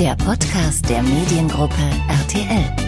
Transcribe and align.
der 0.00 0.16
Podcast 0.16 0.88
der 0.88 1.02
Mediengruppe 1.02 1.74
RTL. 2.08 2.79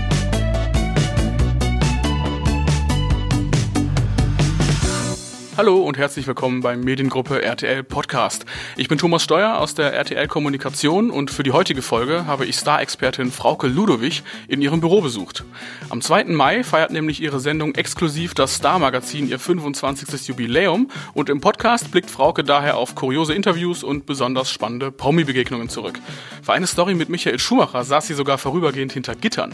Hallo 5.54 5.82
und 5.82 5.98
herzlich 5.98 6.26
willkommen 6.26 6.62
beim 6.62 6.80
Mediengruppe 6.80 7.42
RTL 7.42 7.82
Podcast. 7.82 8.46
Ich 8.78 8.88
bin 8.88 8.96
Thomas 8.96 9.22
Steuer 9.22 9.58
aus 9.58 9.74
der 9.74 9.92
RTL 9.92 10.26
Kommunikation 10.26 11.10
und 11.10 11.30
für 11.30 11.42
die 11.42 11.52
heutige 11.52 11.82
Folge 11.82 12.24
habe 12.24 12.46
ich 12.46 12.56
Star-Expertin 12.56 13.30
Frauke 13.30 13.66
Ludowig 13.66 14.22
in 14.48 14.62
ihrem 14.62 14.80
Büro 14.80 15.02
besucht. 15.02 15.44
Am 15.90 16.00
2. 16.00 16.24
Mai 16.24 16.64
feiert 16.64 16.90
nämlich 16.90 17.20
ihre 17.20 17.38
Sendung 17.38 17.74
exklusiv 17.74 18.32
das 18.32 18.54
Star-Magazin 18.54 19.28
ihr 19.28 19.38
25. 19.38 20.28
Jubiläum 20.28 20.88
und 21.12 21.28
im 21.28 21.42
Podcast 21.42 21.90
blickt 21.90 22.10
Frauke 22.10 22.44
daher 22.44 22.78
auf 22.78 22.94
kuriose 22.94 23.34
Interviews 23.34 23.84
und 23.84 24.06
besonders 24.06 24.50
spannende 24.50 24.90
Promi-Begegnungen 24.90 25.68
zurück. 25.68 26.00
Für 26.40 26.54
eine 26.54 26.66
Story 26.66 26.94
mit 26.94 27.10
Michael 27.10 27.38
Schumacher 27.38 27.84
saß 27.84 28.06
sie 28.06 28.14
sogar 28.14 28.38
vorübergehend 28.38 28.92
hinter 28.92 29.14
Gittern. 29.14 29.52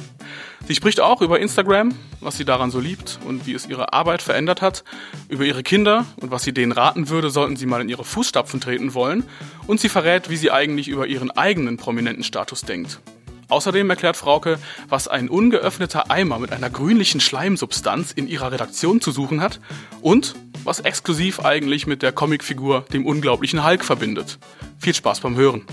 Sie 0.69 0.77
spricht 0.77 1.01
auch 1.01 1.23
über 1.23 1.41
Instagram, 1.41 1.93
was 2.21 2.37
sie 2.37 2.45
daran 2.45 2.71
so 2.71 2.79
liebt 2.79 3.19
und 3.27 3.47
wie 3.47 3.55
es 3.55 3.67
ihre 3.67 3.93
Arbeit 3.93 4.23
verändert 4.23 4.63
hat, 4.63 4.85
über 5.29 5.45
ihre 5.45 5.63
Kinder 5.63 5.88
und 6.21 6.31
was 6.31 6.43
sie 6.43 6.53
denen 6.53 6.73
raten 6.73 7.09
würde, 7.09 7.31
sollten 7.31 7.57
sie 7.57 7.67
mal 7.67 7.81
in 7.81 7.89
ihre 7.89 8.05
Fußstapfen 8.05 8.61
treten 8.61 8.95
wollen. 8.95 9.25
Und 9.67 9.81
sie 9.81 9.89
verrät, 9.89 10.31
wie 10.31 10.37
sie 10.37 10.51
eigentlich 10.51 10.89
über 10.89 11.07
ihren 11.07 11.31
eigenen 11.31 11.77
prominenten 11.77 12.25
Status 12.25 12.63
denkt. 12.63 13.01
Außerdem 13.49 13.89
erklärt 13.89 14.17
Frauke, 14.17 14.59
was 14.89 15.09
ein 15.09 15.29
ungeöffneter 15.29 16.11
Eimer 16.11 16.39
mit 16.39 16.53
einer 16.53 16.69
grünlichen 16.69 17.21
Schleimsubstanz 17.21 18.13
in 18.13 18.29
ihrer 18.29 18.53
Redaktion 18.53 19.01
zu 19.01 19.11
suchen 19.11 19.41
hat 19.41 19.61
und 20.03 20.35
was 20.65 20.81
exklusiv 20.81 21.41
eigentlich 21.41 21.87
mit 21.87 22.03
der 22.03 22.13
Comicfigur 22.13 22.85
dem 22.93 23.07
unglaublichen 23.07 23.65
Hulk 23.65 23.85
verbindet. 23.85 24.39
Viel 24.79 24.95
Spaß 24.95 25.21
beim 25.21 25.37
Hören. 25.37 25.65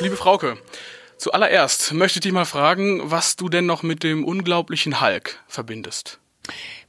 Liebe 0.00 0.16
Frauke, 0.16 0.56
Zuallererst 1.22 1.92
möchte 1.92 2.18
ich 2.18 2.22
dich 2.22 2.32
mal 2.32 2.44
fragen, 2.44 3.00
was 3.04 3.36
du 3.36 3.48
denn 3.48 3.64
noch 3.64 3.84
mit 3.84 4.02
dem 4.02 4.24
unglaublichen 4.24 5.00
Hulk 5.00 5.38
verbindest. 5.46 6.18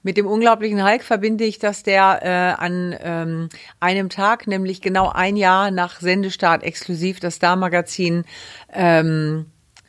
Mit 0.02 0.18
dem 0.18 0.28
unglaublichen 0.28 0.84
Hulk 0.84 1.04
verbinde 1.04 1.46
ich, 1.46 1.60
dass 1.60 1.84
der 1.84 2.20
äh, 2.24 2.62
an 2.62 2.96
ähm, 3.02 3.50
einem 3.80 4.10
Tag, 4.10 4.48
nämlich 4.48 4.82
genau 4.82 5.10
ein 5.10 5.38
Jahr 5.38 5.72
nach 5.72 6.02
Sendestart 6.02 6.64
exklusiv 6.64 7.20
das 7.20 7.36
Star-Magazin 7.36 8.26
ähm, 8.74 9.46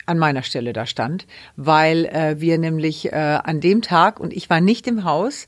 an 0.07 0.19
meiner 0.19 0.43
Stelle 0.43 0.73
da 0.73 0.87
stand, 0.87 1.27
weil 1.57 2.05
äh, 2.07 2.39
wir 2.39 2.59
nämlich 2.59 3.13
äh, 3.13 3.39
an 3.43 3.61
dem 3.61 3.83
Tag, 3.83 4.21
und 4.21 4.33
ich 4.33 4.51
war 4.51 4.61
nicht 4.61 4.87
im 4.87 5.05
Haus, 5.05 5.47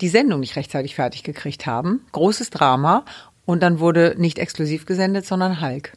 die 0.00 0.08
Sendung 0.08 0.40
nicht 0.40 0.56
rechtzeitig 0.56 0.94
fertig 0.94 1.22
gekriegt 1.22 1.66
haben. 1.66 2.06
Großes 2.12 2.50
Drama. 2.50 3.04
Und 3.44 3.62
dann 3.62 3.80
wurde 3.80 4.14
nicht 4.18 4.38
exklusiv 4.38 4.86
gesendet, 4.86 5.26
sondern 5.26 5.60
Hulk. 5.60 5.92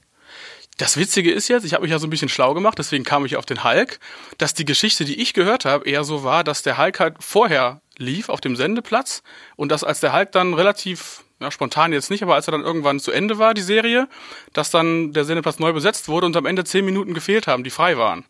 Das 0.82 0.98
Witzige 0.98 1.32
ist 1.32 1.48
jetzt, 1.48 1.64
ich 1.64 1.76
habe 1.76 1.84
mich 1.84 1.92
ja 1.92 2.00
so 2.00 2.08
ein 2.08 2.10
bisschen 2.10 2.28
schlau 2.28 2.56
gemacht, 2.56 2.80
deswegen 2.80 3.04
kam 3.04 3.24
ich 3.24 3.36
auf 3.36 3.46
den 3.46 3.64
Hulk, 3.64 4.00
dass 4.40 4.56
die 4.56 4.66
Geschichte, 4.66 5.06
die 5.06 5.22
ich 5.22 5.36
gehört 5.36 5.64
habe, 5.64 5.88
eher 5.88 6.04
so 6.04 6.24
war, 6.24 6.44
dass 6.44 6.64
der 6.64 6.80
Hulk 6.80 7.00
halt 7.00 7.18
vorher 7.20 7.82
lief 8.00 8.30
auf 8.30 8.42
dem 8.42 8.56
Sendeplatz 8.56 9.22
und 9.56 9.72
dass 9.72 9.84
als 9.84 10.00
der 10.00 10.12
Hulk 10.12 10.32
dann 10.32 10.56
relativ 10.56 11.24
ja, 11.40 11.52
spontan 11.52 11.94
jetzt 11.94 12.10
nicht, 12.10 12.24
aber 12.24 12.34
als 12.34 12.48
er 12.48 12.54
dann 12.54 12.64
irgendwann 12.64 13.00
zu 13.00 13.12
Ende 13.12 13.38
war, 13.38 13.54
die 13.54 13.62
Serie, 13.62 14.08
dass 14.54 14.72
dann 14.72 15.14
der 15.14 15.24
Sendeplatz 15.24 15.60
neu 15.60 15.72
besetzt 15.72 16.08
wurde 16.08 16.26
und 16.26 16.36
am 16.36 16.48
Ende 16.48 16.64
zehn 16.64 16.84
Minuten 16.84 17.14
gefehlt 17.14 17.46
haben, 17.46 17.64
die 17.64 17.70
frei 17.70 18.00
waren. 18.00 18.26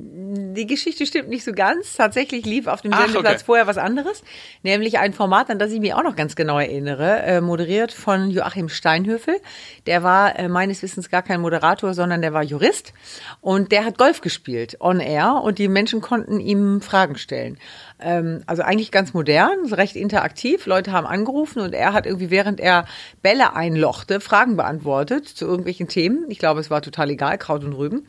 Die 0.00 0.66
Geschichte 0.68 1.06
stimmt 1.06 1.28
nicht 1.28 1.42
so 1.42 1.50
ganz. 1.50 1.94
Tatsächlich 1.94 2.46
lief 2.46 2.68
auf 2.68 2.82
dem 2.82 2.92
Sendeplatz 2.92 3.34
okay. 3.34 3.44
vorher 3.44 3.66
was 3.66 3.78
anderes, 3.78 4.22
nämlich 4.62 5.00
ein 5.00 5.12
Format, 5.12 5.50
an 5.50 5.58
das 5.58 5.72
ich 5.72 5.80
mich 5.80 5.92
auch 5.92 6.04
noch 6.04 6.14
ganz 6.14 6.36
genau 6.36 6.60
erinnere, 6.60 7.22
äh, 7.22 7.40
moderiert 7.40 7.90
von 7.90 8.30
Joachim 8.30 8.68
Steinhöfel. 8.68 9.40
Der 9.86 10.04
war 10.04 10.38
äh, 10.38 10.48
meines 10.48 10.84
Wissens 10.84 11.10
gar 11.10 11.22
kein 11.22 11.40
Moderator, 11.40 11.94
sondern 11.94 12.22
der 12.22 12.32
war 12.32 12.44
Jurist 12.44 12.92
und 13.40 13.72
der 13.72 13.84
hat 13.84 13.98
Golf 13.98 14.20
gespielt 14.20 14.76
on 14.80 15.00
air 15.00 15.40
und 15.42 15.58
die 15.58 15.66
Menschen 15.66 16.00
konnten 16.00 16.38
ihm 16.38 16.80
Fragen 16.80 17.16
stellen. 17.16 17.58
Ähm, 17.98 18.42
also 18.46 18.62
eigentlich 18.62 18.92
ganz 18.92 19.14
modern, 19.14 19.72
recht 19.72 19.96
interaktiv. 19.96 20.66
Leute 20.66 20.92
haben 20.92 21.08
angerufen 21.08 21.60
und 21.60 21.74
er 21.74 21.92
hat 21.92 22.06
irgendwie, 22.06 22.30
während 22.30 22.60
er 22.60 22.86
Bälle 23.22 23.56
einlochte, 23.56 24.20
Fragen 24.20 24.56
beantwortet 24.56 25.26
zu 25.26 25.44
irgendwelchen 25.44 25.88
Themen. 25.88 26.26
Ich 26.28 26.38
glaube, 26.38 26.60
es 26.60 26.70
war 26.70 26.82
total 26.82 27.10
egal, 27.10 27.36
Kraut 27.36 27.64
und 27.64 27.72
Rüben. 27.72 28.06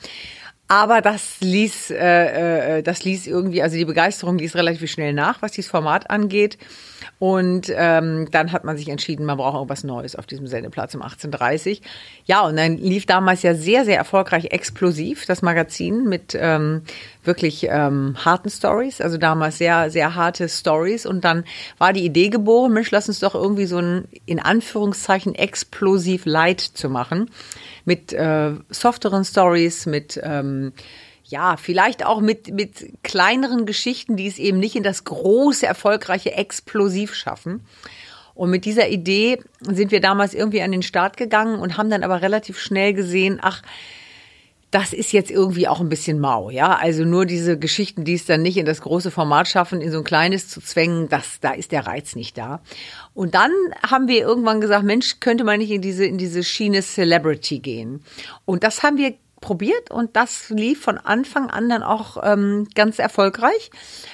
Aber 0.72 1.02
das 1.02 1.38
ließ, 1.42 1.90
äh, 1.90 2.78
äh, 2.78 2.84
das 2.84 3.04
ließ 3.04 3.26
irgendwie, 3.26 3.64
also 3.64 3.76
die 3.76 3.86
Begeisterung 3.86 4.38
ließ 4.38 4.56
relativ 4.56 4.92
schnell 4.92 5.14
nach, 5.14 5.42
was 5.42 5.54
dieses 5.54 5.72
Format 5.72 6.12
angeht. 6.12 6.60
Und 7.18 7.74
ähm, 7.76 8.28
dann 8.30 8.52
hat 8.52 8.66
man 8.66 8.78
sich 8.78 8.88
entschieden, 8.88 9.26
man 9.26 9.38
braucht 9.38 9.56
irgendwas 9.56 9.84
Neues 9.84 10.16
auf 10.16 10.28
diesem 10.28 10.46
Sendeplatz 10.46 10.94
um 10.94 11.02
18.30 11.02 11.82
Ja, 12.26 12.42
und 12.42 12.56
dann 12.56 12.78
lief 12.78 13.08
damals 13.08 13.42
ja 13.42 13.56
sehr, 13.56 13.84
sehr 13.84 13.98
erfolgreich 13.98 14.52
explosiv 14.52 15.26
das 15.26 15.42
Magazin 15.42 16.04
mit 16.04 16.38
ähm, 16.40 16.84
wirklich 17.24 17.68
ähm, 17.68 18.16
harten 18.24 18.50
Stories, 18.52 19.02
also 19.02 19.18
damals 19.18 19.58
sehr, 19.58 19.90
sehr 19.90 20.14
harte 20.14 20.48
Stories. 20.48 21.08
Und 21.08 21.26
dann 21.26 21.46
war 21.80 21.94
die 21.94 22.06
Idee 22.06 22.30
geboren, 22.30 22.74
Mensch, 22.74 22.92
lass 22.92 23.08
uns 23.08 23.20
doch 23.20 23.34
irgendwie 23.34 23.66
so 23.66 23.80
ein, 23.80 24.08
in 24.28 24.40
Anführungszeichen, 24.40 25.34
explosiv 25.34 26.26
Light 26.26 26.62
zu 26.62 26.90
machen 26.90 27.32
mit 27.90 28.14
äh, 28.14 28.52
softeren 28.70 29.26
Stories, 29.26 29.88
mit 29.88 30.22
ähm, 30.24 30.74
ja, 31.24 31.58
vielleicht 31.58 32.06
auch 32.06 32.22
mit, 32.22 32.54
mit 32.54 32.92
kleineren 33.02 33.66
Geschichten, 33.66 34.16
die 34.16 34.28
es 34.28 34.38
eben 34.38 34.60
nicht 34.60 34.76
in 34.76 34.84
das 34.84 35.06
große, 35.06 35.66
erfolgreiche 35.66 36.34
Explosiv 36.34 37.16
schaffen. 37.16 37.66
Und 38.36 38.52
mit 38.52 38.66
dieser 38.66 38.90
Idee 38.90 39.40
sind 39.62 39.92
wir 39.92 40.02
damals 40.02 40.36
irgendwie 40.36 40.62
an 40.62 40.72
den 40.72 40.84
Start 40.84 41.18
gegangen 41.18 41.60
und 41.60 41.78
haben 41.78 41.90
dann 41.90 42.04
aber 42.04 42.22
relativ 42.22 42.60
schnell 42.60 42.94
gesehen, 42.94 43.40
ach, 43.42 43.64
das 44.72 44.94
ist 44.94 45.12
jetzt 45.12 45.32
irgendwie 45.32 45.68
auch 45.68 45.80
ein 45.80 45.90
bisschen 45.90 46.20
mau, 46.20 46.52
ja. 46.52 46.76
Also 46.76 47.04
nur 47.04 47.26
diese 47.26 47.58
Geschichten, 47.58 48.04
die 48.04 48.14
es 48.14 48.26
dann 48.26 48.44
nicht 48.44 48.58
in 48.58 48.66
das 48.66 48.82
große 48.82 49.10
Format 49.10 49.48
schaffen, 49.48 49.82
in 49.82 49.92
so 49.92 49.98
ein 49.98 50.04
kleines 50.04 50.48
zu 50.48 50.62
zwängen, 50.62 51.10
das, 51.10 51.40
da 51.40 51.52
ist 51.52 51.72
der 51.72 51.88
Reiz 51.88 52.16
nicht 52.16 52.38
da. 52.38 52.62
Und 53.16 53.34
dann 53.34 53.52
haben 53.90 54.08
wir 54.08 54.22
irgendwann 54.22 54.62
gesagt, 54.62 54.86
Mensch, 54.86 55.20
könnte 55.20 55.44
man 55.44 55.60
nicht 55.60 55.72
in 55.72 55.82
diese, 55.82 56.06
in 56.06 56.20
diese 56.20 56.44
Schiene 56.44 56.82
Celebrity 56.82 57.60
gehen? 57.60 58.04
Und 58.46 58.64
das 58.64 58.84
haben 58.84 58.98
wir 58.98 59.16
probiert 59.42 59.90
und 59.90 60.16
das 60.16 60.50
lief 60.50 60.82
von 60.82 60.98
Anfang 60.98 61.50
an 61.50 61.70
dann 61.70 61.82
auch 61.82 62.18
ähm, 62.24 62.68
ganz 62.76 63.00
erfolgreich. 63.00 63.72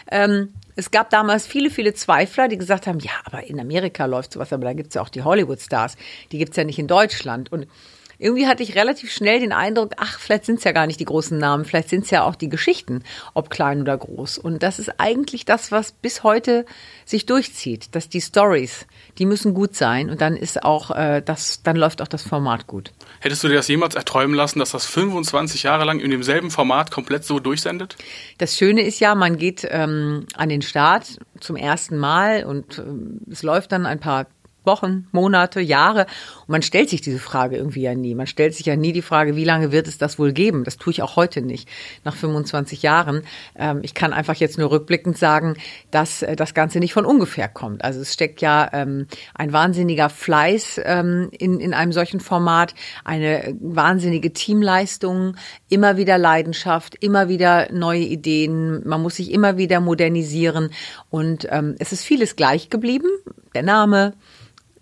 Ähm, 0.09 0.53
es 0.75 0.91
gab 0.91 1.09
damals 1.09 1.47
viele, 1.47 1.69
viele 1.69 1.93
Zweifler, 1.93 2.47
die 2.47 2.57
gesagt 2.57 2.85
haben, 2.85 2.99
ja, 2.99 3.11
aber 3.23 3.45
in 3.47 3.59
Amerika 3.59 4.05
läuft 4.05 4.33
sowas, 4.33 4.53
aber 4.53 4.65
da 4.65 4.73
gibt's 4.73 4.95
ja 4.95 5.01
auch 5.01 5.09
die 5.09 5.23
Hollywood-Stars, 5.23 5.95
die 6.31 6.37
gibt's 6.37 6.57
ja 6.57 6.63
nicht 6.63 6.79
in 6.79 6.87
Deutschland. 6.87 7.51
Und 7.51 7.67
irgendwie 8.17 8.47
hatte 8.47 8.63
ich 8.63 8.75
relativ 8.75 9.11
schnell 9.11 9.39
den 9.39 9.51
Eindruck, 9.51 9.93
ach, 9.97 10.19
vielleicht 10.19 10.45
sind 10.45 10.59
es 10.59 10.63
ja 10.63 10.71
gar 10.71 10.87
nicht 10.87 10.99
die 10.99 11.05
großen 11.05 11.37
Namen, 11.37 11.65
vielleicht 11.65 11.89
sind 11.89 12.05
es 12.05 12.11
ja 12.11 12.23
auch 12.23 12.35
die 12.35 12.49
Geschichten, 12.49 13.03
ob 13.33 13.49
klein 13.49 13.81
oder 13.81 13.97
groß. 13.97 14.37
Und 14.37 14.63
das 14.63 14.79
ist 14.79 14.99
eigentlich 14.99 15.45
das, 15.45 15.71
was 15.71 15.91
bis 15.91 16.23
heute 16.23 16.65
sich 17.05 17.25
durchzieht, 17.25 17.95
dass 17.95 18.09
die 18.09 18.21
Stories, 18.21 18.85
die 19.17 19.25
müssen 19.25 19.53
gut 19.53 19.75
sein 19.75 20.09
und 20.09 20.21
dann 20.21 20.35
ist 20.35 20.63
auch 20.63 20.91
äh, 20.91 21.21
das, 21.23 21.61
dann 21.63 21.75
läuft 21.75 22.01
auch 22.01 22.07
das 22.07 22.23
Format 22.23 22.67
gut. 22.67 22.91
Hättest 23.19 23.43
du 23.43 23.47
dir 23.47 23.55
das 23.55 23.67
jemals 23.67 23.95
erträumen 23.95 24.35
lassen, 24.35 24.59
dass 24.59 24.71
das 24.71 24.85
25 24.85 25.63
Jahre 25.63 25.85
lang 25.85 25.99
in 25.99 26.11
demselben 26.11 26.51
Format 26.51 26.91
komplett 26.91 27.23
so 27.23 27.39
durchsendet? 27.39 27.95
Das 28.37 28.57
Schöne 28.57 28.81
ist 28.81 28.99
ja, 28.99 29.15
man 29.15 29.37
geht 29.37 29.67
ähm, 29.69 30.25
an 30.35 30.49
den 30.49 30.61
Start 30.61 31.19
zum 31.39 31.55
ersten 31.55 31.97
Mal 31.97 32.45
und 32.45 32.79
ähm, 32.79 33.21
es 33.29 33.43
läuft 33.43 33.71
dann 33.71 33.85
ein 33.85 33.99
paar 33.99 34.27
Wochen, 34.65 35.07
Monate, 35.11 35.61
Jahre. 35.61 36.07
Und 36.41 36.49
man 36.49 36.61
stellt 36.61 36.89
sich 36.89 37.01
diese 37.01 37.19
Frage 37.19 37.57
irgendwie 37.57 37.81
ja 37.81 37.95
nie. 37.95 38.15
Man 38.15 38.27
stellt 38.27 38.55
sich 38.55 38.65
ja 38.65 38.75
nie 38.75 38.91
die 38.91 39.01
Frage, 39.01 39.35
wie 39.35 39.43
lange 39.43 39.71
wird 39.71 39.87
es 39.87 39.97
das 39.97 40.19
wohl 40.19 40.33
geben? 40.33 40.63
Das 40.63 40.77
tue 40.77 40.91
ich 40.91 41.01
auch 41.01 41.15
heute 41.15 41.41
nicht, 41.41 41.69
nach 42.03 42.15
25 42.15 42.81
Jahren. 42.81 43.21
Ähm, 43.55 43.79
ich 43.83 43.93
kann 43.93 44.13
einfach 44.13 44.35
jetzt 44.35 44.57
nur 44.57 44.71
rückblickend 44.71 45.17
sagen, 45.17 45.55
dass 45.91 46.21
äh, 46.21 46.35
das 46.35 46.53
Ganze 46.53 46.79
nicht 46.79 46.93
von 46.93 47.05
ungefähr 47.05 47.47
kommt. 47.47 47.83
Also 47.83 48.01
es 48.01 48.13
steckt 48.13 48.41
ja 48.41 48.69
ähm, 48.73 49.07
ein 49.33 49.53
wahnsinniger 49.53 50.09
Fleiß 50.09 50.81
ähm, 50.83 51.29
in, 51.31 51.59
in 51.59 51.73
einem 51.73 51.91
solchen 51.91 52.19
Format, 52.19 52.73
eine 53.03 53.55
wahnsinnige 53.59 54.33
Teamleistung, 54.33 55.35
immer 55.69 55.97
wieder 55.97 56.17
Leidenschaft, 56.17 56.95
immer 57.03 57.29
wieder 57.29 57.71
neue 57.71 58.01
Ideen. 58.01 58.87
Man 58.87 59.01
muss 59.01 59.15
sich 59.15 59.31
immer 59.31 59.57
wieder 59.57 59.79
modernisieren. 59.79 60.71
Und 61.09 61.45
es 61.79 61.91
ist 61.91 62.03
vieles 62.03 62.35
gleich 62.35 62.69
geblieben. 62.69 63.07
Der 63.53 63.63
Name, 63.63 64.13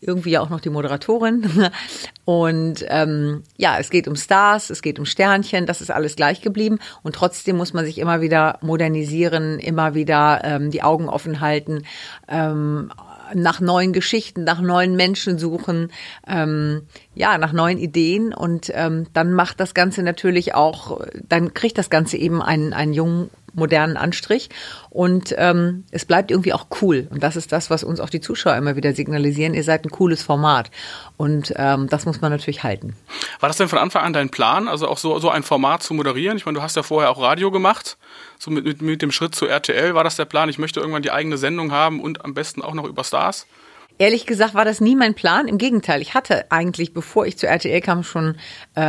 irgendwie 0.05 0.31
ja 0.31 0.41
auch 0.41 0.49
noch 0.49 0.59
die 0.59 0.69
Moderatorin. 0.69 1.69
Und 2.25 2.85
ähm, 2.87 3.43
ja, 3.57 3.77
es 3.79 3.89
geht 3.89 4.07
um 4.07 4.15
Stars, 4.15 4.69
es 4.69 4.81
geht 4.81 4.99
um 4.99 5.05
Sternchen, 5.05 5.65
das 5.65 5.81
ist 5.81 5.91
alles 5.91 6.15
gleich 6.15 6.41
geblieben. 6.41 6.79
Und 7.01 7.15
trotzdem 7.15 7.57
muss 7.57 7.73
man 7.73 7.85
sich 7.85 7.97
immer 7.97 8.21
wieder 8.21 8.59
modernisieren, 8.61 9.59
immer 9.59 9.93
wieder 9.93 10.41
ähm, 10.43 10.71
die 10.71 10.83
Augen 10.83 11.09
offen 11.09 11.41
halten, 11.41 11.83
ähm, 12.27 12.91
nach 13.33 13.59
neuen 13.59 13.93
Geschichten, 13.93 14.43
nach 14.43 14.61
neuen 14.61 14.95
Menschen 14.95 15.37
suchen, 15.39 15.91
ähm, 16.27 16.83
ja, 17.15 17.37
nach 17.37 17.53
neuen 17.53 17.77
Ideen. 17.77 18.33
Und 18.33 18.71
ähm, 18.73 19.07
dann 19.13 19.33
macht 19.33 19.59
das 19.59 19.73
Ganze 19.73 20.03
natürlich 20.03 20.53
auch, 20.53 21.01
dann 21.27 21.53
kriegt 21.53 21.77
das 21.77 21.89
Ganze 21.89 22.17
eben 22.17 22.41
einen, 22.41 22.73
einen 22.73 22.93
jungen 22.93 23.29
modernen 23.53 23.97
Anstrich. 23.97 24.49
Und 24.89 25.33
ähm, 25.37 25.85
es 25.91 26.05
bleibt 26.05 26.31
irgendwie 26.31 26.53
auch 26.53 26.67
cool. 26.81 27.07
Und 27.09 27.23
das 27.23 27.35
ist 27.35 27.51
das, 27.51 27.69
was 27.69 27.83
uns 27.83 27.99
auch 27.99 28.09
die 28.09 28.21
Zuschauer 28.21 28.55
immer 28.55 28.75
wieder 28.75 28.93
signalisieren. 28.93 29.53
Ihr 29.53 29.63
seid 29.63 29.85
ein 29.85 29.89
cooles 29.89 30.23
Format. 30.23 30.71
Und 31.17 31.53
ähm, 31.55 31.87
das 31.89 32.05
muss 32.05 32.21
man 32.21 32.31
natürlich 32.31 32.63
halten. 32.63 32.95
War 33.39 33.49
das 33.49 33.57
denn 33.57 33.67
von 33.67 33.79
Anfang 33.79 34.03
an 34.03 34.13
dein 34.13 34.29
Plan, 34.29 34.67
also 34.67 34.87
auch 34.87 34.97
so, 34.97 35.19
so 35.19 35.29
ein 35.29 35.43
Format 35.43 35.83
zu 35.83 35.93
moderieren? 35.93 36.37
Ich 36.37 36.45
meine, 36.45 36.57
du 36.57 36.61
hast 36.61 36.75
ja 36.75 36.83
vorher 36.83 37.09
auch 37.09 37.21
Radio 37.21 37.51
gemacht. 37.51 37.97
So 38.39 38.51
mit, 38.51 38.65
mit, 38.65 38.81
mit 38.81 39.01
dem 39.01 39.11
Schritt 39.11 39.35
zu 39.35 39.45
RTL 39.45 39.95
war 39.95 40.03
das 40.03 40.15
der 40.15 40.25
Plan, 40.25 40.49
ich 40.49 40.57
möchte 40.57 40.79
irgendwann 40.79 41.03
die 41.03 41.11
eigene 41.11 41.37
Sendung 41.37 41.71
haben 41.71 42.01
und 42.01 42.25
am 42.25 42.33
besten 42.33 42.61
auch 42.61 42.73
noch 42.73 42.85
über 42.85 43.03
Stars? 43.03 43.47
Ehrlich 43.99 44.25
gesagt 44.25 44.55
war 44.55 44.65
das 44.65 44.81
nie 44.81 44.95
mein 44.95 45.13
Plan. 45.13 45.47
Im 45.47 45.57
Gegenteil, 45.57 46.01
ich 46.01 46.13
hatte 46.15 46.51
eigentlich, 46.51 46.93
bevor 46.93 47.25
ich 47.27 47.37
zu 47.37 47.47
RTL 47.47 47.79
kam, 47.81 48.03
schon 48.03 48.35
äh, 48.75 48.81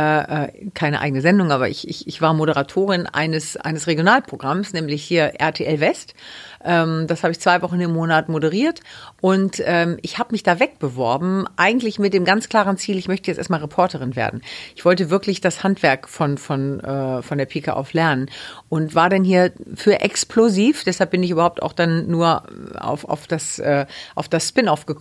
äh, 0.45 0.69
keine 0.73 0.99
eigene 0.99 1.21
Sendung, 1.21 1.51
aber 1.51 1.69
ich, 1.69 1.87
ich, 1.87 2.07
ich 2.07 2.21
war 2.21 2.33
Moderatorin 2.33 3.05
eines, 3.05 3.55
eines 3.55 3.85
Regionalprogramms, 3.85 4.73
nämlich 4.73 5.03
hier 5.03 5.33
RTL 5.39 5.79
West. 5.79 6.15
Ähm, 6.63 7.05
das 7.07 7.21
habe 7.21 7.31
ich 7.31 7.39
zwei 7.39 7.61
Wochen 7.61 7.79
im 7.79 7.93
Monat 7.93 8.27
moderiert 8.27 8.81
und 9.21 9.61
ähm, 9.63 9.97
ich 10.01 10.17
habe 10.17 10.31
mich 10.31 10.41
da 10.41 10.59
wegbeworben, 10.59 11.47
eigentlich 11.55 11.99
mit 11.99 12.13
dem 12.13 12.25
ganz 12.25 12.49
klaren 12.49 12.77
Ziel, 12.77 12.97
ich 12.97 13.07
möchte 13.07 13.29
jetzt 13.29 13.37
erstmal 13.37 13.59
Reporterin 13.59 14.15
werden. 14.15 14.41
Ich 14.75 14.83
wollte 14.83 15.11
wirklich 15.11 15.39
das 15.39 15.63
Handwerk 15.63 16.09
von, 16.09 16.39
von, 16.39 16.79
äh, 16.79 17.21
von 17.21 17.37
der 17.37 17.45
Pike 17.45 17.75
auf 17.75 17.93
lernen 17.93 18.31
und 18.69 18.95
war 18.95 19.09
dann 19.09 19.23
hier 19.23 19.51
für 19.75 19.99
explosiv, 20.01 20.83
deshalb 20.83 21.11
bin 21.11 21.21
ich 21.21 21.29
überhaupt 21.29 21.61
auch 21.61 21.73
dann 21.73 22.07
nur 22.07 22.43
auf, 22.79 23.05
auf 23.05 23.27
das, 23.27 23.59
äh, 23.59 23.85
auf 24.15 24.27
das 24.27 24.49
Spin-off 24.49 24.87
gekommen, 24.87 24.94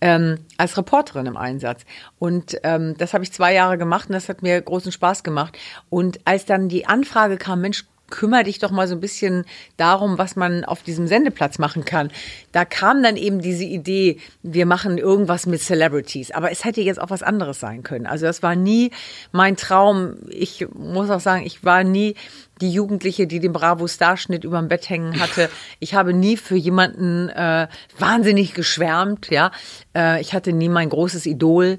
ähm, 0.00 0.38
als 0.56 0.76
Reporterin 0.76 1.26
im 1.26 1.36
Einsatz. 1.36 1.84
Und 2.18 2.58
ähm, 2.62 2.94
das 2.98 3.14
habe 3.14 3.24
ich 3.24 3.32
zwei 3.32 3.54
Jahre 3.54 3.78
gemacht 3.78 4.08
und 4.08 4.14
das 4.14 4.28
hat 4.28 4.42
mir 4.42 4.60
großen 4.60 4.92
Spaß 4.92 5.24
gemacht. 5.24 5.58
Und 5.90 6.20
als 6.24 6.44
dann 6.44 6.68
die 6.68 6.86
Anfrage 6.86 7.36
kam, 7.36 7.60
Mensch, 7.60 7.84
kümmere 8.10 8.44
dich 8.44 8.58
doch 8.58 8.70
mal 8.70 8.86
so 8.86 8.94
ein 8.94 9.00
bisschen 9.00 9.44
darum, 9.76 10.18
was 10.18 10.36
man 10.36 10.64
auf 10.64 10.82
diesem 10.82 11.06
Sendeplatz 11.06 11.58
machen 11.58 11.84
kann. 11.84 12.10
Da 12.52 12.64
kam 12.64 13.02
dann 13.02 13.16
eben 13.16 13.40
diese 13.40 13.64
Idee, 13.64 14.18
wir 14.42 14.66
machen 14.66 14.98
irgendwas 14.98 15.46
mit 15.46 15.60
Celebrities. 15.60 16.30
Aber 16.30 16.50
es 16.50 16.64
hätte 16.64 16.80
jetzt 16.80 17.00
auch 17.00 17.10
was 17.10 17.22
anderes 17.22 17.60
sein 17.60 17.82
können. 17.82 18.06
Also 18.06 18.26
das 18.26 18.42
war 18.42 18.54
nie 18.54 18.90
mein 19.32 19.56
Traum. 19.56 20.16
Ich 20.28 20.66
muss 20.74 21.10
auch 21.10 21.20
sagen, 21.20 21.44
ich 21.44 21.64
war 21.64 21.82
nie 21.82 22.14
die 22.60 22.70
Jugendliche, 22.70 23.26
die 23.26 23.40
den 23.40 23.52
Bravo-Starschnitt 23.52 24.44
überm 24.44 24.68
Bett 24.68 24.88
hängen 24.88 25.20
hatte. 25.20 25.48
Ich 25.80 25.94
habe 25.94 26.14
nie 26.14 26.36
für 26.36 26.56
jemanden 26.56 27.28
äh, 27.28 27.68
wahnsinnig 27.98 28.54
geschwärmt. 28.54 29.28
Ja, 29.30 29.50
äh, 29.94 30.20
ich 30.20 30.32
hatte 30.32 30.52
nie 30.52 30.68
mein 30.68 30.88
großes 30.88 31.26
Idol 31.26 31.78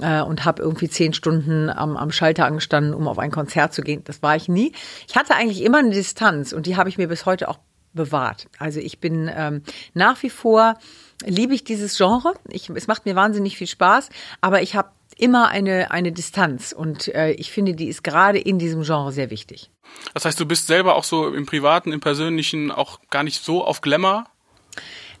äh, 0.00 0.22
und 0.22 0.44
habe 0.44 0.62
irgendwie 0.62 0.88
zehn 0.88 1.12
Stunden 1.12 1.70
am, 1.70 1.96
am 1.96 2.10
Schalter 2.10 2.46
angestanden, 2.46 2.94
um 2.94 3.08
auf 3.08 3.18
ein 3.18 3.30
Konzert 3.30 3.72
zu 3.74 3.82
gehen. 3.82 4.02
Das 4.04 4.22
war 4.22 4.36
ich 4.36 4.48
nie. 4.48 4.72
Ich 5.08 5.16
hatte 5.16 5.34
eigentlich 5.34 5.62
immer 5.62 5.78
eine 5.78 5.90
Distanz 5.90 6.52
und 6.52 6.66
die 6.66 6.76
habe 6.76 6.88
ich 6.88 6.98
mir 6.98 7.08
bis 7.08 7.26
heute 7.26 7.48
auch 7.48 7.58
bewahrt. 7.92 8.48
Also 8.58 8.80
ich 8.80 8.98
bin 8.98 9.30
ähm, 9.34 9.62
nach 9.94 10.22
wie 10.22 10.30
vor 10.30 10.78
liebe 11.24 11.54
ich 11.54 11.64
dieses 11.64 11.96
Genre. 11.96 12.34
Ich, 12.48 12.68
es 12.70 12.86
macht 12.86 13.06
mir 13.06 13.14
wahnsinnig 13.14 13.56
viel 13.56 13.68
Spaß, 13.68 14.10
aber 14.40 14.62
ich 14.62 14.74
habe 14.74 14.90
immer 15.16 15.48
eine, 15.48 15.92
eine 15.92 16.10
Distanz 16.10 16.72
und 16.72 17.08
äh, 17.14 17.30
ich 17.32 17.52
finde, 17.52 17.74
die 17.74 17.86
ist 17.86 18.02
gerade 18.02 18.38
in 18.38 18.58
diesem 18.58 18.82
Genre 18.82 19.12
sehr 19.12 19.30
wichtig. 19.30 19.70
Das 20.12 20.24
heißt, 20.24 20.40
du 20.40 20.46
bist 20.46 20.66
selber 20.66 20.96
auch 20.96 21.04
so 21.04 21.32
im 21.32 21.46
Privaten, 21.46 21.92
im 21.92 22.00
Persönlichen 22.00 22.72
auch 22.72 22.98
gar 23.10 23.22
nicht 23.22 23.44
so 23.44 23.64
auf 23.64 23.80
Glamour 23.80 24.26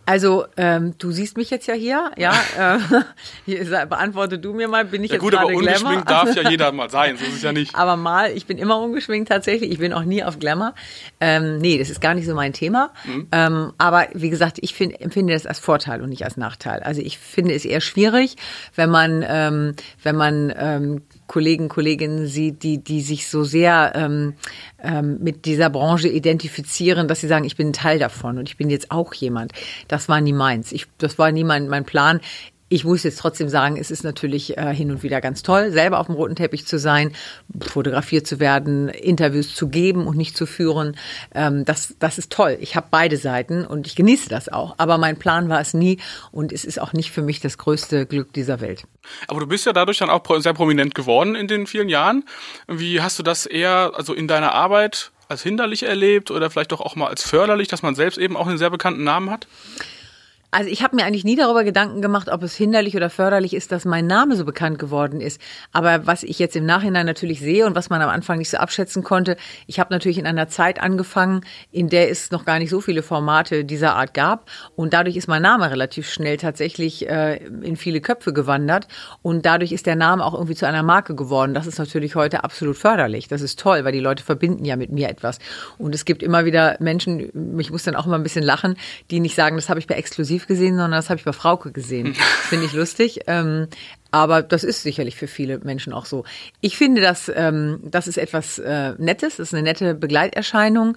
also 0.06 0.44
ähm, 0.56 0.94
du 0.98 1.10
siehst 1.10 1.36
mich 1.36 1.50
jetzt 1.50 1.66
ja 1.66 1.74
hier, 1.74 2.10
ja. 2.16 2.32
Äh, 2.58 2.78
hier, 3.44 3.86
beantworte 3.86 4.38
du 4.38 4.52
mir 4.52 4.68
mal, 4.68 4.84
bin 4.84 5.02
ich 5.02 5.10
ja, 5.10 5.14
jetzt 5.14 5.22
gut, 5.22 5.32
gerade 5.32 5.46
aber 5.46 5.56
ungeschminkt 5.56 6.06
Glamour? 6.06 6.24
darf 6.26 6.36
ja 6.36 6.50
jeder 6.50 6.72
mal 6.72 6.90
sein, 6.90 7.16
so 7.16 7.24
ist 7.24 7.34
es 7.34 7.42
ja 7.42 7.52
nicht. 7.52 7.74
Aber 7.74 7.96
mal, 7.96 8.30
ich 8.32 8.46
bin 8.46 8.58
immer 8.58 8.78
ungeschminkt 8.80 9.28
tatsächlich, 9.28 9.70
ich 9.70 9.78
bin 9.78 9.92
auch 9.92 10.04
nie 10.04 10.22
auf 10.22 10.38
Glamour. 10.38 10.74
Ähm, 11.20 11.58
nee, 11.58 11.78
das 11.78 11.90
ist 11.90 12.00
gar 12.00 12.14
nicht 12.14 12.26
so 12.26 12.34
mein 12.34 12.52
Thema. 12.52 12.92
Mhm. 13.04 13.28
Ähm, 13.32 13.72
aber 13.78 14.08
wie 14.12 14.30
gesagt, 14.30 14.58
ich 14.60 14.74
find, 14.74 15.00
empfinde 15.00 15.32
das 15.32 15.46
als 15.46 15.58
Vorteil 15.58 16.02
und 16.02 16.10
nicht 16.10 16.24
als 16.24 16.36
Nachteil. 16.36 16.82
Also 16.82 17.00
ich 17.00 17.18
finde 17.18 17.54
es 17.54 17.64
eher 17.64 17.80
schwierig, 17.80 18.36
wenn 18.74 18.90
man, 18.90 19.24
ähm, 19.26 19.74
wenn 20.02 20.16
man 20.16 20.52
ähm, 20.56 21.02
Kollegen, 21.34 21.68
Kolleginnen 21.68 22.28
sieht, 22.28 22.62
die, 22.62 22.78
die 22.78 23.00
sich 23.00 23.26
so 23.26 23.42
sehr 23.42 23.90
ähm, 23.96 24.34
ähm, 24.80 25.18
mit 25.20 25.46
dieser 25.46 25.68
Branche 25.68 26.06
identifizieren, 26.06 27.08
dass 27.08 27.22
sie 27.22 27.26
sagen, 27.26 27.44
ich 27.44 27.56
bin 27.56 27.70
ein 27.70 27.72
Teil 27.72 27.98
davon 27.98 28.38
und 28.38 28.48
ich 28.48 28.56
bin 28.56 28.70
jetzt 28.70 28.92
auch 28.92 29.12
jemand. 29.14 29.50
Das 29.88 30.08
war 30.08 30.20
nie 30.20 30.32
meins. 30.32 30.70
Ich, 30.70 30.86
das 30.96 31.18
war 31.18 31.32
nie 31.32 31.42
mein, 31.42 31.66
mein 31.66 31.84
Plan. 31.84 32.20
Ich 32.70 32.84
muss 32.84 33.02
jetzt 33.02 33.18
trotzdem 33.18 33.48
sagen, 33.48 33.76
es 33.76 33.90
ist 33.90 34.04
natürlich 34.04 34.56
äh, 34.56 34.74
hin 34.74 34.90
und 34.90 35.02
wieder 35.02 35.20
ganz 35.20 35.42
toll, 35.42 35.70
selber 35.70 36.00
auf 36.00 36.06
dem 36.06 36.14
roten 36.14 36.34
Teppich 36.34 36.66
zu 36.66 36.78
sein, 36.78 37.12
fotografiert 37.60 38.26
zu 38.26 38.40
werden, 38.40 38.88
Interviews 38.88 39.54
zu 39.54 39.68
geben 39.68 40.06
und 40.06 40.16
nicht 40.16 40.36
zu 40.36 40.46
führen. 40.46 40.96
Ähm, 41.34 41.64
das, 41.66 41.94
das 41.98 42.16
ist 42.16 42.32
toll. 42.32 42.56
Ich 42.60 42.74
habe 42.74 42.86
beide 42.90 43.18
Seiten 43.18 43.66
und 43.66 43.86
ich 43.86 43.96
genieße 43.96 44.30
das 44.30 44.48
auch. 44.48 44.74
Aber 44.78 44.96
mein 44.96 45.18
Plan 45.18 45.48
war 45.50 45.60
es 45.60 45.74
nie 45.74 45.98
und 46.32 46.52
es 46.52 46.64
ist 46.64 46.80
auch 46.80 46.94
nicht 46.94 47.10
für 47.10 47.22
mich 47.22 47.40
das 47.40 47.58
größte 47.58 48.06
Glück 48.06 48.32
dieser 48.32 48.60
Welt. 48.60 48.84
Aber 49.28 49.40
du 49.40 49.46
bist 49.46 49.66
ja 49.66 49.72
dadurch 49.74 49.98
dann 49.98 50.08
auch 50.08 50.22
sehr 50.40 50.54
prominent 50.54 50.94
geworden 50.94 51.34
in 51.34 51.46
den 51.46 51.66
vielen 51.66 51.90
Jahren. 51.90 52.24
Wie 52.66 53.02
hast 53.02 53.18
du 53.18 53.22
das 53.22 53.44
eher, 53.44 53.92
also 53.94 54.14
in 54.14 54.26
deiner 54.26 54.52
Arbeit 54.52 55.12
als 55.28 55.42
hinderlich 55.42 55.82
erlebt 55.82 56.30
oder 56.30 56.50
vielleicht 56.50 56.72
doch 56.72 56.80
auch 56.80 56.96
mal 56.96 57.08
als 57.08 57.22
förderlich, 57.22 57.68
dass 57.68 57.82
man 57.82 57.94
selbst 57.94 58.18
eben 58.18 58.36
auch 58.36 58.46
einen 58.46 58.58
sehr 58.58 58.70
bekannten 58.70 59.04
Namen 59.04 59.30
hat? 59.30 59.46
Also 60.54 60.70
ich 60.70 60.84
habe 60.84 60.94
mir 60.94 61.04
eigentlich 61.04 61.24
nie 61.24 61.34
darüber 61.34 61.64
Gedanken 61.64 62.00
gemacht, 62.00 62.28
ob 62.28 62.44
es 62.44 62.54
hinderlich 62.54 62.94
oder 62.94 63.10
förderlich 63.10 63.54
ist, 63.54 63.72
dass 63.72 63.84
mein 63.84 64.06
Name 64.06 64.36
so 64.36 64.44
bekannt 64.44 64.78
geworden 64.78 65.20
ist. 65.20 65.40
Aber 65.72 66.06
was 66.06 66.22
ich 66.22 66.38
jetzt 66.38 66.54
im 66.54 66.64
Nachhinein 66.64 67.06
natürlich 67.06 67.40
sehe 67.40 67.66
und 67.66 67.74
was 67.74 67.90
man 67.90 68.00
am 68.00 68.08
Anfang 68.08 68.38
nicht 68.38 68.50
so 68.50 68.58
abschätzen 68.58 69.02
konnte, 69.02 69.36
ich 69.66 69.80
habe 69.80 69.92
natürlich 69.92 70.16
in 70.16 70.28
einer 70.28 70.46
Zeit 70.46 70.80
angefangen, 70.80 71.40
in 71.72 71.88
der 71.88 72.08
es 72.08 72.30
noch 72.30 72.44
gar 72.44 72.60
nicht 72.60 72.70
so 72.70 72.80
viele 72.80 73.02
Formate 73.02 73.64
dieser 73.64 73.96
Art 73.96 74.14
gab. 74.14 74.48
Und 74.76 74.92
dadurch 74.92 75.16
ist 75.16 75.26
mein 75.26 75.42
Name 75.42 75.68
relativ 75.72 76.08
schnell 76.08 76.36
tatsächlich 76.36 77.08
äh, 77.08 77.38
in 77.44 77.74
viele 77.74 78.00
Köpfe 78.00 78.32
gewandert. 78.32 78.86
Und 79.22 79.46
dadurch 79.46 79.72
ist 79.72 79.86
der 79.86 79.96
Name 79.96 80.24
auch 80.24 80.34
irgendwie 80.34 80.54
zu 80.54 80.68
einer 80.68 80.84
Marke 80.84 81.16
geworden. 81.16 81.54
Das 81.54 81.66
ist 81.66 81.80
natürlich 81.80 82.14
heute 82.14 82.44
absolut 82.44 82.76
förderlich. 82.76 83.26
Das 83.26 83.42
ist 83.42 83.58
toll, 83.58 83.84
weil 83.84 83.90
die 83.90 83.98
Leute 83.98 84.22
verbinden 84.22 84.64
ja 84.64 84.76
mit 84.76 84.92
mir 84.92 85.08
etwas. 85.08 85.40
Und 85.78 85.96
es 85.96 86.04
gibt 86.04 86.22
immer 86.22 86.44
wieder 86.44 86.76
Menschen, 86.78 87.58
ich 87.58 87.72
muss 87.72 87.82
dann 87.82 87.96
auch 87.96 88.06
immer 88.06 88.14
ein 88.14 88.22
bisschen 88.22 88.44
lachen, 88.44 88.76
die 89.10 89.18
nicht 89.18 89.34
sagen, 89.34 89.56
das 89.56 89.68
habe 89.68 89.80
ich 89.80 89.88
bei 89.88 89.96
exklusiv 89.96 90.43
gesehen, 90.46 90.76
sondern 90.76 90.92
das 90.92 91.10
habe 91.10 91.18
ich 91.18 91.24
bei 91.24 91.32
Frauke 91.32 91.72
gesehen. 91.72 92.14
Finde 92.48 92.66
ich 92.66 92.72
lustig. 92.72 93.20
Ähm, 93.26 93.68
aber 94.14 94.42
das 94.42 94.62
ist 94.62 94.84
sicherlich 94.84 95.16
für 95.16 95.26
viele 95.26 95.58
Menschen 95.58 95.92
auch 95.92 96.06
so. 96.06 96.22
Ich 96.60 96.76
finde, 96.76 97.00
dass 97.00 97.28
ähm, 97.34 97.80
das 97.82 98.06
ist 98.06 98.16
etwas 98.16 98.60
äh, 98.60 98.92
Nettes, 98.96 99.38
das 99.38 99.48
ist 99.48 99.54
eine 99.54 99.64
nette 99.64 99.96
Begleiterscheinung. 99.96 100.96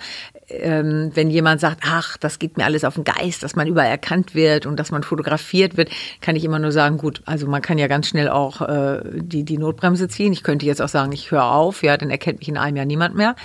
Ähm, 0.50 1.10
wenn 1.16 1.32
jemand 1.32 1.60
sagt, 1.60 1.82
ach, 1.84 2.18
das 2.18 2.38
geht 2.38 2.58
mir 2.58 2.66
alles 2.66 2.84
auf 2.84 2.94
den 2.94 3.06
Geist, 3.06 3.42
dass 3.42 3.56
man 3.56 3.66
überall 3.66 3.90
erkannt 3.90 4.36
wird 4.36 4.68
und 4.68 4.80
dass 4.80 4.92
man 4.92 5.02
fotografiert 5.02 5.78
wird, 5.78 5.90
kann 6.22 6.36
ich 6.36 6.44
immer 6.44 6.60
nur 6.60 6.72
sagen, 6.72 7.00
gut, 7.00 7.24
also 7.26 7.48
man 7.48 7.64
kann 7.64 7.80
ja 7.80 7.88
ganz 7.88 8.08
schnell 8.08 8.30
auch 8.30 8.62
äh, 8.62 9.02
die, 9.16 9.44
die 9.44 9.58
Notbremse 9.58 10.08
ziehen. 10.10 10.32
Ich 10.32 10.44
könnte 10.44 10.68
jetzt 10.68 10.80
auch 10.84 10.88
sagen, 10.88 11.12
ich 11.12 11.32
höre 11.32 11.46
auf, 11.46 11.82
ja, 11.82 11.98
dann 11.98 12.12
erkennt 12.12 12.38
mich 12.38 12.50
in 12.50 12.58
einem 12.58 12.78
Jahr 12.78 12.86
niemand 12.86 13.16
mehr. 13.16 13.36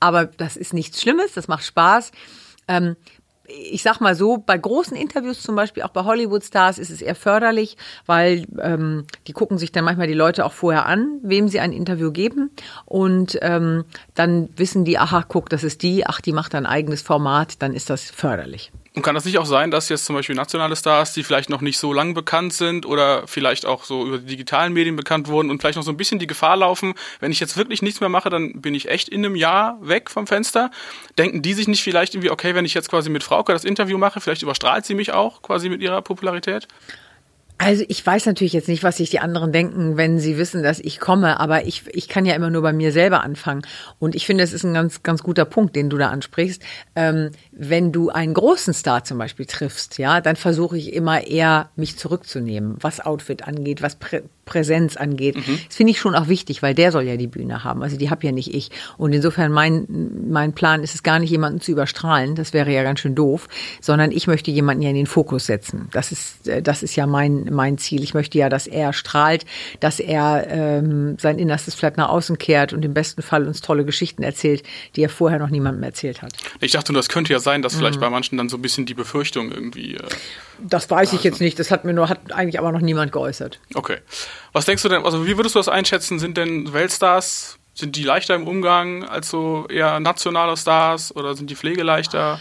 Aber 0.00 0.24
das 0.24 0.56
ist 0.56 0.74
nichts 0.74 1.00
Schlimmes, 1.00 1.34
das 1.34 1.46
macht 1.46 1.62
Spaß. 1.62 2.10
Ähm, 2.66 2.96
ich 3.70 3.82
sag 3.82 4.00
mal 4.00 4.14
so, 4.14 4.38
bei 4.38 4.56
großen 4.56 4.96
Interviews, 4.96 5.42
zum 5.42 5.56
Beispiel 5.56 5.82
auch 5.82 5.90
bei 5.90 6.04
Hollywood-Stars, 6.04 6.78
ist 6.78 6.90
es 6.90 7.02
eher 7.02 7.14
förderlich, 7.14 7.76
weil 8.06 8.46
ähm, 8.60 9.06
die 9.26 9.32
gucken 9.32 9.58
sich 9.58 9.72
dann 9.72 9.84
manchmal 9.84 10.06
die 10.06 10.14
Leute 10.14 10.44
auch 10.44 10.52
vorher 10.52 10.86
an, 10.86 11.18
wem 11.22 11.48
sie 11.48 11.60
ein 11.60 11.72
Interview 11.72 12.10
geben. 12.12 12.50
Und 12.84 13.38
ähm, 13.42 13.84
dann 14.14 14.48
wissen 14.56 14.84
die, 14.84 14.98
aha, 14.98 15.24
guck, 15.26 15.48
das 15.48 15.64
ist 15.64 15.82
die, 15.82 16.06
ach, 16.06 16.20
die 16.20 16.32
macht 16.32 16.54
ein 16.54 16.66
eigenes 16.66 17.02
Format, 17.02 17.62
dann 17.62 17.74
ist 17.74 17.90
das 17.90 18.10
förderlich. 18.10 18.72
Und 18.92 19.02
kann 19.02 19.14
das 19.14 19.24
nicht 19.24 19.38
auch 19.38 19.46
sein, 19.46 19.70
dass 19.70 19.88
jetzt 19.88 20.04
zum 20.04 20.16
Beispiel 20.16 20.34
nationale 20.34 20.74
Stars, 20.74 21.12
die 21.12 21.22
vielleicht 21.22 21.48
noch 21.48 21.60
nicht 21.60 21.78
so 21.78 21.92
lang 21.92 22.12
bekannt 22.12 22.52
sind 22.52 22.86
oder 22.86 23.24
vielleicht 23.28 23.64
auch 23.64 23.84
so 23.84 24.04
über 24.04 24.18
die 24.18 24.26
digitalen 24.26 24.72
Medien 24.72 24.96
bekannt 24.96 25.28
wurden 25.28 25.48
und 25.48 25.60
vielleicht 25.60 25.76
noch 25.76 25.84
so 25.84 25.92
ein 25.92 25.96
bisschen 25.96 26.18
die 26.18 26.26
Gefahr 26.26 26.56
laufen, 26.56 26.94
wenn 27.20 27.30
ich 27.30 27.38
jetzt 27.38 27.56
wirklich 27.56 27.82
nichts 27.82 28.00
mehr 28.00 28.08
mache, 28.08 28.30
dann 28.30 28.60
bin 28.60 28.74
ich 28.74 28.88
echt 28.88 29.08
in 29.08 29.24
einem 29.24 29.36
Jahr 29.36 29.78
weg 29.80 30.10
vom 30.10 30.26
Fenster? 30.26 30.72
Denken 31.18 31.40
die 31.40 31.54
sich 31.54 31.68
nicht 31.68 31.84
vielleicht 31.84 32.14
irgendwie, 32.14 32.30
okay, 32.30 32.56
wenn 32.56 32.64
ich 32.64 32.74
jetzt 32.74 32.90
quasi 32.90 33.10
mit 33.10 33.22
Frauke 33.22 33.52
das 33.52 33.64
Interview 33.64 33.96
mache, 33.96 34.20
vielleicht 34.20 34.42
überstrahlt 34.42 34.84
sie 34.84 34.96
mich 34.96 35.12
auch 35.12 35.40
quasi 35.40 35.68
mit 35.68 35.80
ihrer 35.82 36.02
Popularität? 36.02 36.66
Also 37.62 37.84
ich 37.88 38.04
weiß 38.06 38.24
natürlich 38.24 38.54
jetzt 38.54 38.68
nicht, 38.68 38.82
was 38.84 38.96
sich 38.96 39.10
die 39.10 39.20
anderen 39.20 39.52
denken, 39.52 39.98
wenn 39.98 40.18
sie 40.18 40.38
wissen, 40.38 40.62
dass 40.62 40.80
ich 40.80 40.98
komme, 40.98 41.38
aber 41.38 41.66
ich, 41.66 41.84
ich 41.88 42.08
kann 42.08 42.24
ja 42.24 42.34
immer 42.34 42.48
nur 42.48 42.62
bei 42.62 42.72
mir 42.72 42.90
selber 42.90 43.22
anfangen. 43.22 43.66
Und 43.98 44.14
ich 44.14 44.24
finde, 44.24 44.42
es 44.42 44.54
ist 44.54 44.64
ein 44.64 44.72
ganz, 44.72 45.02
ganz 45.02 45.22
guter 45.22 45.44
Punkt, 45.44 45.76
den 45.76 45.90
du 45.90 45.98
da 45.98 46.08
ansprichst. 46.08 46.62
Ähm, 46.96 47.32
wenn 47.52 47.92
du 47.92 48.08
einen 48.08 48.32
großen 48.32 48.72
Star 48.72 49.04
zum 49.04 49.18
Beispiel 49.18 49.44
triffst, 49.44 49.98
ja, 49.98 50.22
dann 50.22 50.36
versuche 50.36 50.78
ich 50.78 50.94
immer 50.94 51.26
eher, 51.26 51.68
mich 51.76 51.98
zurückzunehmen, 51.98 52.76
was 52.80 53.00
Outfit 53.00 53.46
angeht, 53.46 53.82
was 53.82 53.96
Prä 53.96 54.22
Präsenz 54.50 54.96
angeht. 54.96 55.36
Mhm. 55.36 55.58
Das 55.66 55.76
finde 55.76 55.92
ich 55.92 55.98
schon 55.98 56.14
auch 56.14 56.28
wichtig, 56.28 56.62
weil 56.62 56.74
der 56.74 56.92
soll 56.92 57.04
ja 57.04 57.16
die 57.16 57.28
Bühne 57.28 57.64
haben. 57.64 57.82
Also 57.82 57.96
die 57.96 58.10
habe 58.10 58.26
ja 58.26 58.32
nicht 58.32 58.52
ich. 58.52 58.70
Und 58.98 59.12
insofern 59.12 59.52
mein, 59.52 59.86
mein 60.28 60.52
Plan 60.52 60.82
ist 60.82 60.94
es 60.94 61.02
gar 61.02 61.18
nicht, 61.18 61.30
jemanden 61.30 61.60
zu 61.60 61.70
überstrahlen. 61.70 62.34
Das 62.34 62.52
wäre 62.52 62.70
ja 62.70 62.82
ganz 62.82 63.00
schön 63.00 63.14
doof. 63.14 63.48
Sondern 63.80 64.10
ich 64.10 64.26
möchte 64.26 64.50
jemanden 64.50 64.82
ja 64.82 64.90
in 64.90 64.96
den 64.96 65.06
Fokus 65.06 65.46
setzen. 65.46 65.88
Das 65.92 66.12
ist, 66.12 66.48
äh, 66.48 66.60
das 66.60 66.82
ist 66.82 66.96
ja 66.96 67.06
mein, 67.06 67.48
mein 67.50 67.78
Ziel. 67.78 68.02
Ich 68.02 68.12
möchte 68.12 68.36
ja, 68.36 68.48
dass 68.48 68.66
er 68.66 68.92
strahlt, 68.92 69.46
dass 69.78 70.00
er 70.00 70.46
ähm, 70.48 71.16
sein 71.18 71.38
Innerstes 71.38 71.74
vielleicht 71.74 71.96
nach 71.96 72.08
außen 72.08 72.36
kehrt 72.36 72.72
und 72.72 72.84
im 72.84 72.92
besten 72.92 73.22
Fall 73.22 73.46
uns 73.46 73.60
tolle 73.60 73.84
Geschichten 73.84 74.22
erzählt, 74.22 74.64
die 74.96 75.02
er 75.02 75.08
vorher 75.08 75.38
noch 75.38 75.50
niemandem 75.50 75.84
erzählt 75.84 76.22
hat. 76.22 76.32
Ich 76.60 76.72
dachte, 76.72 76.92
das 76.92 77.08
könnte 77.08 77.32
ja 77.32 77.38
sein, 77.38 77.62
dass 77.62 77.76
vielleicht 77.76 77.96
mhm. 77.96 78.00
bei 78.00 78.10
manchen 78.10 78.36
dann 78.36 78.48
so 78.48 78.56
ein 78.56 78.62
bisschen 78.62 78.86
die 78.86 78.94
Befürchtung 78.94 79.52
irgendwie. 79.52 79.94
Äh, 79.94 80.02
das 80.58 80.90
weiß 80.90 81.12
ich 81.12 81.22
jetzt 81.22 81.40
nicht. 81.40 81.58
Das 81.58 81.70
hat 81.70 81.84
mir 81.84 81.92
nur, 81.92 82.08
hat 82.08 82.32
eigentlich 82.32 82.58
aber 82.58 82.72
noch 82.72 82.80
niemand 82.80 83.12
geäußert. 83.12 83.60
Okay. 83.74 83.98
Was 84.52 84.64
denkst 84.64 84.82
du 84.82 84.88
denn, 84.88 85.04
also 85.04 85.26
wie 85.26 85.36
würdest 85.36 85.54
du 85.54 85.58
das 85.58 85.68
einschätzen? 85.68 86.18
Sind 86.18 86.36
denn 86.36 86.72
Weltstars, 86.72 87.58
sind 87.74 87.96
die 87.96 88.02
leichter 88.02 88.34
im 88.34 88.46
Umgang 88.46 89.04
als 89.04 89.30
so 89.30 89.66
eher 89.68 90.00
nationale 90.00 90.56
Stars 90.56 91.14
oder 91.14 91.34
sind 91.34 91.50
die 91.50 91.56
Pflege 91.56 91.82
leichter? 91.82 92.40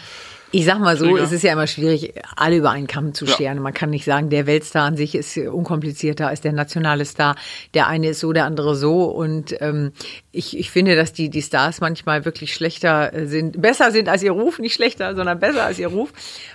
Ich 0.51 0.65
sag 0.65 0.79
mal 0.79 0.97
so, 0.97 1.05
Schläger. 1.05 1.23
es 1.23 1.31
ist 1.31 1.43
ja 1.43 1.53
immer 1.53 1.67
schwierig, 1.67 2.13
alle 2.35 2.57
über 2.57 2.71
einen 2.71 2.87
Kamm 2.87 3.13
zu 3.13 3.27
scheren. 3.27 3.57
Ja. 3.57 3.61
Man 3.61 3.73
kann 3.73 3.91
nicht 3.91 4.05
sagen, 4.05 4.29
der 4.29 4.47
Weltstar 4.47 4.83
an 4.83 4.97
sich 4.97 5.13
ist 5.13 5.37
unkomplizierter 5.37 6.27
als 6.27 6.41
der 6.41 6.53
nationale 6.53 7.05
Star. 7.05 7.35
Der 7.75 7.87
eine 7.87 8.09
ist 8.09 8.19
so, 8.19 8.33
der 8.33 8.45
andere 8.45 8.75
so. 8.75 9.03
Und 9.03 9.55
ähm, 9.61 9.91
ich, 10.31 10.57
ich 10.57 10.71
finde, 10.71 10.95
dass 10.95 11.13
die, 11.13 11.29
die 11.29 11.43
Stars 11.43 11.81
manchmal 11.81 12.25
wirklich 12.25 12.53
schlechter 12.53 13.11
sind, 13.25 13.61
besser 13.61 13.91
sind 13.91 14.09
als 14.09 14.23
ihr 14.23 14.31
Ruf, 14.31 14.57
nicht 14.57 14.73
schlechter, 14.73 15.15
sondern 15.15 15.39
besser 15.39 15.65
als 15.65 15.77
ihr 15.77 15.87
Ruf. 15.87 16.11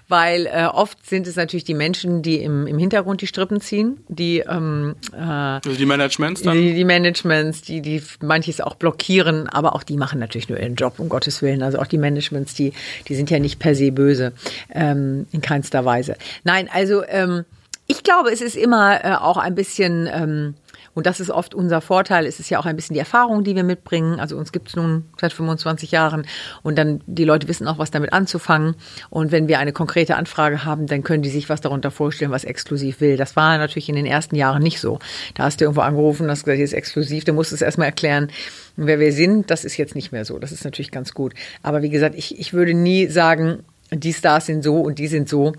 Weil 0.09 0.47
äh, 0.47 0.67
oft 0.67 1.07
sind 1.07 1.27
es 1.29 1.37
natürlich 1.37 1.65
die 1.65 1.75
Menschen, 1.75 2.23
die 2.23 2.37
im, 2.43 2.67
im 2.67 2.79
Hintergrund 2.79 3.21
die 3.21 3.27
Strippen 3.29 3.61
ziehen, 3.61 3.99
die 4.09 4.41
ähm, 4.41 4.97
äh, 5.13 5.21
also 5.21 5.73
die 5.73 5.87
Managements 5.87 6.43
dann? 6.43 6.57
Die, 6.57 6.75
die 6.75 6.85
Managements, 6.85 7.63
die, 7.63 7.81
die 7.81 8.03
manches 8.21 8.61
auch 8.61 8.75
blockieren, 8.75 9.49
aber 9.49 9.75
auch 9.75 9.85
die 9.85 9.97
machen 9.97 10.19
natürlich 10.19 10.49
nur 10.49 10.59
ihren 10.59 10.75
Job, 10.75 10.95
um 10.99 11.09
Gottes 11.09 11.43
Willen. 11.43 11.63
Also 11.63 11.79
auch 11.79 11.87
die 11.87 11.99
Managements, 11.99 12.55
die, 12.55 12.73
die 13.09 13.15
sind 13.15 13.31
ja 13.31 13.39
nicht 13.39 13.61
per 13.61 13.75
se 13.75 13.84
se 13.85 13.93
böse, 13.93 14.33
ähm, 14.73 15.27
in 15.33 15.41
keinster 15.41 15.85
Weise. 15.85 16.17
Nein, 16.45 16.69
also 16.73 17.05
ähm, 17.07 17.45
ich 17.87 18.03
glaube, 18.03 18.31
es 18.31 18.41
ist 18.41 18.57
immer 18.57 19.05
äh, 19.05 19.15
auch 19.15 19.37
ein 19.37 19.55
bisschen, 19.55 20.09
ähm, 20.11 20.55
und 20.95 21.07
das 21.07 21.21
ist 21.21 21.31
oft 21.31 21.55
unser 21.55 21.81
Vorteil, 21.81 22.25
es 22.25 22.41
ist 22.41 22.49
ja 22.49 22.59
auch 22.59 22.67
ein 22.67 22.77
bisschen 22.77 22.95
die 22.95 23.01
Erfahrung, 23.01 23.45
die 23.45 23.55
wir 23.55 23.65
mitbringen. 23.65 24.21
Also 24.21 24.39
uns 24.39 24.53
gibt 24.53 24.69
es 24.69 24.77
nun 24.77 25.05
seit 25.21 25.33
25 25.33 25.91
Jahren 25.91 26.25
und 26.63 26.79
dann 26.79 27.03
die 27.07 27.25
Leute 27.25 27.47
wissen 27.49 27.69
auch, 27.69 27.79
was 27.79 27.91
damit 27.91 28.13
anzufangen. 28.13 28.77
Und 29.11 29.33
wenn 29.33 29.49
wir 29.49 29.59
eine 29.59 29.73
konkrete 29.73 30.17
Anfrage 30.17 30.65
haben, 30.65 30.87
dann 30.87 31.03
können 31.03 31.23
die 31.23 31.31
sich 31.31 31.49
was 31.49 31.61
darunter 31.61 31.91
vorstellen, 31.91 32.31
was 32.31 32.45
exklusiv 32.45 33.01
will. 33.01 33.17
Das 33.17 33.37
war 33.37 33.59
natürlich 33.59 33.89
in 33.89 33.97
den 33.97 34.07
ersten 34.07 34.37
Jahren 34.37 34.63
nicht 34.63 34.81
so. 34.81 34.99
Da 35.35 35.45
hast 35.45 35.61
du 35.61 35.65
irgendwo 35.65 35.83
angerufen, 35.83 36.31
hast 36.31 36.45
gesagt, 36.45 36.57
hier 36.57 36.65
ist 36.65 36.73
exklusiv, 36.73 37.25
du 37.25 37.33
musst 37.33 37.53
es 37.53 37.61
erstmal 37.61 37.89
erklären, 37.89 38.31
wer 38.77 38.99
wir 38.99 39.13
sind. 39.13 39.51
Das 39.51 39.65
ist 39.65 39.77
jetzt 39.77 39.95
nicht 39.95 40.13
mehr 40.13 40.25
so. 40.25 40.39
Das 40.39 40.53
ist 40.53 40.65
natürlich 40.65 40.91
ganz 40.91 41.13
gut. 41.13 41.35
Aber 41.63 41.83
wie 41.83 41.91
gesagt, 41.91 42.15
ich, 42.15 42.39
ich 42.39 42.55
würde 42.55 42.73
nie 42.73 43.09
sagen, 43.09 43.65
die 44.03 44.13
Stars 44.13 44.47
sind 44.47 44.63
so 44.65 44.81
und 44.81 44.99
die 44.99 45.09
sind 45.09 45.29
so. 45.29 45.53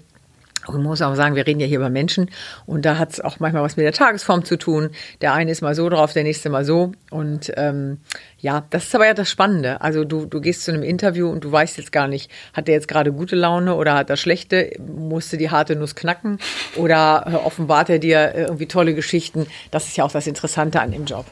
Und 0.67 0.77
man 0.77 0.83
muss 0.83 1.01
auch 1.01 1.15
sagen, 1.15 1.35
wir 1.35 1.45
reden 1.45 1.59
ja 1.59 1.67
hier 1.67 1.77
über 1.77 1.89
Menschen 1.89 2.29
und 2.65 2.85
da 2.85 2.97
hat 2.97 3.13
es 3.13 3.21
auch 3.21 3.39
manchmal 3.39 3.61
was 3.61 3.77
mit 3.77 3.85
der 3.85 3.93
Tagesform 3.93 4.43
zu 4.45 4.57
tun. 4.57 4.89
Der 5.21 5.33
eine 5.33 5.51
ist 5.51 5.61
mal 5.61 5.75
so 5.75 5.87
drauf, 5.89 6.13
der 6.13 6.23
nächste 6.23 6.49
mal 6.49 6.65
so. 6.65 6.91
Und 7.11 7.51
ähm, 7.55 7.99
ja, 8.45 8.63
das 8.69 8.83
ist 8.83 8.93
aber 8.93 9.07
ja 9.07 9.15
das 9.15 9.27
Spannende. 9.27 9.81
Also 9.81 10.05
du, 10.05 10.27
du 10.27 10.39
gehst 10.39 10.65
zu 10.65 10.71
einem 10.71 10.83
Interview 10.83 11.27
und 11.31 11.43
du 11.43 11.51
weißt 11.51 11.79
jetzt 11.79 11.91
gar 11.91 12.07
nicht, 12.07 12.29
hat 12.53 12.67
der 12.67 12.75
jetzt 12.75 12.87
gerade 12.87 13.11
gute 13.11 13.35
Laune 13.35 13.73
oder 13.73 13.95
hat 13.95 14.11
er 14.11 14.17
schlechte, 14.17 14.69
musste 14.79 15.37
die 15.37 15.49
harte 15.49 15.75
Nuss 15.75 15.95
knacken 15.95 16.37
oder 16.75 17.25
äh, 17.25 17.35
offenbart 17.37 17.89
er 17.89 17.97
dir 17.97 18.35
irgendwie 18.35 18.67
tolle 18.67 18.93
Geschichten. 18.93 19.47
Das 19.71 19.87
ist 19.87 19.97
ja 19.97 20.03
auch 20.03 20.11
das 20.11 20.27
Interessante 20.27 20.79
an 20.79 20.91
dem 20.91 21.05
Job. 21.05 21.25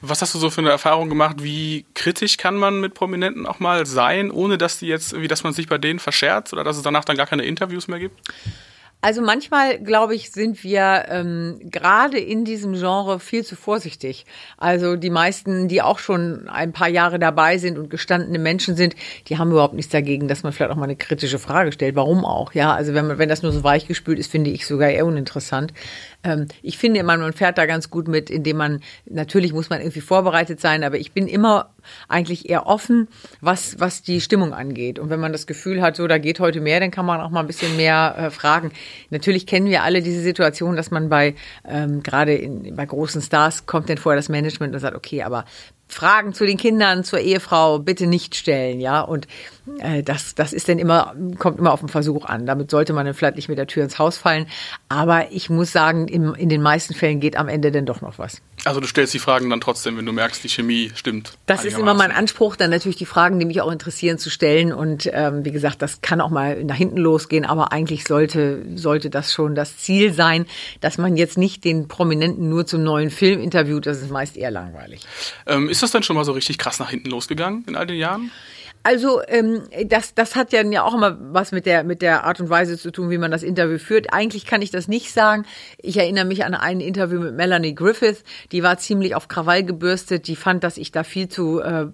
Was 0.00 0.22
hast 0.22 0.34
du 0.34 0.38
so 0.38 0.48
für 0.48 0.62
eine 0.62 0.70
Erfahrung 0.70 1.10
gemacht? 1.10 1.42
Wie 1.42 1.84
kritisch 1.92 2.38
kann 2.38 2.56
man 2.56 2.80
mit 2.80 2.94
Prominenten 2.94 3.44
auch 3.44 3.60
mal 3.60 3.84
sein, 3.84 4.30
ohne 4.30 4.56
dass 4.56 4.78
die 4.78 4.86
jetzt, 4.86 5.20
wie 5.20 5.28
dass 5.28 5.44
man 5.44 5.52
sich 5.52 5.68
bei 5.68 5.76
denen 5.76 5.98
verscherzt 5.98 6.54
oder 6.54 6.64
dass 6.64 6.78
es 6.78 6.82
danach 6.82 7.04
dann 7.04 7.18
gar 7.18 7.26
keine 7.26 7.42
Interviews 7.42 7.86
mehr 7.86 7.98
gibt? 7.98 8.18
Also 9.06 9.22
manchmal, 9.22 9.78
glaube 9.78 10.16
ich, 10.16 10.32
sind 10.32 10.64
wir 10.64 11.04
ähm, 11.06 11.60
gerade 11.62 12.18
in 12.18 12.44
diesem 12.44 12.72
Genre 12.72 13.20
viel 13.20 13.44
zu 13.44 13.54
vorsichtig. 13.54 14.26
Also 14.56 14.96
die 14.96 15.10
meisten, 15.10 15.68
die 15.68 15.80
auch 15.80 16.00
schon 16.00 16.48
ein 16.48 16.72
paar 16.72 16.88
Jahre 16.88 17.20
dabei 17.20 17.58
sind 17.58 17.78
und 17.78 17.88
gestandene 17.88 18.40
Menschen 18.40 18.74
sind, 18.74 18.96
die 19.28 19.38
haben 19.38 19.52
überhaupt 19.52 19.74
nichts 19.74 19.92
dagegen, 19.92 20.26
dass 20.26 20.42
man 20.42 20.52
vielleicht 20.52 20.72
auch 20.72 20.76
mal 20.76 20.86
eine 20.86 20.96
kritische 20.96 21.38
Frage 21.38 21.70
stellt. 21.70 21.94
Warum 21.94 22.24
auch? 22.24 22.52
Ja, 22.52 22.74
also 22.74 22.94
wenn 22.94 23.06
man, 23.06 23.18
wenn 23.18 23.28
das 23.28 23.44
nur 23.44 23.52
so 23.52 23.62
weichgespült 23.62 24.18
ist, 24.18 24.28
finde 24.28 24.50
ich 24.50 24.66
sogar 24.66 24.88
eher 24.88 25.06
uninteressant. 25.06 25.72
Ähm, 26.22 26.46
ich 26.62 26.78
finde 26.78 27.00
immer, 27.00 27.16
man 27.16 27.32
fährt 27.32 27.58
da 27.58 27.66
ganz 27.66 27.90
gut 27.90 28.08
mit, 28.08 28.30
indem 28.30 28.56
man, 28.56 28.80
natürlich 29.08 29.52
muss 29.52 29.70
man 29.70 29.80
irgendwie 29.80 30.00
vorbereitet 30.00 30.60
sein, 30.60 30.84
aber 30.84 30.98
ich 30.98 31.12
bin 31.12 31.28
immer 31.28 31.70
eigentlich 32.08 32.48
eher 32.48 32.66
offen, 32.66 33.08
was, 33.40 33.78
was 33.78 34.02
die 34.02 34.20
Stimmung 34.20 34.52
angeht. 34.52 34.98
Und 34.98 35.10
wenn 35.10 35.20
man 35.20 35.32
das 35.32 35.46
Gefühl 35.46 35.82
hat, 35.82 35.96
so, 35.96 36.06
da 36.06 36.18
geht 36.18 36.40
heute 36.40 36.60
mehr, 36.60 36.80
dann 36.80 36.90
kann 36.90 37.06
man 37.06 37.20
auch 37.20 37.30
mal 37.30 37.40
ein 37.40 37.46
bisschen 37.46 37.76
mehr 37.76 38.14
äh, 38.18 38.30
fragen. 38.30 38.72
Natürlich 39.10 39.46
kennen 39.46 39.66
wir 39.66 39.82
alle 39.82 40.02
diese 40.02 40.20
Situation, 40.20 40.76
dass 40.76 40.90
man 40.90 41.08
bei, 41.08 41.34
ähm, 41.66 42.02
gerade 42.02 42.48
bei 42.72 42.86
großen 42.86 43.22
Stars 43.22 43.66
kommt 43.66 43.88
dann 43.88 43.98
vorher 43.98 44.18
das 44.18 44.28
Management 44.28 44.74
und 44.74 44.80
sagt, 44.80 44.96
okay, 44.96 45.22
aber 45.22 45.44
Fragen 45.88 46.34
zu 46.34 46.44
den 46.44 46.56
Kindern, 46.56 47.04
zur 47.04 47.20
Ehefrau 47.20 47.78
bitte 47.78 48.06
nicht 48.06 48.34
stellen, 48.34 48.80
ja. 48.80 49.00
Und 49.00 49.28
äh, 49.78 50.02
das, 50.02 50.34
das 50.34 50.52
ist 50.52 50.68
dann 50.68 50.78
immer, 50.78 51.14
kommt 51.38 51.58
immer 51.58 51.72
auf 51.72 51.80
den 51.80 51.88
Versuch 51.88 52.24
an. 52.24 52.44
Damit 52.46 52.70
sollte 52.70 52.92
man 52.92 53.06
dann 53.06 53.14
vielleicht 53.14 53.36
nicht 53.36 53.48
mit 53.48 53.58
der 53.58 53.66
Tür 53.66 53.84
ins 53.84 53.98
Haus 53.98 54.16
fallen. 54.16 54.46
Aber 54.88 55.30
ich 55.30 55.48
muss 55.48 55.72
sagen, 55.72 56.08
im, 56.08 56.34
in 56.34 56.48
den 56.48 56.62
meisten 56.62 56.94
Fällen 56.94 57.20
geht 57.20 57.36
am 57.36 57.48
Ende 57.48 57.70
dann 57.70 57.86
doch 57.86 58.00
noch 58.00 58.18
was. 58.18 58.42
Also 58.66 58.80
du 58.80 58.88
stellst 58.88 59.14
die 59.14 59.20
Fragen 59.20 59.48
dann 59.48 59.60
trotzdem, 59.60 59.96
wenn 59.96 60.06
du 60.06 60.12
merkst, 60.12 60.42
die 60.42 60.48
Chemie 60.48 60.90
stimmt. 60.96 61.34
Das 61.46 61.64
ist 61.64 61.78
immer 61.78 61.94
mein 61.94 62.10
Anspruch, 62.10 62.56
dann 62.56 62.70
natürlich 62.70 62.96
die 62.96 63.06
Fragen, 63.06 63.38
die 63.38 63.46
mich 63.46 63.60
auch 63.60 63.70
interessieren, 63.70 64.18
zu 64.18 64.28
stellen. 64.28 64.72
Und 64.72 65.08
ähm, 65.12 65.44
wie 65.44 65.52
gesagt, 65.52 65.82
das 65.82 66.00
kann 66.00 66.20
auch 66.20 66.30
mal 66.30 66.64
nach 66.64 66.74
hinten 66.74 66.96
losgehen, 66.96 67.44
aber 67.44 67.70
eigentlich 67.70 68.02
sollte, 68.04 68.64
sollte 68.74 69.08
das 69.08 69.32
schon 69.32 69.54
das 69.54 69.78
Ziel 69.78 70.12
sein, 70.12 70.46
dass 70.80 70.98
man 70.98 71.16
jetzt 71.16 71.38
nicht 71.38 71.64
den 71.64 71.86
Prominenten 71.86 72.48
nur 72.48 72.66
zum 72.66 72.82
neuen 72.82 73.10
Film 73.10 73.40
interviewt. 73.40 73.86
Das 73.86 74.02
ist 74.02 74.10
meist 74.10 74.36
eher 74.36 74.50
langweilig. 74.50 75.02
Ähm, 75.46 75.68
ist 75.68 75.84
das 75.84 75.92
denn 75.92 76.02
schon 76.02 76.16
mal 76.16 76.24
so 76.24 76.32
richtig 76.32 76.58
krass 76.58 76.80
nach 76.80 76.90
hinten 76.90 77.10
losgegangen 77.10 77.64
in 77.68 77.76
all 77.76 77.86
den 77.86 77.98
Jahren? 77.98 78.32
Also 78.86 79.20
ähm, 79.26 79.64
das, 79.86 80.14
das 80.14 80.36
hat 80.36 80.52
ja 80.52 80.62
auch 80.84 80.94
immer 80.94 81.18
was 81.20 81.50
mit 81.50 81.66
der, 81.66 81.82
mit 81.82 82.02
der 82.02 82.22
Art 82.22 82.38
und 82.38 82.50
Weise 82.50 82.78
zu 82.78 82.92
tun, 82.92 83.10
wie 83.10 83.18
man 83.18 83.32
das 83.32 83.42
Interview 83.42 83.78
führt. 83.78 84.12
Eigentlich 84.12 84.46
kann 84.46 84.62
ich 84.62 84.70
das 84.70 84.86
nicht 84.86 85.12
sagen. 85.12 85.44
Ich 85.78 85.96
erinnere 85.96 86.24
mich 86.24 86.44
an 86.44 86.54
ein 86.54 86.78
Interview 86.78 87.18
mit 87.18 87.34
Melanie 87.34 87.74
Griffith. 87.74 88.22
Die 88.52 88.62
war 88.62 88.78
ziemlich 88.78 89.16
auf 89.16 89.26
Krawall 89.26 89.64
gebürstet. 89.64 90.28
Die 90.28 90.36
fand, 90.36 90.62
dass 90.62 90.76
ich 90.76 90.92
da 90.92 91.02
viel 91.02 91.28
zu 91.28 91.58
äh, 91.58 91.86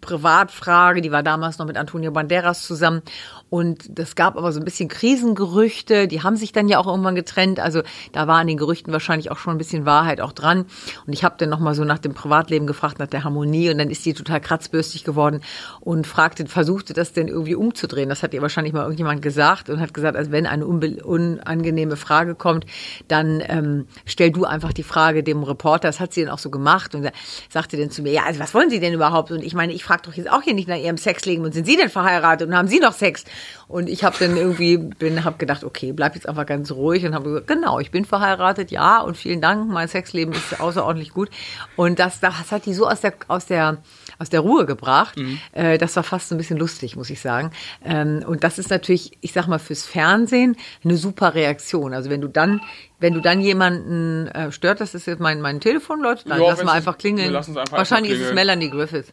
privat 0.00 0.50
frage. 0.50 1.02
Die 1.02 1.12
war 1.12 1.22
damals 1.22 1.58
noch 1.58 1.66
mit 1.66 1.76
Antonio 1.76 2.10
Banderas 2.10 2.62
zusammen. 2.62 3.02
Und 3.50 3.98
das 3.98 4.14
gab 4.14 4.38
aber 4.38 4.50
so 4.52 4.60
ein 4.60 4.64
bisschen 4.64 4.88
Krisengerüchte. 4.88 6.08
Die 6.08 6.22
haben 6.22 6.36
sich 6.36 6.52
dann 6.52 6.68
ja 6.68 6.78
auch 6.78 6.86
irgendwann 6.86 7.16
getrennt. 7.16 7.60
Also 7.60 7.82
da 8.12 8.26
war 8.28 8.38
an 8.38 8.46
den 8.46 8.56
Gerüchten 8.56 8.94
wahrscheinlich 8.94 9.30
auch 9.30 9.36
schon 9.36 9.56
ein 9.56 9.58
bisschen 9.58 9.84
Wahrheit 9.84 10.22
auch 10.22 10.32
dran. 10.32 10.64
Und 11.06 11.12
ich 11.12 11.22
habe 11.22 11.34
dann 11.36 11.50
nochmal 11.50 11.74
so 11.74 11.84
nach 11.84 11.98
dem 11.98 12.14
Privatleben 12.14 12.66
gefragt, 12.66 12.98
nach 12.98 13.08
der 13.08 13.24
Harmonie. 13.24 13.68
Und 13.68 13.76
dann 13.76 13.90
ist 13.90 14.06
die 14.06 14.14
total 14.14 14.40
kratzbürstig 14.40 15.04
geworden 15.04 15.42
und 15.80 16.06
fragt 16.06 16.29
fragte, 16.30 16.46
versuchte 16.46 16.92
das 16.92 17.12
denn 17.12 17.28
irgendwie 17.28 17.54
umzudrehen. 17.54 18.08
Das 18.08 18.22
hat 18.22 18.34
ihr 18.34 18.42
wahrscheinlich 18.42 18.72
mal 18.72 18.82
irgendjemand 18.82 19.22
gesagt 19.22 19.68
und 19.68 19.80
hat 19.80 19.92
gesagt, 19.92 20.16
also 20.16 20.30
wenn 20.30 20.46
eine 20.46 20.66
unangenehme 20.66 21.96
Frage 21.96 22.34
kommt, 22.34 22.66
dann 23.08 23.42
ähm, 23.46 23.86
stell 24.06 24.30
du 24.30 24.44
einfach 24.44 24.72
die 24.72 24.82
Frage 24.82 25.22
dem 25.22 25.42
Reporter. 25.42 25.88
Das 25.88 25.98
hat 25.98 26.12
sie 26.12 26.22
dann 26.22 26.32
auch 26.32 26.38
so 26.38 26.50
gemacht 26.50 26.94
und 26.94 27.10
sagte 27.48 27.76
dann 27.76 27.90
zu 27.90 28.02
mir, 28.02 28.12
ja, 28.12 28.22
also 28.26 28.38
was 28.40 28.54
wollen 28.54 28.70
Sie 28.70 28.80
denn 28.80 28.92
überhaupt? 28.92 29.30
Und 29.32 29.42
ich 29.42 29.54
meine, 29.54 29.72
ich 29.72 29.82
frage 29.82 30.02
doch 30.04 30.14
jetzt 30.14 30.30
auch 30.30 30.42
hier 30.42 30.54
nicht 30.54 30.68
nach 30.68 30.76
Ihrem 30.76 30.96
Sexleben 30.96 31.44
und 31.44 31.52
sind 31.52 31.66
Sie 31.66 31.76
denn 31.76 31.90
verheiratet 31.90 32.48
und 32.48 32.56
haben 32.56 32.68
Sie 32.68 32.78
noch 32.78 32.92
Sex? 32.92 33.24
Und 33.66 33.88
ich 33.88 34.04
habe 34.04 34.16
dann 34.18 34.36
irgendwie, 34.36 34.78
bin, 34.78 35.24
habe 35.24 35.38
gedacht, 35.38 35.64
okay, 35.64 35.92
bleib 35.92 36.14
jetzt 36.14 36.28
einfach 36.28 36.46
ganz 36.46 36.70
ruhig 36.70 37.04
und 37.04 37.14
habe 37.14 37.24
gesagt, 37.24 37.46
genau, 37.48 37.80
ich 37.80 37.90
bin 37.90 38.04
verheiratet, 38.04 38.70
ja, 38.70 39.00
und 39.00 39.16
vielen 39.16 39.40
Dank, 39.40 39.70
mein 39.70 39.88
Sexleben 39.88 40.34
ist 40.34 40.60
außerordentlich 40.60 41.12
gut. 41.12 41.30
Und 41.76 41.98
das, 41.98 42.20
das 42.20 42.50
hat 42.50 42.66
die 42.66 42.74
so 42.74 42.88
aus 42.88 43.00
der, 43.00 43.14
aus 43.28 43.46
der, 43.46 43.78
aus 44.20 44.30
der 44.30 44.40
Ruhe 44.40 44.66
gebracht. 44.66 45.16
Mhm. 45.16 45.38
Äh, 45.52 45.78
das 45.78 45.96
war 45.96 46.02
fast 46.02 46.30
ein 46.30 46.38
bisschen 46.38 46.58
lustig, 46.58 46.94
muss 46.94 47.10
ich 47.10 47.20
sagen. 47.20 47.50
Ähm, 47.84 48.22
und 48.26 48.44
das 48.44 48.58
ist 48.58 48.70
natürlich, 48.70 49.18
ich 49.20 49.32
sag 49.32 49.48
mal, 49.48 49.58
fürs 49.58 49.86
Fernsehen 49.86 50.56
eine 50.84 50.96
super 50.96 51.34
Reaktion. 51.34 51.94
Also 51.94 52.10
wenn 52.10 52.20
du 52.20 52.28
dann 52.28 52.60
wenn 53.00 53.14
du 53.14 53.20
dann 53.20 53.40
jemanden 53.40 54.28
äh, 54.28 54.52
stört, 54.52 54.80
das 54.80 54.94
ist 54.94 55.06
jetzt 55.06 55.20
mein, 55.20 55.40
mein 55.40 55.60
Telefon, 55.60 56.02
Leute, 56.02 56.28
dann 56.28 56.40
ja, 56.40 56.50
lassen 56.50 56.66
wir 56.66 56.72
einfach 56.72 56.98
klingeln. 56.98 57.34
Einfach 57.34 57.56
Wahrscheinlich 57.72 58.12
einfach 58.12 58.24
ist 58.24 58.28
es 58.28 58.34
Melanie 58.34 58.68
Griffith, 58.68 59.06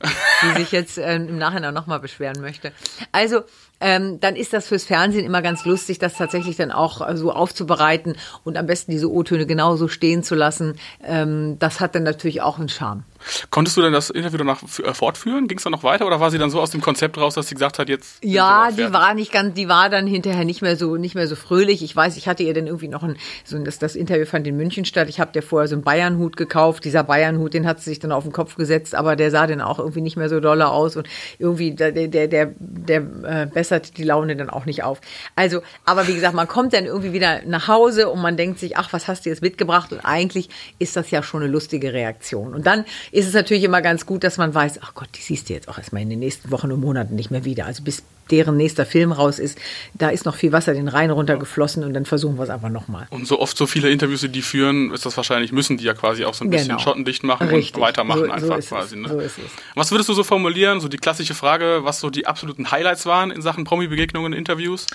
die 0.44 0.60
sich 0.60 0.74
jetzt 0.74 0.98
äh, 0.98 1.16
im 1.16 1.38
Nachhinein 1.38 1.74
nochmal 1.74 2.02
beschweren 2.02 2.42
möchte. 2.42 2.74
Also, 3.14 3.44
ähm, 3.80 4.20
dann 4.20 4.36
ist 4.36 4.54
das 4.54 4.68
fürs 4.68 4.84
Fernsehen 4.84 5.26
immer 5.26 5.42
ganz 5.42 5.66
lustig, 5.66 6.00
das 6.00 6.16
tatsächlich 6.16 6.56
dann 6.56 6.72
auch 6.72 7.08
äh, 7.08 7.16
so 7.16 7.32
aufzubereiten 7.32 8.16
und 8.44 8.58
am 8.58 8.66
besten 8.66 8.92
diese 8.92 9.12
O-Töne 9.12 9.46
genauso 9.46 9.88
stehen 9.88 10.24
zu 10.24 10.36
lassen. 10.36 10.76
Ähm, 11.04 11.58
das 11.60 11.80
hat 11.80 11.96
dann 11.96 12.04
natürlich 12.04 12.42
auch 12.42 12.58
einen 12.58 12.70
Charme. 12.70 13.04
Konntest 13.50 13.78
du 13.78 13.82
denn 13.82 13.94
das 13.94 14.10
Interview 14.10 14.38
danach 14.38 14.62
äh, 14.64 14.94
fortführen? 14.94 15.48
Ging 15.48 15.58
es 15.58 15.64
dann 15.64 15.72
noch 15.72 15.84
weiter 15.84 16.06
oder 16.06 16.20
war 16.20 16.32
sie 16.32 16.38
dann 16.38 16.50
so 16.50 16.60
aus 16.60 16.72
dem 16.72 16.82
Konzept 16.82 17.18
raus, 17.18 17.36
dass 17.36 17.48
sie 17.48 17.56
gesagt 17.56 17.80
hat, 17.80 17.90
jetzt? 17.90 18.24
Ja, 18.24 18.70
die 18.72 18.92
war 18.94 19.14
nicht 19.14 19.32
ganz, 19.32 19.54
die 19.56 19.68
war 19.68 19.90
dann 19.90 20.08
hinterher 20.08 20.46
nicht 20.46 20.62
mehr 20.62 20.76
so, 20.76 20.96
nicht 20.98 21.16
mehr 21.16 21.28
so 21.28 21.36
fröhlich. 21.36 21.84
Ich 21.84 21.96
weiß, 21.96 22.18
ich 22.18 22.28
hatte 22.28 22.44
ihr 22.44 22.54
dann 22.54 22.68
irgendwie 22.68 22.88
noch 22.88 23.04
ein, 23.04 23.18
so 23.44 23.58
das, 23.60 23.80
das 23.80 23.96
Interview 23.96 24.26
fand 24.26 24.48
in 24.48 24.56
München 24.56 24.86
statt. 24.86 25.10
Ich 25.10 25.20
habe 25.20 25.32
dir 25.32 25.42
vorher 25.42 25.68
so 25.68 25.76
einen 25.76 25.84
Bayernhut 25.84 26.38
gekauft. 26.38 26.86
Dieser 26.86 27.04
Bayernhut, 27.04 27.54
den 27.54 27.68
hat 27.68 27.80
sie 27.80 27.90
sich 27.92 28.00
dann 28.00 28.12
auf 28.12 28.24
den 28.24 28.32
Kopf 28.32 28.56
gesetzt, 28.56 28.96
aber 28.96 29.16
der 29.16 29.32
sah 29.32 29.48
dann 29.48 29.62
auch 29.62 29.80
irgendwie 29.80 30.02
nicht 30.02 30.18
mehr 30.18 30.30
so 30.30 30.40
dolle 30.40 30.70
aus 30.70 30.96
und 30.96 31.08
irgendwie 31.40 31.72
der, 31.72 31.92
der, 31.92 32.08
der, 32.08 32.54
der 32.60 33.02
äh, 33.24 33.48
bessert 33.68 33.98
die 33.98 34.04
Laune 34.04 34.36
dann 34.36 34.50
auch 34.50 34.66
nicht 34.66 34.84
auf. 34.84 35.02
Also, 35.36 35.62
aber 35.86 36.08
wie 36.08 36.14
gesagt, 36.14 36.34
man 36.34 36.48
kommt 36.48 36.74
dann 36.74 36.86
irgendwie 36.86 37.12
wieder 37.12 37.42
nach 37.46 37.68
Hause 37.68 38.10
und 38.10 38.22
man 38.22 38.38
denkt 38.38 38.60
sich, 38.60 38.78
ach, 38.78 38.94
was 38.94 39.08
hast 39.08 39.26
du 39.26 39.30
jetzt 39.30 39.42
mitgebracht? 39.42 39.92
Und 39.92 40.00
eigentlich 40.00 40.50
ist 40.80 40.96
das 40.96 41.12
ja 41.12 41.22
schon 41.22 41.42
eine 41.42 41.52
lustige 41.52 41.94
Reaktion. 41.94 42.54
Und 42.54 42.66
dann 42.66 42.86
ist 43.12 43.28
es 43.28 43.34
natürlich 43.34 43.64
immer 43.64 43.82
ganz 43.82 44.06
gut, 44.06 44.24
dass 44.24 44.38
man 44.38 44.54
weiß, 44.54 44.80
ach 44.82 44.94
Gott, 44.96 45.10
die 45.16 45.22
siehst 45.22 45.50
du 45.50 45.54
jetzt 45.54 45.68
auch 45.68 45.78
erstmal 45.78 46.02
in 46.02 46.10
den 46.10 46.20
nächsten 46.20 46.52
Wochen 46.52 46.72
und 46.72 46.80
Monaten 46.80 47.16
nicht 47.16 47.32
mehr 47.32 47.44
wieder. 47.44 47.66
Also 47.66 47.84
bis 47.84 48.04
deren 48.32 48.58
nächster 48.58 48.86
Film 48.86 49.12
raus 49.12 49.40
ist, 49.40 49.58
da 49.94 50.10
ist 50.10 50.26
noch 50.26 50.36
viel 50.36 50.52
Wasser 50.52 50.74
den 50.74 50.88
Rhein 50.88 51.12
runtergeflossen 51.12 51.84
und 51.84 51.94
dann 51.94 52.06
versuchen 52.06 52.38
wir 52.38 52.44
es 52.44 52.50
einfach 52.50 52.70
nochmal. 52.70 53.08
Und 53.10 53.28
so 53.28 53.40
oft 53.40 53.58
so 53.58 53.68
viele 53.68 53.90
Interviews, 53.90 54.26
die 54.28 54.42
führen, 54.42 54.92
ist 54.92 55.06
das 55.06 55.18
wahrscheinlich, 55.18 55.52
müssen 55.52 55.78
die 55.78 55.84
ja 55.84 55.94
quasi 55.94 56.26
auch 56.26 56.34
so 56.34 56.46
ein 56.46 56.50
bisschen 56.50 56.70
genau. 56.70 56.80
schottendicht 56.80 57.24
machen 57.24 57.48
Richtig. 57.48 57.76
und 57.76 57.82
weitermachen 57.82 58.26
so, 58.26 58.32
einfach 58.32 58.62
so 58.62 58.76
quasi. 58.76 58.96
Ne? 58.98 59.10
So 59.10 59.20
ist 59.20 59.38
es. 59.38 59.46
Was 59.76 59.92
würdest 59.92 60.10
du 60.10 60.14
so 60.14 60.24
formulieren, 60.24 60.80
so 60.80 60.88
die 60.88 60.98
klassische 60.98 61.34
Frage, 61.34 61.80
was 61.82 62.00
so 62.00 62.10
die 62.10 62.28
absoluten 62.28 62.72
Highlights 62.72 63.06
waren 63.06 63.32
in 63.32 63.42
Sachen 63.42 63.64
Promi-Begegnungen, 63.64 64.34
Interviews? 64.34 64.88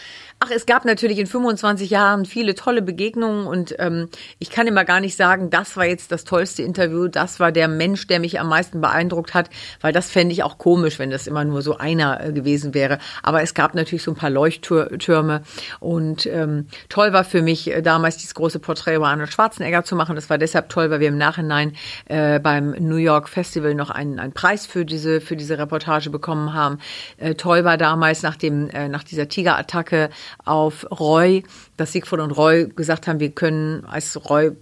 Ach, 0.44 0.50
es 0.50 0.66
gab 0.66 0.84
natürlich 0.84 1.20
in 1.20 1.28
25 1.28 1.88
Jahren 1.88 2.24
viele 2.24 2.56
tolle 2.56 2.82
Begegnungen 2.82 3.46
und 3.46 3.76
ähm, 3.78 4.08
ich 4.40 4.50
kann 4.50 4.66
immer 4.66 4.84
gar 4.84 4.98
nicht 4.98 5.16
sagen, 5.16 5.50
das 5.50 5.76
war 5.76 5.84
jetzt 5.84 6.10
das 6.10 6.24
tollste 6.24 6.64
Interview, 6.64 7.06
das 7.06 7.38
war 7.38 7.52
der 7.52 7.68
Mensch, 7.68 8.08
der 8.08 8.18
mich 8.18 8.40
am 8.40 8.48
meisten 8.48 8.80
beeindruckt 8.80 9.34
hat, 9.34 9.50
weil 9.80 9.92
das 9.92 10.10
fände 10.10 10.32
ich 10.32 10.42
auch 10.42 10.58
komisch, 10.58 10.98
wenn 10.98 11.12
das 11.12 11.28
immer 11.28 11.44
nur 11.44 11.62
so 11.62 11.78
einer 11.78 12.20
äh, 12.20 12.32
gewesen 12.32 12.74
wäre. 12.74 12.98
Aber 13.22 13.40
es 13.42 13.54
gab 13.54 13.76
natürlich 13.76 14.02
so 14.02 14.10
ein 14.10 14.16
paar 14.16 14.30
Leuchttürme 14.30 15.42
und 15.78 16.26
ähm, 16.26 16.66
toll 16.88 17.12
war 17.12 17.22
für 17.22 17.40
mich 17.40 17.70
äh, 17.70 17.80
damals 17.80 18.16
dieses 18.16 18.34
große 18.34 18.58
Porträt 18.58 18.96
über 18.96 19.06
Arnold 19.06 19.32
Schwarzenegger 19.32 19.84
zu 19.84 19.94
machen. 19.94 20.16
Das 20.16 20.28
war 20.28 20.38
deshalb 20.38 20.70
toll, 20.70 20.90
weil 20.90 20.98
wir 20.98 21.06
im 21.06 21.18
Nachhinein 21.18 21.76
äh, 22.06 22.40
beim 22.40 22.70
New 22.80 22.96
York 22.96 23.28
Festival 23.28 23.76
noch 23.76 23.90
einen, 23.90 24.18
einen 24.18 24.32
Preis 24.32 24.66
für 24.66 24.84
diese 24.84 25.20
für 25.20 25.36
diese 25.36 25.56
Reportage 25.56 26.10
bekommen 26.10 26.52
haben. 26.52 26.78
Äh, 27.18 27.36
toll 27.36 27.62
war 27.62 27.76
damals 27.76 28.24
nach 28.24 28.34
dem 28.34 28.70
äh, 28.70 28.88
nach 28.88 29.04
dieser 29.04 29.28
Tigerattacke 29.28 30.10
auf 30.44 30.86
Roy, 30.90 31.42
dass 31.76 31.92
Siegfried 31.92 32.20
und 32.20 32.32
Roy 32.32 32.68
gesagt 32.68 33.06
haben, 33.06 33.20
wir 33.20 33.30
können 33.30 33.84
als 33.84 34.28
Roy 34.28 34.52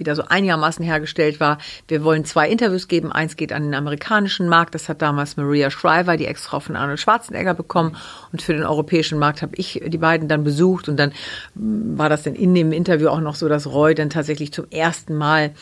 wieder 0.00 0.16
so 0.16 0.22
einigermaßen 0.26 0.84
hergestellt 0.84 1.38
war. 1.38 1.58
Wir 1.86 2.02
wollen 2.02 2.24
zwei 2.24 2.48
Interviews 2.48 2.88
geben. 2.88 3.12
Eins 3.12 3.36
geht 3.36 3.52
an 3.52 3.62
den 3.62 3.74
amerikanischen 3.74 4.48
Markt. 4.48 4.74
Das 4.74 4.88
hat 4.88 5.02
damals 5.02 5.36
Maria 5.36 5.70
Shriver, 5.70 6.16
die 6.16 6.26
Ex-Frau 6.26 6.58
von 6.58 6.74
Arnold 6.74 6.98
Schwarzenegger, 6.98 7.54
bekommen. 7.54 7.96
Und 8.32 8.42
für 8.42 8.54
den 8.54 8.64
europäischen 8.64 9.18
Markt 9.18 9.42
habe 9.42 9.52
ich 9.56 9.80
die 9.86 9.98
beiden 9.98 10.26
dann 10.26 10.42
besucht. 10.42 10.88
Und 10.88 10.96
dann 10.96 11.12
war 11.54 12.08
das 12.08 12.24
dann 12.24 12.34
in 12.34 12.54
dem 12.54 12.72
Interview 12.72 13.08
auch 13.08 13.20
noch 13.20 13.34
so, 13.36 13.48
dass 13.48 13.66
Roy 13.66 13.94
dann 13.94 14.10
tatsächlich 14.10 14.52
zum 14.52 14.66
ersten 14.70 15.14
Mal 15.14 15.52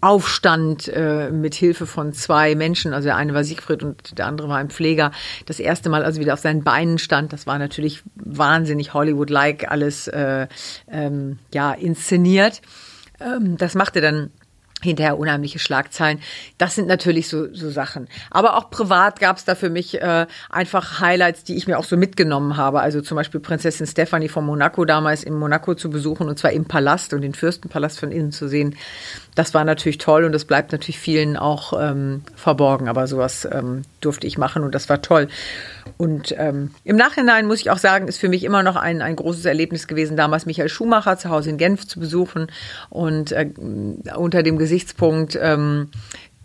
Aufstand 0.00 0.88
äh, 0.88 1.30
mit 1.30 1.54
Hilfe 1.54 1.86
von 1.86 2.12
zwei 2.12 2.54
Menschen, 2.54 2.92
also 2.94 3.06
der 3.06 3.16
eine 3.16 3.34
war 3.34 3.44
Siegfried 3.44 3.82
und 3.82 4.18
der 4.18 4.26
andere 4.26 4.48
war 4.48 4.56
ein 4.56 4.70
Pfleger, 4.70 5.12
das 5.46 5.60
erste 5.60 5.90
Mal 5.90 6.04
also 6.04 6.20
wieder 6.20 6.34
auf 6.34 6.40
seinen 6.40 6.64
Beinen 6.64 6.98
stand. 6.98 7.32
Das 7.32 7.46
war 7.46 7.58
natürlich 7.58 8.02
wahnsinnig 8.14 8.94
Hollywood-like 8.94 9.70
alles 9.70 10.08
äh, 10.08 10.46
ähm, 10.90 11.38
ja 11.52 11.72
inszeniert. 11.72 12.62
Ähm, 13.20 13.56
das 13.56 13.74
machte 13.74 14.00
dann 14.00 14.30
hinterher 14.82 15.18
unheimliche 15.18 15.58
Schlagzeilen. 15.58 16.20
Das 16.58 16.74
sind 16.74 16.88
natürlich 16.88 17.28
so, 17.28 17.52
so 17.54 17.70
Sachen. 17.70 18.08
Aber 18.30 18.56
auch 18.56 18.70
privat 18.70 19.20
gab 19.20 19.36
es 19.36 19.44
da 19.44 19.54
für 19.54 19.70
mich 19.70 20.00
äh, 20.00 20.26
einfach 20.48 21.00
Highlights, 21.00 21.44
die 21.44 21.56
ich 21.56 21.66
mir 21.66 21.78
auch 21.78 21.84
so 21.84 21.96
mitgenommen 21.96 22.56
habe. 22.56 22.80
Also 22.80 23.00
zum 23.00 23.16
Beispiel 23.16 23.40
Prinzessin 23.40 23.86
Stephanie 23.86 24.28
von 24.28 24.44
Monaco 24.44 24.84
damals 24.84 25.24
in 25.24 25.34
Monaco 25.34 25.74
zu 25.74 25.90
besuchen 25.90 26.28
und 26.28 26.38
zwar 26.38 26.52
im 26.52 26.64
Palast 26.64 27.12
und 27.12 27.22
den 27.22 27.34
Fürstenpalast 27.34 28.00
von 28.00 28.10
innen 28.10 28.32
zu 28.32 28.48
sehen. 28.48 28.76
Das 29.34 29.54
war 29.54 29.64
natürlich 29.64 29.98
toll 29.98 30.24
und 30.24 30.32
das 30.32 30.44
bleibt 30.44 30.72
natürlich 30.72 30.98
vielen 30.98 31.36
auch 31.36 31.72
ähm, 31.78 32.22
verborgen. 32.34 32.88
Aber 32.88 33.06
sowas 33.06 33.48
ähm, 33.50 33.82
durfte 34.00 34.26
ich 34.26 34.38
machen 34.38 34.62
und 34.62 34.74
das 34.74 34.88
war 34.88 35.02
toll. 35.02 35.28
Und 36.00 36.34
ähm, 36.38 36.70
im 36.82 36.96
Nachhinein 36.96 37.46
muss 37.46 37.60
ich 37.60 37.68
auch 37.68 37.76
sagen, 37.76 38.08
ist 38.08 38.16
für 38.16 38.30
mich 38.30 38.42
immer 38.44 38.62
noch 38.62 38.76
ein, 38.76 39.02
ein 39.02 39.16
großes 39.16 39.44
Erlebnis 39.44 39.86
gewesen, 39.86 40.16
damals 40.16 40.46
Michael 40.46 40.70
Schumacher 40.70 41.18
zu 41.18 41.28
Hause 41.28 41.50
in 41.50 41.58
Genf 41.58 41.86
zu 41.86 42.00
besuchen. 42.00 42.46
Und 42.88 43.32
äh, 43.32 43.50
unter 44.16 44.42
dem 44.42 44.56
Gesichtspunkt 44.56 45.38
ähm, 45.38 45.90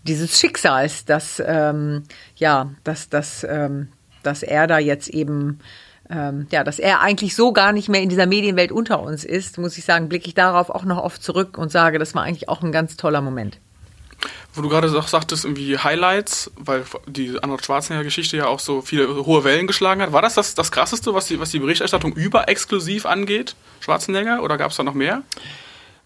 dieses 0.03 0.38
Schicksals, 0.38 1.05
dass 1.05 1.41
ähm, 1.45 2.03
ja, 2.35 2.71
dass, 2.83 3.07
dass, 3.07 3.45
ähm, 3.50 3.88
dass 4.24 4.43
er 4.43 4.67
da 4.67 4.77
jetzt 4.77 5.07
eben 5.07 5.62
ähm, 6.09 6.47
ja, 6.51 6.65
dass 6.65 6.77
er 6.77 7.00
eigentlich 7.00 7.33
so 7.33 7.53
gar 7.53 7.71
nicht 7.71 7.88
mehr 7.88 8.01
in 8.01 8.09
dieser 8.09 8.25
Medienwelt 8.25 8.74
unter 8.74 9.01
uns 9.01 9.24
ist, 9.24 9.57
muss 9.57 9.77
ich 9.77 9.85
sagen, 9.85 10.09
blicke 10.09 10.27
ich 10.27 10.33
darauf 10.33 10.69
auch 10.69 10.83
noch 10.83 11.01
oft 11.01 11.24
zurück 11.24 11.57
und 11.57 11.72
sage, 11.72 11.98
das 11.98 12.13
war 12.13 12.24
eigentlich 12.24 12.50
auch 12.50 12.61
ein 12.61 12.74
ganz 12.74 12.98
toller 12.98 13.22
Moment 13.22 13.61
wo 14.53 14.61
du 14.61 14.70
gerade 14.70 14.88
auch 14.98 15.07
sagtest, 15.07 15.46
irgendwie 15.46 15.77
Highlights, 15.77 16.51
weil 16.57 16.83
die 17.07 17.38
Arnold 17.42 17.66
Schwarzenegger-Geschichte 17.66 18.38
ja 18.38 18.48
auch 18.48 18.59
so 18.59 18.81
viele 18.81 19.25
hohe 19.25 19.44
Wellen 19.44 19.68
geschlagen 19.68 20.01
hat. 20.01 20.11
War 20.11 20.22
das 20.22 20.35
das, 20.35 20.55
das 20.55 20.72
Krasseste, 20.72 21.14
was 21.14 21.27
die, 21.27 21.40
was 21.40 21.51
die 21.51 21.59
Berichterstattung 21.59 22.14
über 22.14 22.48
exklusiv 22.48 23.05
angeht, 23.05 23.55
Schwarzenegger, 23.79 24.42
oder 24.42 24.57
gab 24.57 24.72
es 24.72 24.77
da 24.77 24.83
noch 24.83 24.94
mehr? 24.94 25.24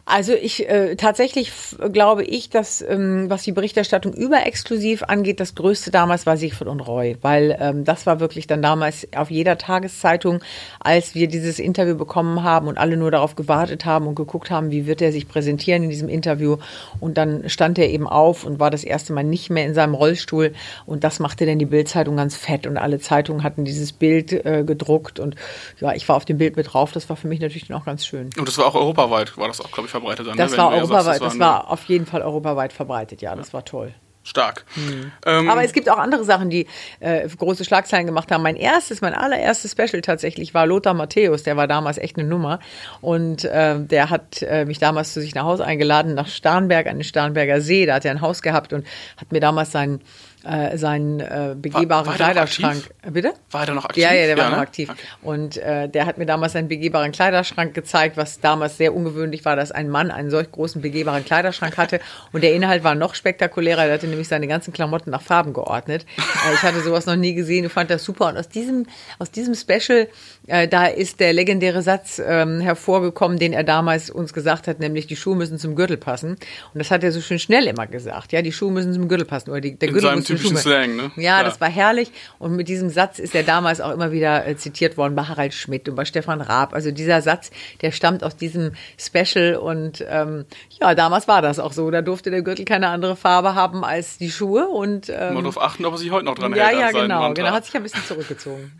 Also 0.10 0.34
ich 0.34 0.68
äh, 0.68 0.96
tatsächlich 0.96 1.52
glaube 1.94 2.24
ich, 2.24 2.50
dass 2.50 2.82
ähm, 2.82 3.30
was 3.30 3.44
die 3.44 3.52
Berichterstattung 3.52 4.12
über 4.12 4.44
exklusiv 4.48 5.04
angeht, 5.04 5.40
das 5.40 5.54
Größte 5.54 5.92
damals 5.92 6.26
war 6.26 6.36
Siegfried 6.36 6.68
und 6.68 6.80
Roy, 6.80 7.16
weil 7.22 7.56
ähm, 7.62 7.86
das 7.86 8.08
war 8.08 8.20
wirklich 8.20 8.48
dann 8.48 8.64
damals 8.64 9.08
auf 9.16 9.30
jeder 9.30 9.60
Tageszeitung, 9.60 10.40
als 10.80 11.14
wir 11.14 11.28
dieses 11.28 11.60
Interview 11.60 11.96
bekommen 11.96 12.42
haben 12.42 12.68
und 12.68 12.80
alle 12.80 12.98
nur 12.98 13.12
darauf 13.12 13.36
gewartet 13.36 13.86
haben 13.86 14.08
und 14.08 14.16
geguckt 14.16 14.50
haben, 14.50 14.72
wie 14.72 14.88
wird 14.88 15.04
er 15.04 15.12
sich 15.12 15.28
präsentieren 15.28 15.84
in 15.84 15.92
diesem 15.92 16.10
Interview. 16.10 16.58
Und 17.00 17.20
dann 17.20 17.48
stand 17.48 17.78
er 17.78 17.88
eben 17.90 18.08
auf 18.08 18.46
und 18.46 18.60
war 18.60 18.72
das 18.72 18.84
erste 18.84 19.14
Mal 19.14 19.24
nicht 19.24 19.52
mehr 19.52 19.68
in 19.68 19.76
seinem 19.76 19.94
Rollstuhl 19.94 20.54
und 20.88 21.04
das 21.04 21.20
machte 21.20 21.46
dann 21.46 21.60
die 21.60 21.66
Bildzeitung 21.66 22.18
ganz 22.18 22.36
fett 22.36 22.66
und 22.66 22.78
alle 22.78 22.98
Zeitungen 23.00 23.44
hatten 23.44 23.64
dieses 23.64 23.94
Bild 23.94 24.34
äh, 24.34 24.64
gedruckt 24.66 25.20
und 25.20 25.36
ja, 25.80 25.94
ich 25.94 26.10
war 26.10 26.16
auf 26.16 26.26
dem 26.26 26.40
Bild 26.40 26.58
mit 26.58 26.74
drauf. 26.74 26.94
Das 26.94 27.10
war 27.10 27.16
für 27.16 27.28
mich 27.28 27.40
natürlich 27.40 27.72
auch 27.72 27.86
ganz 27.86 28.08
schön. 28.08 28.32
Und 28.40 28.48
das 28.48 28.58
war 28.58 28.66
auch 28.66 28.76
europaweit, 28.76 29.38
war 29.38 29.48
das 29.48 29.62
auch, 29.62 29.70
glaube 29.72 29.88
ich, 29.88 29.99
verbreitet 30.00 30.28
dann. 30.28 30.38
Das 30.38 30.52
ne? 30.52 30.58
war 30.58 30.72
europaweit, 30.72 31.22
das, 31.22 31.34
das 31.34 31.40
war 31.40 31.70
auf 31.70 31.86
jeden 31.86 32.06
Fall 32.06 32.22
europaweit 32.22 32.74
verbreitet, 32.74 33.22
ja, 33.22 33.36
das 33.36 33.54
war 33.54 33.66
toll. 33.66 33.94
Stark. 34.24 34.66
Hm. 34.76 35.12
Ähm, 35.26 35.50
Aber 35.50 35.64
es 35.64 35.74
gibt 35.74 35.90
auch 35.90 35.98
andere 35.98 36.24
Sachen, 36.24 36.50
die 36.50 36.68
äh, 37.00 37.28
große 37.28 37.66
Schlagzeilen 37.66 38.06
gemacht 38.06 38.32
haben. 38.32 38.44
Mein 38.44 38.58
erstes, 38.58 39.02
mein 39.02 39.14
allererstes 39.14 39.72
Special 39.72 40.02
tatsächlich 40.02 40.54
war 40.54 40.68
Lothar 40.68 40.94
Matthäus. 40.94 41.44
Der 41.44 41.58
war 41.58 41.68
damals 41.68 41.98
echt 41.98 42.18
eine 42.18 42.28
Nummer. 42.28 42.60
Und 43.02 43.46
äh, 43.46 43.80
der 43.80 44.10
hat 44.10 44.42
äh, 44.44 44.66
mich 44.66 44.78
damals 44.78 45.14
zu 45.14 45.22
sich 45.22 45.34
nach 45.36 45.46
Hause 45.46 45.66
eingeladen, 45.66 46.14
nach 46.14 46.28
Starnberg, 46.28 46.88
an 46.88 46.98
den 46.98 47.04
Starnberger 47.04 47.62
See. 47.62 47.86
Da 47.86 47.96
hat 47.96 48.06
er 48.06 48.12
ein 48.12 48.22
Haus 48.22 48.42
gehabt 48.42 48.74
und 48.74 48.86
hat 49.18 49.32
mir 49.32 49.40
damals 49.40 49.72
seinen 49.72 50.02
äh, 50.46 50.78
seinen 50.78 51.20
äh, 51.20 51.56
begehbaren 51.58 51.90
war, 51.90 52.08
war 52.08 52.16
Kleiderschrank. 52.16 52.90
Bitte? 53.12 53.34
War 53.52 53.62
er 53.62 53.68
da 53.68 53.74
noch 53.74 53.86
aktiv? 53.86 54.04
Ja, 54.04 54.14
ja, 54.14 54.26
der 54.26 54.38
war 54.38 54.46
ja, 54.46 54.50
noch 54.52 54.58
ne? 54.58 54.62
aktiv. 54.62 54.90
Okay. 54.90 55.02
Und 55.22 55.58
äh, 55.58 55.90
der 55.90 56.06
hat 56.06 56.18
mir 56.18 56.26
damals 56.26 56.54
seinen 56.54 56.70
begehbaren 56.70 57.12
Kleiderschrank 57.12 57.74
gezeigt, 57.74 58.16
was 58.16 58.40
damals 58.40 58.78
sehr 58.78 58.96
ungewöhnlich 58.96 59.44
war, 59.44 59.58
dass 59.58 59.72
ein 59.72 59.90
Mann 59.90 60.12
einen 60.12 60.30
solch 60.30 60.50
großen 60.52 60.82
begehbaren 60.82 61.26
Kleiderschrank 61.26 61.78
hatte. 61.78 62.00
Und 62.32 62.44
der 62.44 62.54
Inhalt 62.54 62.86
war 62.86 62.96
noch 62.96 63.16
spektakulärer. 63.16 63.86
Er 63.86 63.94
hatte 63.94 64.08
nämlich 64.08 64.30
seine 64.30 64.48
ganzen 64.48 64.72
Klamotten 64.72 65.12
nach 65.12 65.22
Farben 65.22 65.52
geordnet. 65.52 66.06
Äh, 66.18 66.54
ich 66.54 66.62
hatte 66.62 66.82
sowas 66.82 67.06
noch 67.06 67.18
nie 67.18 67.34
gesehen 67.34 67.66
und 67.66 67.72
fand 67.72 67.90
das 67.90 68.06
super. 68.06 68.28
Und 68.28 68.38
aus 68.38 68.48
diesem, 68.48 68.86
aus 69.18 69.32
diesem 69.32 69.56
Special, 69.56 70.08
äh, 70.48 70.70
da 70.70 70.86
ist 70.86 71.20
der 71.20 71.34
legendäre 71.34 71.82
Satz 71.82 72.22
ähm, 72.26 72.62
hervorgekommen, 72.62 73.40
den 73.40 73.52
er 73.52 73.66
damals 73.66 74.10
uns 74.10 74.32
gesagt 74.32 74.68
hat, 74.68 74.80
nämlich 74.80 75.06
die 75.06 75.18
Schuhe 75.18 75.36
müssen 75.36 75.58
zum 75.58 75.76
Gürtel 75.76 75.98
passen. 75.98 76.38
Und 76.74 76.80
das 76.80 76.92
hat 76.92 77.04
er 77.04 77.12
so 77.12 77.20
schön 77.20 77.40
schnell 77.40 77.68
immer 77.68 77.88
gesagt. 77.88 78.32
Ja, 78.32 78.42
die 78.42 78.54
Schuhe 78.54 78.72
müssen 78.72 78.94
zum 78.94 79.10
Gürtel 79.10 79.26
passen. 79.26 79.50
Oder 79.50 79.60
die, 79.60 79.76
der 79.76 79.90
Gürtel 79.90 80.16
muss 80.16 80.29
typischen 80.38 80.58
Slang, 80.58 80.96
ne? 80.96 81.12
Ja, 81.16 81.40
ja, 81.40 81.44
das 81.44 81.60
war 81.62 81.70
herrlich. 81.70 82.12
Und 82.38 82.56
mit 82.56 82.68
diesem 82.68 82.90
Satz 82.90 83.20
ist 83.20 83.36
er 83.36 83.44
damals 83.44 83.82
auch 83.82 83.92
immer 83.92 84.12
wieder 84.12 84.46
äh, 84.46 84.56
zitiert 84.56 84.98
worden 84.98 85.16
bei 85.16 85.24
Harald 85.24 85.54
Schmidt 85.54 85.88
und 85.90 85.96
bei 85.96 86.06
Stefan 86.06 86.42
Raab. 86.42 86.74
Also 86.74 86.92
dieser 86.92 87.22
Satz, 87.22 87.52
der 87.82 87.92
stammt 87.92 88.24
aus 88.24 88.36
diesem 88.36 88.74
Special 88.98 89.56
und 89.56 90.04
ähm, 90.08 90.46
ja, 90.80 90.96
damals 90.96 91.28
war 91.28 91.42
das 91.42 91.60
auch 91.60 91.74
so. 91.74 91.90
Da 91.92 92.02
durfte 92.02 92.32
der 92.32 92.42
Gürtel 92.42 92.66
keine 92.66 92.90
andere 92.90 93.16
Farbe 93.16 93.56
haben 93.56 93.84
als 93.84 94.18
die 94.18 94.32
Schuhe 94.32 94.68
und 94.68 95.10
ähm, 95.10 95.34
man 95.34 95.44
darauf 95.44 95.62
achten, 95.62 95.86
ob 95.86 95.94
er 95.94 95.98
sich 95.98 96.12
heute 96.12 96.26
noch 96.26 96.36
dran 96.36 96.54
ja, 96.56 96.68
hält. 96.68 96.80
Ja, 96.80 96.92
ja, 96.92 97.02
genau. 97.02 97.34
Genau, 97.34 97.52
hat 97.52 97.66
sich 97.66 97.76
ein 97.76 97.84
bisschen 97.84 98.04
zurückgezogen. 98.06 98.72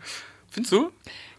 Findest 0.50 0.72
du? 0.72 0.90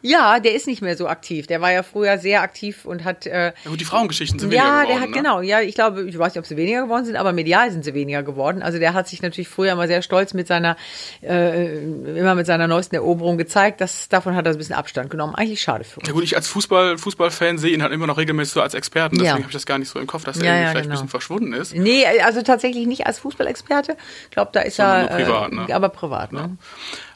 Ja, 0.02 0.40
der 0.40 0.56
ist 0.56 0.68
nicht 0.68 0.82
mehr 0.82 0.98
so 0.98 1.08
aktiv. 1.08 1.48
Der 1.48 1.62
war 1.62 1.72
ja 1.72 1.84
früher 1.84 2.18
sehr 2.18 2.42
aktiv 2.42 2.86
und 2.86 3.04
hat. 3.04 3.26
Äh, 3.26 3.48
ja, 3.48 3.54
gut, 3.70 3.80
die 3.80 3.86
Frauengeschichten 3.86 4.40
sind 4.40 4.52
weniger 4.52 4.66
geworden. 4.66 4.82
Ja, 4.82 4.94
der 4.94 5.02
hat 5.02 5.10
ne? 5.10 5.16
genau. 5.16 5.42
Ja, 5.42 5.62
ich 5.62 5.76
glaube, 5.76 6.04
ich 6.04 6.18
weiß 6.18 6.34
nicht, 6.34 6.40
ob 6.40 6.46
sie 6.46 6.58
weniger 6.58 6.84
geworden 6.84 7.06
sind, 7.06 7.16
aber 7.16 7.34
medial 7.34 7.72
sind 7.72 7.86
sie 7.86 7.94
weniger 7.94 8.24
geworden. 8.24 8.62
Also 8.62 8.80
der 8.80 8.94
hat 8.94 9.08
sich 9.08 9.22
natürlich 9.22 9.48
früher 9.48 9.74
immer 9.74 9.88
sehr 9.88 10.02
stolz 10.02 10.34
mit 10.34 10.48
seiner, 10.48 10.76
äh, 11.22 11.78
immer 11.78 12.36
mit 12.36 12.46
seiner 12.46 12.68
neuesten 12.68 12.96
Eroberung 12.96 13.38
gezeigt. 13.38 13.82
Das, 13.82 14.10
davon 14.10 14.36
hat 14.36 14.46
er 14.46 14.54
ein 14.54 14.58
bisschen 14.58 14.76
Abstand 14.76 15.10
genommen. 15.10 15.36
Eigentlich 15.36 15.62
schade 15.62 15.84
für 15.84 16.00
uns. 16.00 16.08
Ja 16.08 16.14
gut, 16.14 16.24
ich 16.24 16.36
als 16.36 16.48
Fußball, 16.48 16.98
Fußballfan 16.98 17.58
sehe 17.58 17.74
ihn 17.74 17.84
halt 17.84 17.94
immer 17.94 18.08
noch 18.08 18.18
regelmäßig 18.18 18.54
so 18.54 18.62
als 18.62 18.74
Experten. 18.74 19.16
Deswegen 19.16 19.28
ja. 19.28 19.34
habe 19.34 19.46
ich 19.48 19.54
das 19.54 19.66
gar 19.66 19.78
nicht 19.78 19.90
so 19.90 20.00
im 20.00 20.08
Kopf, 20.08 20.24
dass 20.24 20.38
er 20.38 20.46
ja, 20.46 20.56
ja, 20.56 20.70
vielleicht 20.70 20.84
genau. 20.84 20.88
ein 20.88 20.92
bisschen 20.92 21.10
verschwunden 21.10 21.54
ist. 21.54 21.76
Nee, 21.76 22.06
also 22.24 22.42
tatsächlich 22.42 22.88
nicht 22.88 23.06
als 23.06 23.20
Fußballexperte. 23.20 23.98
Ich 24.26 24.32
glaube, 24.32 24.52
da 24.54 24.62
ist 24.62 24.78
Sondern 24.78 25.08
er. 25.08 25.16
Privat, 25.16 25.52
ne? 25.52 25.76
Aber 25.76 25.90
privat, 25.90 26.32
ne? 26.32 26.58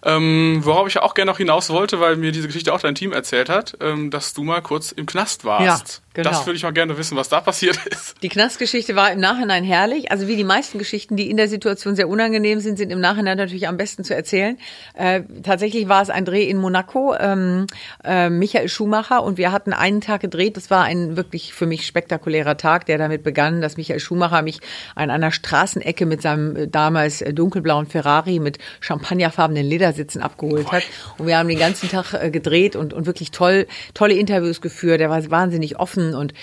Ähm, 0.05 0.61
worauf 0.63 0.87
ich 0.87 0.99
auch 0.99 1.15
gerne 1.15 1.31
noch 1.31 1.39
hinaus 1.39 1.71
wollte, 1.71 1.99
weil 1.99 2.15
mir 2.15 2.31
diese 2.31 2.47
Geschichte 2.47 2.71
auch 2.71 2.79
dein 2.79 2.93
Team 2.95 3.11
erzählt 3.11 3.49
hat, 3.49 3.75
ähm, 3.81 4.11
dass 4.11 4.33
du 4.33 4.43
mal 4.43 4.61
kurz 4.61 4.91
im 4.91 5.07
Knast 5.07 5.45
warst. 5.45 6.03
Genau. 6.15 6.29
Das 6.29 6.45
würde 6.45 6.55
ich 6.55 6.63
mal 6.63 6.71
gerne 6.71 6.97
wissen, 6.97 7.17
was 7.17 7.27
da 7.27 7.41
passiert 7.41 7.77
ist. 7.87 8.15
Die 8.23 8.29
Knastgeschichte 8.29 8.95
war 8.95 9.11
im 9.11 9.19
Nachhinein 9.19 9.65
herrlich. 9.65 10.11
Also 10.11 10.29
wie 10.29 10.37
die 10.37 10.45
meisten 10.45 10.79
Geschichten, 10.79 11.17
die 11.17 11.29
in 11.29 11.35
der 11.35 11.49
Situation 11.49 11.97
sehr 11.97 12.07
unangenehm 12.07 12.61
sind, 12.61 12.77
sind 12.77 12.89
im 12.89 13.01
Nachhinein 13.01 13.37
natürlich 13.37 13.67
am 13.67 13.75
besten 13.75 14.05
zu 14.05 14.15
erzählen. 14.15 14.57
Äh, 14.93 15.23
tatsächlich 15.43 15.89
war 15.89 16.01
es 16.01 16.09
ein 16.09 16.23
Dreh 16.23 16.49
in 16.49 16.57
Monaco, 16.57 17.13
ähm, 17.19 17.67
äh, 18.05 18.29
Michael 18.29 18.69
Schumacher 18.69 19.23
und 19.23 19.37
wir 19.37 19.51
hatten 19.51 19.73
einen 19.73 19.99
Tag 19.99 20.21
gedreht. 20.21 20.55
Das 20.55 20.69
war 20.69 20.85
ein 20.85 21.17
wirklich 21.17 21.53
für 21.53 21.65
mich 21.65 21.85
spektakulärer 21.85 22.55
Tag, 22.55 22.85
der 22.85 22.97
damit 22.97 23.23
begann, 23.23 23.59
dass 23.59 23.75
Michael 23.75 23.99
Schumacher 23.99 24.41
mich 24.41 24.59
an 24.95 25.09
einer 25.09 25.31
Straßenecke 25.31 26.05
mit 26.05 26.21
seinem 26.21 26.55
äh, 26.55 26.67
damals 26.69 27.21
äh, 27.21 27.33
dunkelblauen 27.33 27.87
Ferrari 27.87 28.39
mit 28.39 28.57
champagnerfarbenen 28.79 29.65
Leder 29.65 29.91
Sitzen 29.91 30.21
abgeholt 30.21 30.71
hat. 30.71 30.83
Und 31.17 31.27
wir 31.27 31.37
haben 31.37 31.49
den 31.49 31.59
ganzen 31.59 31.89
Tag 31.89 32.13
äh, 32.13 32.31
gedreht 32.31 32.77
und, 32.77 32.93
und 32.93 33.05
wirklich 33.05 33.31
toll, 33.31 33.67
tolle 33.93 34.13
Interviews 34.13 34.61
geführt. 34.61 35.01
Er 35.01 35.09
war 35.09 35.29
wahnsinnig 35.29 35.77
offen 35.77 36.04
und 36.13 36.33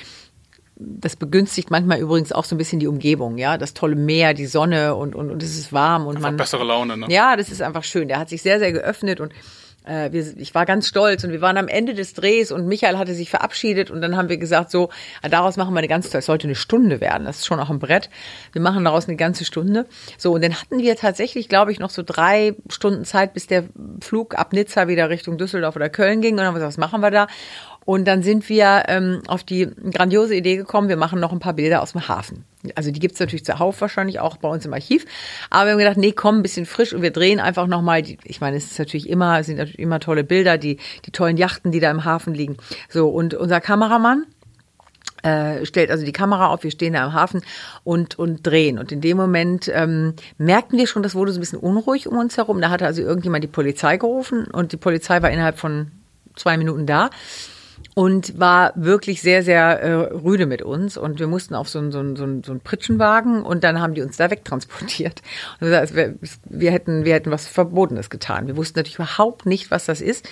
das 0.77 1.17
begünstigt 1.17 1.71
manchmal 1.71 2.01
übrigens 2.01 2.33
auch 2.33 2.45
so 2.45 2.55
ein 2.55 2.59
bisschen 2.59 2.81
die 2.81 2.89
Umgebung, 2.89 3.39
ja, 3.39 3.59
das 3.59 3.75
tolle 3.75 3.95
Meer, 3.95 4.35
die 4.35 4.47
Sonne 4.47 4.95
und 4.95 5.15
und, 5.15 5.31
und 5.31 5.43
es 5.43 5.57
ist 5.57 5.73
warm 5.73 6.07
und 6.07 6.17
einfach 6.17 6.31
man 6.31 6.37
bessere 6.37 6.65
Laune, 6.65 6.97
ne? 6.97 7.07
Ja, 7.09 7.37
das 7.37 7.51
ist 7.51 7.63
einfach 7.63 7.85
schön. 7.85 8.09
Der 8.09 8.19
hat 8.19 8.29
sich 8.29 8.43
sehr 8.43 8.59
sehr 8.59 8.73
geöffnet 8.73 9.21
und 9.21 9.33
äh, 9.85 10.13
wir, 10.13 10.37
ich 10.37 10.55
war 10.55 10.67
ganz 10.67 10.87
stolz 10.89 11.25
und 11.25 11.33
wir 11.33 11.41
waren 11.41 11.57
am 11.57 11.69
Ende 11.69 11.95
des 11.95 12.15
Drehs 12.15 12.53
und 12.53 12.67
Michael 12.67 12.99
hatte 12.99 13.15
sich 13.15 13.31
verabschiedet 13.31 13.91
und 13.91 14.01
dann 14.01 14.17
haben 14.17 14.29
wir 14.29 14.37
gesagt, 14.37 14.71
so, 14.71 14.91
daraus 15.29 15.57
machen 15.57 15.75
wir 15.75 15.79
eine 15.79 15.89
ganze, 15.89 16.17
es 16.17 16.27
sollte 16.27 16.47
eine 16.47 16.55
Stunde 16.55 17.01
werden, 17.01 17.25
das 17.25 17.39
ist 17.39 17.47
schon 17.47 17.61
auch 17.61 17.71
ein 17.71 17.79
Brett. 17.79 18.11
Wir 18.53 18.63
machen 18.63 18.85
daraus 18.85 19.09
eine 19.09 19.17
ganze 19.17 19.45
Stunde. 19.45 19.87
So, 20.19 20.33
und 20.33 20.45
dann 20.45 20.55
hatten 20.55 20.79
wir 20.79 20.97
tatsächlich, 20.97 21.49
glaube 21.49 21.73
ich, 21.73 21.79
noch 21.79 21.91
so 21.91 22.03
drei 22.05 22.55
Stunden 22.69 23.05
Zeit, 23.05 23.35
bis 23.35 23.47
der 23.47 23.65
Flug 24.01 24.39
ab 24.39 24.53
Nizza 24.53 24.89
wieder 24.89 25.11
Richtung 25.11 25.39
Düsseldorf 25.39 25.77
oder 25.77 25.89
Köln 25.89 26.21
ging 26.21 26.35
und 26.35 26.39
dann 26.39 26.47
haben 26.47 26.55
wir 26.55 26.61
gesagt, 26.61 26.79
was 26.79 26.91
machen 26.91 27.01
wir 27.01 27.11
da? 27.11 27.27
Und 27.85 28.07
dann 28.07 28.23
sind 28.23 28.49
wir 28.49 28.85
ähm, 28.89 29.23
auf 29.27 29.43
die 29.45 29.69
grandiose 29.93 30.35
Idee 30.35 30.57
gekommen, 30.57 30.89
wir 30.89 30.97
machen 30.97 31.21
noch 31.21 31.33
ein 31.33 31.41
paar 31.41 31.55
Bilder 31.55 31.83
aus 31.83 31.93
dem 31.93 32.09
Hafen. 32.09 32.45
Also 32.77 32.91
die 32.91 33.01
gibt's 33.01 33.19
natürlich 33.19 33.45
zuhauf 33.45 33.81
wahrscheinlich 33.81 34.21
auch 34.21 34.37
bei 34.37 34.49
uns 34.49 34.65
im 34.65 34.73
Archiv. 34.73 35.05
Aber 35.51 35.67
wir 35.67 35.73
haben 35.73 35.79
gedacht, 35.79 35.97
nee, 35.97 36.13
komm, 36.13 36.39
ein 36.39 36.43
bisschen 36.43 36.67
frisch 36.67 36.93
und 36.93 37.03
wir 37.03 37.11
drehen 37.11 37.41
einfach 37.41 37.67
nochmal, 37.67 38.03
ich 38.25 38.41
meine, 38.41 38.57
es 38.57 38.71
ist 38.71 38.79
natürlich 38.79 39.09
immer, 39.09 39.41
es 39.41 39.47
sind 39.47 39.57
natürlich 39.57 39.81
immer 39.81 39.99
tolle 39.99 40.23
Bilder, 40.25 40.59
die, 40.59 40.79
die 41.05 41.11
tollen 41.11 41.37
Yachten, 41.37 41.73
die 41.73 41.81
da 41.81 41.91
im 41.91 42.05
Hafen 42.05 42.35
liegen. 42.35 42.57
So, 42.89 43.09
und 43.09 43.35
unser 43.35 43.61
Kameramann, 43.61 44.27
äh, 45.23 45.65
stellt 45.67 45.91
also 45.91 46.05
die 46.05 46.13
Kamera 46.13 46.49
auf, 46.49 46.65
wir 46.65 46.71
stehen 46.71 46.95
da 46.95 47.05
am 47.05 47.13
Hafen 47.13 47.43
und, 47.85 48.19
und 48.19 48.45
drehen. 48.47 48.79
Und 48.79 48.93
in 48.93 49.01
dem 49.01 49.17
Moment 49.17 49.71
ähm, 49.73 50.15
merkten 50.37 50.79
wir 50.79 50.87
schon, 50.87 51.03
das 51.03 51.15
wurde 51.15 51.33
so 51.33 51.39
ein 51.39 51.41
bisschen 51.41 51.61
unruhig 51.61 52.09
um 52.09 52.19
uns 52.19 52.37
herum. 52.37 52.61
Da 52.61 52.71
hatte 52.71 52.87
also 52.87 53.03
irgendjemand 53.03 53.45
die 53.45 53.49
Polizei 53.49 53.97
gerufen 53.97 54.47
und 54.47 54.73
die 54.73 54.77
Polizei 54.77 55.23
war 55.23 55.31
innerhalb 55.31 55.59
von 55.59 55.93
zwei 56.35 56.57
Minuten 56.57 56.87
da 56.87 57.11
und 57.95 58.39
war 58.39 58.73
wirklich 58.75 59.21
sehr, 59.21 59.43
sehr 59.43 59.81
äh, 59.81 59.93
rüde 59.93 60.47
mit 60.47 60.63
uns. 60.63 60.97
Und 60.97 61.19
wir 61.19 61.27
mussten 61.27 61.55
auf 61.55 61.69
so 61.69 61.79
einen, 61.79 61.93
so, 61.93 61.99
einen, 61.99 62.17
so, 62.17 62.25
einen, 62.25 62.43
so 62.43 62.53
einen 62.53 62.61
Pritschenwagen 62.61 63.43
und 63.43 63.65
dann 63.65 63.81
haben 63.81 63.95
die 63.95 64.03
uns 64.03 64.17
da 64.17 64.31
wegtransportiert. 64.31 65.23
Und 65.61 65.67
gesagt, 65.69 65.95
wir, 65.95 66.15
wir, 66.49 66.71
hätten, 66.71 67.05
wir 67.05 67.15
hätten 67.15 67.31
was 67.31 67.47
Verbotenes 67.47 68.09
getan. 68.09 68.47
Wir 68.47 68.57
wussten 68.57 68.79
natürlich 68.79 68.97
überhaupt 68.97 69.47
nicht, 69.47 69.71
was 69.71 69.87
das 69.87 70.01
ist. 70.01 70.29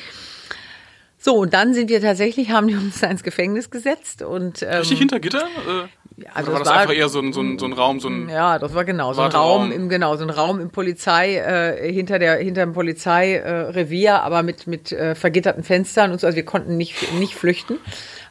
So, 1.18 1.36
und 1.36 1.52
dann 1.52 1.74
sind 1.74 1.90
wir 1.90 2.00
tatsächlich, 2.00 2.50
haben 2.50 2.68
die 2.68 2.76
uns 2.76 3.00
da 3.00 3.06
ins 3.10 3.22
Gefängnis 3.22 3.70
gesetzt 3.70 4.22
und 4.22 4.62
ähm, 4.62 4.78
Richtig 4.78 4.98
hinter 4.98 5.20
Gitter? 5.20 5.44
Äh 5.44 5.99
also 6.32 6.50
Oder 6.50 6.58
war 6.58 6.64
das, 6.64 6.68
war, 6.72 6.80
einfach 6.80 6.94
eher 6.94 7.08
so 7.08 7.20
ein, 7.20 7.32
so, 7.32 7.40
ein, 7.40 7.58
so 7.58 7.66
ein 7.66 7.72
Raum, 7.72 8.00
so 8.00 8.08
ein 8.08 8.28
Ja, 8.28 8.58
das 8.58 8.74
war 8.74 8.84
genau 8.84 9.12
so 9.12 9.22
ein 9.22 9.30
Raum 9.30 9.72
im 9.72 9.88
genau 9.88 10.16
so 10.16 10.24
ein 10.24 10.30
Raum 10.30 10.60
im 10.60 10.70
Polizei 10.70 11.36
äh, 11.36 11.92
hinter 11.92 12.18
der 12.18 12.36
hinter 12.36 12.64
dem 12.64 12.72
Polizeirevier, 12.72 14.10
äh, 14.10 14.12
aber 14.12 14.42
mit 14.42 14.66
mit 14.66 14.92
äh, 14.92 15.14
vergitterten 15.14 15.64
Fenstern 15.64 16.12
und 16.12 16.20
so. 16.20 16.26
Also 16.26 16.36
wir 16.36 16.44
konnten 16.44 16.76
nicht 16.76 17.12
nicht 17.14 17.34
flüchten. 17.34 17.78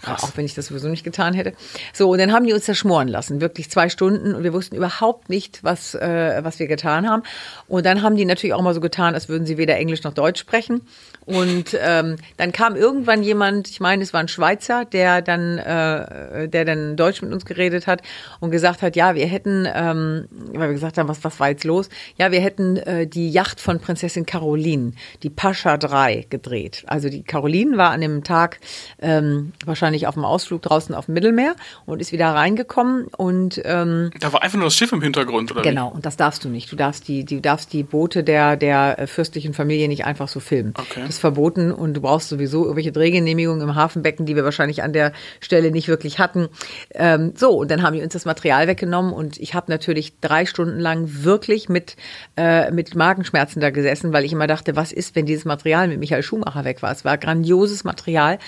Krass. 0.02 0.24
Auch 0.24 0.38
wenn 0.38 0.46
ich 0.46 0.54
das 0.54 0.68
sowieso 0.68 0.88
nicht 0.88 1.04
getan 1.04 1.34
hätte. 1.34 1.54
So, 1.94 2.10
und 2.10 2.20
dann 2.20 2.32
haben 2.32 2.46
die 2.46 2.54
uns 2.54 2.64
zerschmoren 2.64 3.10
lassen, 3.10 3.42
wirklich 3.42 3.70
zwei 3.70 3.90
Stunden 3.90 4.34
und 4.34 4.44
wir 4.44 4.54
wussten 4.54 4.76
überhaupt 4.76 5.30
nicht, 5.30 5.64
was, 5.64 5.94
äh, 5.94 6.40
was 6.42 6.60
wir 6.60 6.68
getan 6.68 7.10
haben. 7.10 7.24
Und 7.68 7.86
dann 7.86 8.02
haben 8.02 8.16
die 8.16 8.26
natürlich 8.26 8.54
auch 8.54 8.62
mal 8.62 8.74
so 8.74 8.80
getan, 8.80 9.14
als 9.14 9.28
würden 9.28 9.46
sie 9.46 9.58
weder 9.58 9.76
Englisch 9.76 10.04
noch 10.04 10.14
Deutsch 10.14 10.40
sprechen. 10.40 10.82
Und 11.26 11.78
ähm, 11.80 12.16
dann 12.38 12.52
kam 12.52 12.76
irgendwann 12.76 13.24
jemand, 13.24 13.70
ich 13.70 13.80
meine, 13.80 14.02
es 14.02 14.14
war 14.14 14.22
ein 14.22 14.28
Schweizer, 14.28 14.86
der 14.86 15.22
dann, 15.22 15.60
äh, 15.60 16.48
der 16.48 16.66
dann 16.66 16.96
Deutsch 16.96 17.22
mit 17.22 17.32
uns 17.32 17.46
geredet 17.46 17.86
hat 17.86 18.02
und 18.40 18.52
gesagt 18.52 18.82
hat, 18.82 18.96
ja, 18.96 19.14
wir 19.14 19.28
hätten, 19.28 19.68
ähm, 19.72 20.28
weil 20.54 20.70
wir 20.70 20.74
gesagt 20.74 20.98
haben, 20.98 21.08
was, 21.08 21.24
was 21.24 21.40
war 21.40 21.50
jetzt 21.50 21.66
los? 21.66 21.90
Ja, 22.18 22.32
wir 22.32 22.40
hätten 22.40 22.78
äh, 22.78 23.06
die 23.06 23.30
Yacht 23.30 23.60
von 23.60 23.80
Prinzessin 23.80 24.26
Caroline, 24.26 24.94
die 25.24 25.30
Pascha 25.30 25.78
3, 25.78 26.26
gedreht. 26.30 26.84
Also 26.88 27.10
die 27.10 27.22
Caroline 27.24 27.78
war 27.78 27.92
an 27.92 28.02
dem 28.02 28.24
Tag 28.24 28.60
ähm, 29.02 29.52
wahrscheinlich 29.66 29.89
auf 30.08 30.16
dem 30.16 30.26
Ausflug 30.26 30.62
draußen 30.62 30.94
auf 30.96 31.06
dem 31.06 31.14
Mittelmeer 31.14 31.56
und 31.86 32.02
ist 32.02 32.12
wieder 32.12 32.28
reingekommen 32.28 33.08
und 33.18 33.62
ähm, 33.66 34.12
da 34.20 34.34
war 34.34 34.44
einfach 34.44 34.58
nur 34.58 34.68
das 34.68 34.76
Schiff 34.76 34.92
im 34.92 35.02
Hintergrund, 35.02 35.52
oder? 35.52 35.62
Genau, 35.62 35.92
wie? 35.92 35.96
und 35.96 36.06
das 36.06 36.18
darfst 36.18 36.44
du 36.44 36.50
nicht. 36.50 36.72
Du 36.72 36.76
darfst 36.76 37.08
die, 37.08 37.26
du 37.26 37.42
darfst 37.42 37.74
die 37.74 37.84
Boote 37.84 38.24
der 38.24 38.58
der 38.58 39.00
äh, 39.00 39.08
fürstlichen 39.08 39.54
Familie 39.54 39.88
nicht 39.88 40.06
einfach 40.06 40.28
so 40.28 40.40
filmen. 40.40 40.74
Okay. 40.78 41.04
Das 41.06 41.18
verboten 41.18 41.72
und 41.72 41.94
du 41.94 42.02
brauchst 42.02 42.30
sowieso 42.30 42.64
irgendwelche 42.64 42.92
Drehgenehmigungen 42.92 43.62
im 43.62 43.76
Hafenbecken, 43.76 44.26
die 44.26 44.36
wir 44.36 44.44
wahrscheinlich 44.44 44.84
an 44.84 44.94
der 44.94 45.14
Stelle 45.40 45.72
nicht 45.72 45.88
wirklich 45.88 46.20
hatten. 46.20 46.50
Ähm, 46.92 47.34
so, 47.36 47.52
und 47.52 47.72
dann 47.72 47.82
haben 47.82 47.94
die 47.94 48.02
uns 48.02 48.14
das 48.14 48.26
Material 48.26 48.68
weggenommen 48.68 49.14
und 49.14 49.38
ich 49.40 49.54
habe 49.54 49.72
natürlich 49.72 50.20
drei 50.20 50.46
Stunden 50.46 50.80
lang 50.80 51.24
wirklich 51.24 51.70
mit, 51.70 51.96
äh, 52.38 52.72
mit 52.72 52.96
Magenschmerzen 52.96 53.60
da 53.60 53.70
gesessen, 53.70 54.14
weil 54.14 54.26
ich 54.26 54.34
immer 54.34 54.48
dachte, 54.48 54.76
was 54.76 54.92
ist, 54.92 55.16
wenn 55.16 55.26
dieses 55.26 55.46
Material 55.46 55.88
mit 55.88 56.00
Michael 56.00 56.24
Schumacher 56.24 56.66
weg 56.66 56.82
war? 56.82 56.92
Es 56.92 57.06
war 57.06 57.18
grandioses 57.18 57.84
Material. 57.84 58.40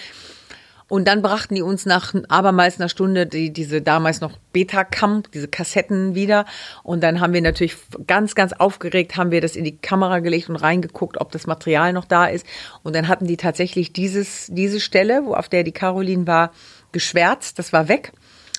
Und 0.91 1.07
dann 1.07 1.21
brachten 1.21 1.55
die 1.55 1.61
uns 1.61 1.85
nach 1.85 2.13
abermals 2.27 2.77
einer 2.77 2.89
Stunde 2.89 3.25
die, 3.25 3.53
diese 3.53 3.81
damals 3.81 4.19
noch 4.19 4.37
Betacam, 4.51 5.23
diese 5.33 5.47
Kassetten 5.47 6.15
wieder. 6.15 6.43
Und 6.83 7.01
dann 7.01 7.21
haben 7.21 7.31
wir 7.31 7.41
natürlich 7.41 7.77
ganz, 8.07 8.35
ganz 8.35 8.51
aufgeregt, 8.51 9.15
haben 9.15 9.31
wir 9.31 9.39
das 9.39 9.55
in 9.55 9.63
die 9.63 9.77
Kamera 9.77 10.19
gelegt 10.19 10.49
und 10.49 10.57
reingeguckt, 10.57 11.21
ob 11.21 11.31
das 11.31 11.47
Material 11.47 11.93
noch 11.93 12.03
da 12.03 12.25
ist. 12.25 12.45
Und 12.83 12.93
dann 12.93 13.07
hatten 13.07 13.25
die 13.25 13.37
tatsächlich 13.37 13.93
dieses, 13.93 14.47
diese 14.49 14.81
Stelle, 14.81 15.23
wo 15.23 15.33
auf 15.33 15.47
der 15.47 15.63
die 15.63 15.71
Caroline 15.71 16.27
war, 16.27 16.51
geschwärzt. 16.91 17.57
Das 17.57 17.71
war 17.71 17.87
weg. 17.87 18.11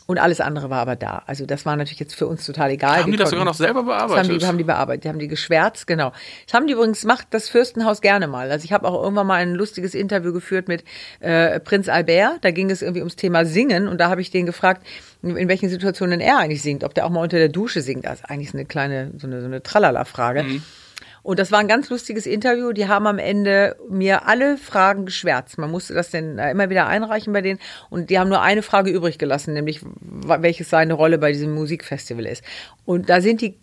Und 0.07 0.19
alles 0.19 0.41
andere 0.41 0.69
war 0.69 0.81
aber 0.81 0.97
da. 0.97 1.23
Also 1.27 1.47
das 1.47 1.65
war 1.65 1.77
natürlich 1.77 2.01
jetzt 2.01 2.15
für 2.15 2.27
uns 2.27 2.45
total 2.45 2.71
egal. 2.71 2.99
Haben 2.99 3.07
die, 3.07 3.13
die 3.13 3.17
das 3.19 3.31
sogar 3.31 3.45
noch 3.45 3.55
selber 3.55 3.85
bearbeitet? 3.85 4.19
Das 4.19 4.29
haben 4.29 4.39
die, 4.39 4.47
haben 4.47 4.59
die 4.59 4.65
bearbeitet, 4.65 5.05
die 5.05 5.09
haben 5.09 5.19
die 5.19 5.29
geschwärzt, 5.29 5.87
genau. 5.87 6.13
Das 6.47 6.55
haben 6.55 6.67
die 6.67 6.73
übrigens, 6.73 7.05
macht 7.05 7.29
das 7.31 7.49
Fürstenhaus 7.49 8.01
gerne 8.01 8.27
mal. 8.27 8.51
Also 8.51 8.65
ich 8.65 8.73
habe 8.73 8.89
auch 8.89 9.01
irgendwann 9.03 9.27
mal 9.27 9.41
ein 9.41 9.55
lustiges 9.55 9.95
Interview 9.95 10.33
geführt 10.33 10.69
mit 10.69 10.85
äh, 11.21 11.61
Prinz 11.61 11.89
Albert. 11.89 12.39
Da 12.45 12.51
ging 12.51 12.71
es 12.71 12.83
irgendwie 12.83 13.01
ums 13.01 13.17
Thema 13.17 13.45
Singen 13.45 13.89
und 13.89 14.01
da 14.01 14.11
habe 14.11 14.21
ich 14.21 14.31
den 14.31 14.45
gefragt, 14.47 14.85
in 15.23 15.49
welchen 15.49 15.69
Situationen 15.69 16.21
er 16.21 16.39
eigentlich 16.39 16.63
singt, 16.63 16.83
ob 16.83 16.95
der 16.95 17.07
auch 17.07 17.11
mal 17.11 17.23
unter 17.23 17.39
der 17.39 17.49
Dusche 17.49 17.81
singt. 17.81 18.07
Das 18.07 18.21
ist 18.21 18.25
eigentlich 18.31 18.55
eine 18.55 18.65
kleine, 18.65 19.13
so 19.19 19.27
eine, 19.29 19.41
so 19.41 19.47
eine 19.47 19.63
Tralala-Frage. 19.63 20.43
Mhm. 20.43 20.63
Und 21.23 21.39
das 21.39 21.53
war 21.53 21.61
ein 21.61 21.69
ganz 21.69 21.89
lustiges 21.89 22.27
Interview. 22.27 22.73
Die 22.73 22.89
haben 22.89 23.07
am 23.07 23.19
Ende 23.19 23.77
mir 23.89 24.27
alle 24.27 24.57
Fragen 24.57 25.07
geschwärzt. 25.07 25.59
Man 25.59 25.71
musste 25.71 25.95
das 25.95 26.11
dann 26.11 26.39
immer 26.39 26.69
wieder 26.69 26.87
einreichen 26.87 27.33
bei 27.33 27.43
denen. 27.43 27.61
Und 27.91 28.11
die 28.11 28.19
haben 28.19 28.29
nur 28.29 28.43
eine 28.43 28.63
Frage 28.63 28.91
übrig 28.91 29.19
gelassen, 29.19 29.55
nämlich 29.55 29.81
welches 29.83 30.71
seine 30.71 30.95
Rolle 30.95 31.19
bei 31.19 31.33
diesem 31.33 31.55
Musikfestival 31.55 32.27
ist. 32.27 32.43
Und 32.85 33.09
da 33.09 33.21
sind 33.21 33.41
die 33.41 33.59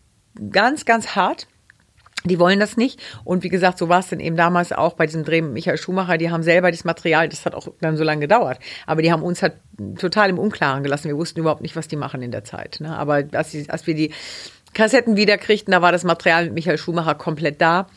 ganz, 0.52 0.86
ganz 0.86 1.16
hart. 1.16 1.48
Die 2.26 2.38
wollen 2.38 2.60
das 2.60 2.76
nicht. 2.76 3.02
Und 3.24 3.44
wie 3.44 3.50
gesagt, 3.50 3.78
so 3.78 3.88
war 3.88 4.02
es 4.02 4.10
dann 4.10 4.20
eben 4.20 4.36
damals 4.36 4.74
auch 4.74 4.94
bei 4.94 5.06
diesem 5.06 5.24
Dreh 5.24 5.42
mit 5.42 5.54
Michael 5.54 5.78
Schumacher. 5.78 6.18
Die 6.18 6.30
haben 6.30 6.44
selber 6.44 6.70
das 6.70 6.84
Material, 6.84 7.30
das 7.30 7.46
hat 7.46 7.56
auch 7.56 7.70
dann 7.80 7.96
so 7.96 8.04
lange 8.04 8.20
gedauert. 8.20 8.60
Aber 8.86 9.02
die 9.02 9.12
haben 9.12 9.24
uns 9.24 9.42
halt 9.42 9.54
total 9.98 10.30
im 10.30 10.38
Unklaren 10.38 10.84
gelassen. 10.84 11.08
Wir 11.08 11.16
wussten 11.16 11.40
überhaupt 11.40 11.62
nicht, 11.62 11.78
was 11.78 11.88
die 11.88 11.96
machen 11.96 12.22
in 12.22 12.32
der 12.32 12.44
Zeit. 12.44 12.80
Ne? 12.82 12.96
Aber 12.98 13.24
als, 13.32 13.56
als 13.70 13.88
wir 13.88 13.96
die 13.96 14.12
Kassetten 14.74 15.18
wiederkriegten, 15.18 15.72
da 15.72 15.82
war 15.82 15.92
das 15.92 16.04
Material 16.04 16.46
mit 16.46 16.54
Michael 16.54 16.78
Schumacher 16.78 17.16
komplett 17.16 17.62
da. 17.62 17.88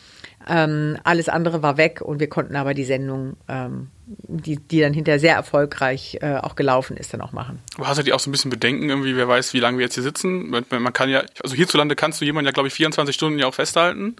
Ähm, 0.48 0.98
alles 1.04 1.28
andere 1.28 1.62
war 1.62 1.76
weg 1.76 2.00
und 2.00 2.18
wir 2.18 2.28
konnten 2.28 2.56
aber 2.56 2.74
die 2.74 2.84
Sendung, 2.84 3.36
ähm, 3.48 3.88
die, 4.06 4.56
die 4.56 4.80
dann 4.80 4.92
hinterher 4.92 5.20
sehr 5.20 5.36
erfolgreich 5.36 6.18
äh, 6.20 6.36
auch 6.36 6.56
gelaufen 6.56 6.96
ist, 6.96 7.14
dann 7.14 7.20
auch 7.20 7.32
machen. 7.32 7.60
Aber 7.76 7.86
hast 7.86 7.98
du 7.98 8.02
die 8.02 8.12
auch 8.12 8.18
so 8.18 8.28
ein 8.28 8.32
bisschen 8.32 8.50
Bedenken 8.50 8.88
irgendwie, 8.88 9.16
wer 9.16 9.28
weiß, 9.28 9.54
wie 9.54 9.60
lange 9.60 9.78
wir 9.78 9.84
jetzt 9.84 9.94
hier 9.94 10.02
sitzen? 10.02 10.50
Man 10.50 10.92
kann 10.92 11.08
ja, 11.08 11.22
also 11.42 11.54
hierzulande 11.54 11.94
kannst 11.94 12.20
du 12.20 12.24
jemanden 12.24 12.46
ja, 12.46 12.52
glaube 12.52 12.68
ich, 12.68 12.74
24 12.74 13.14
Stunden 13.14 13.38
ja 13.38 13.46
auch 13.46 13.54
festhalten. 13.54 14.16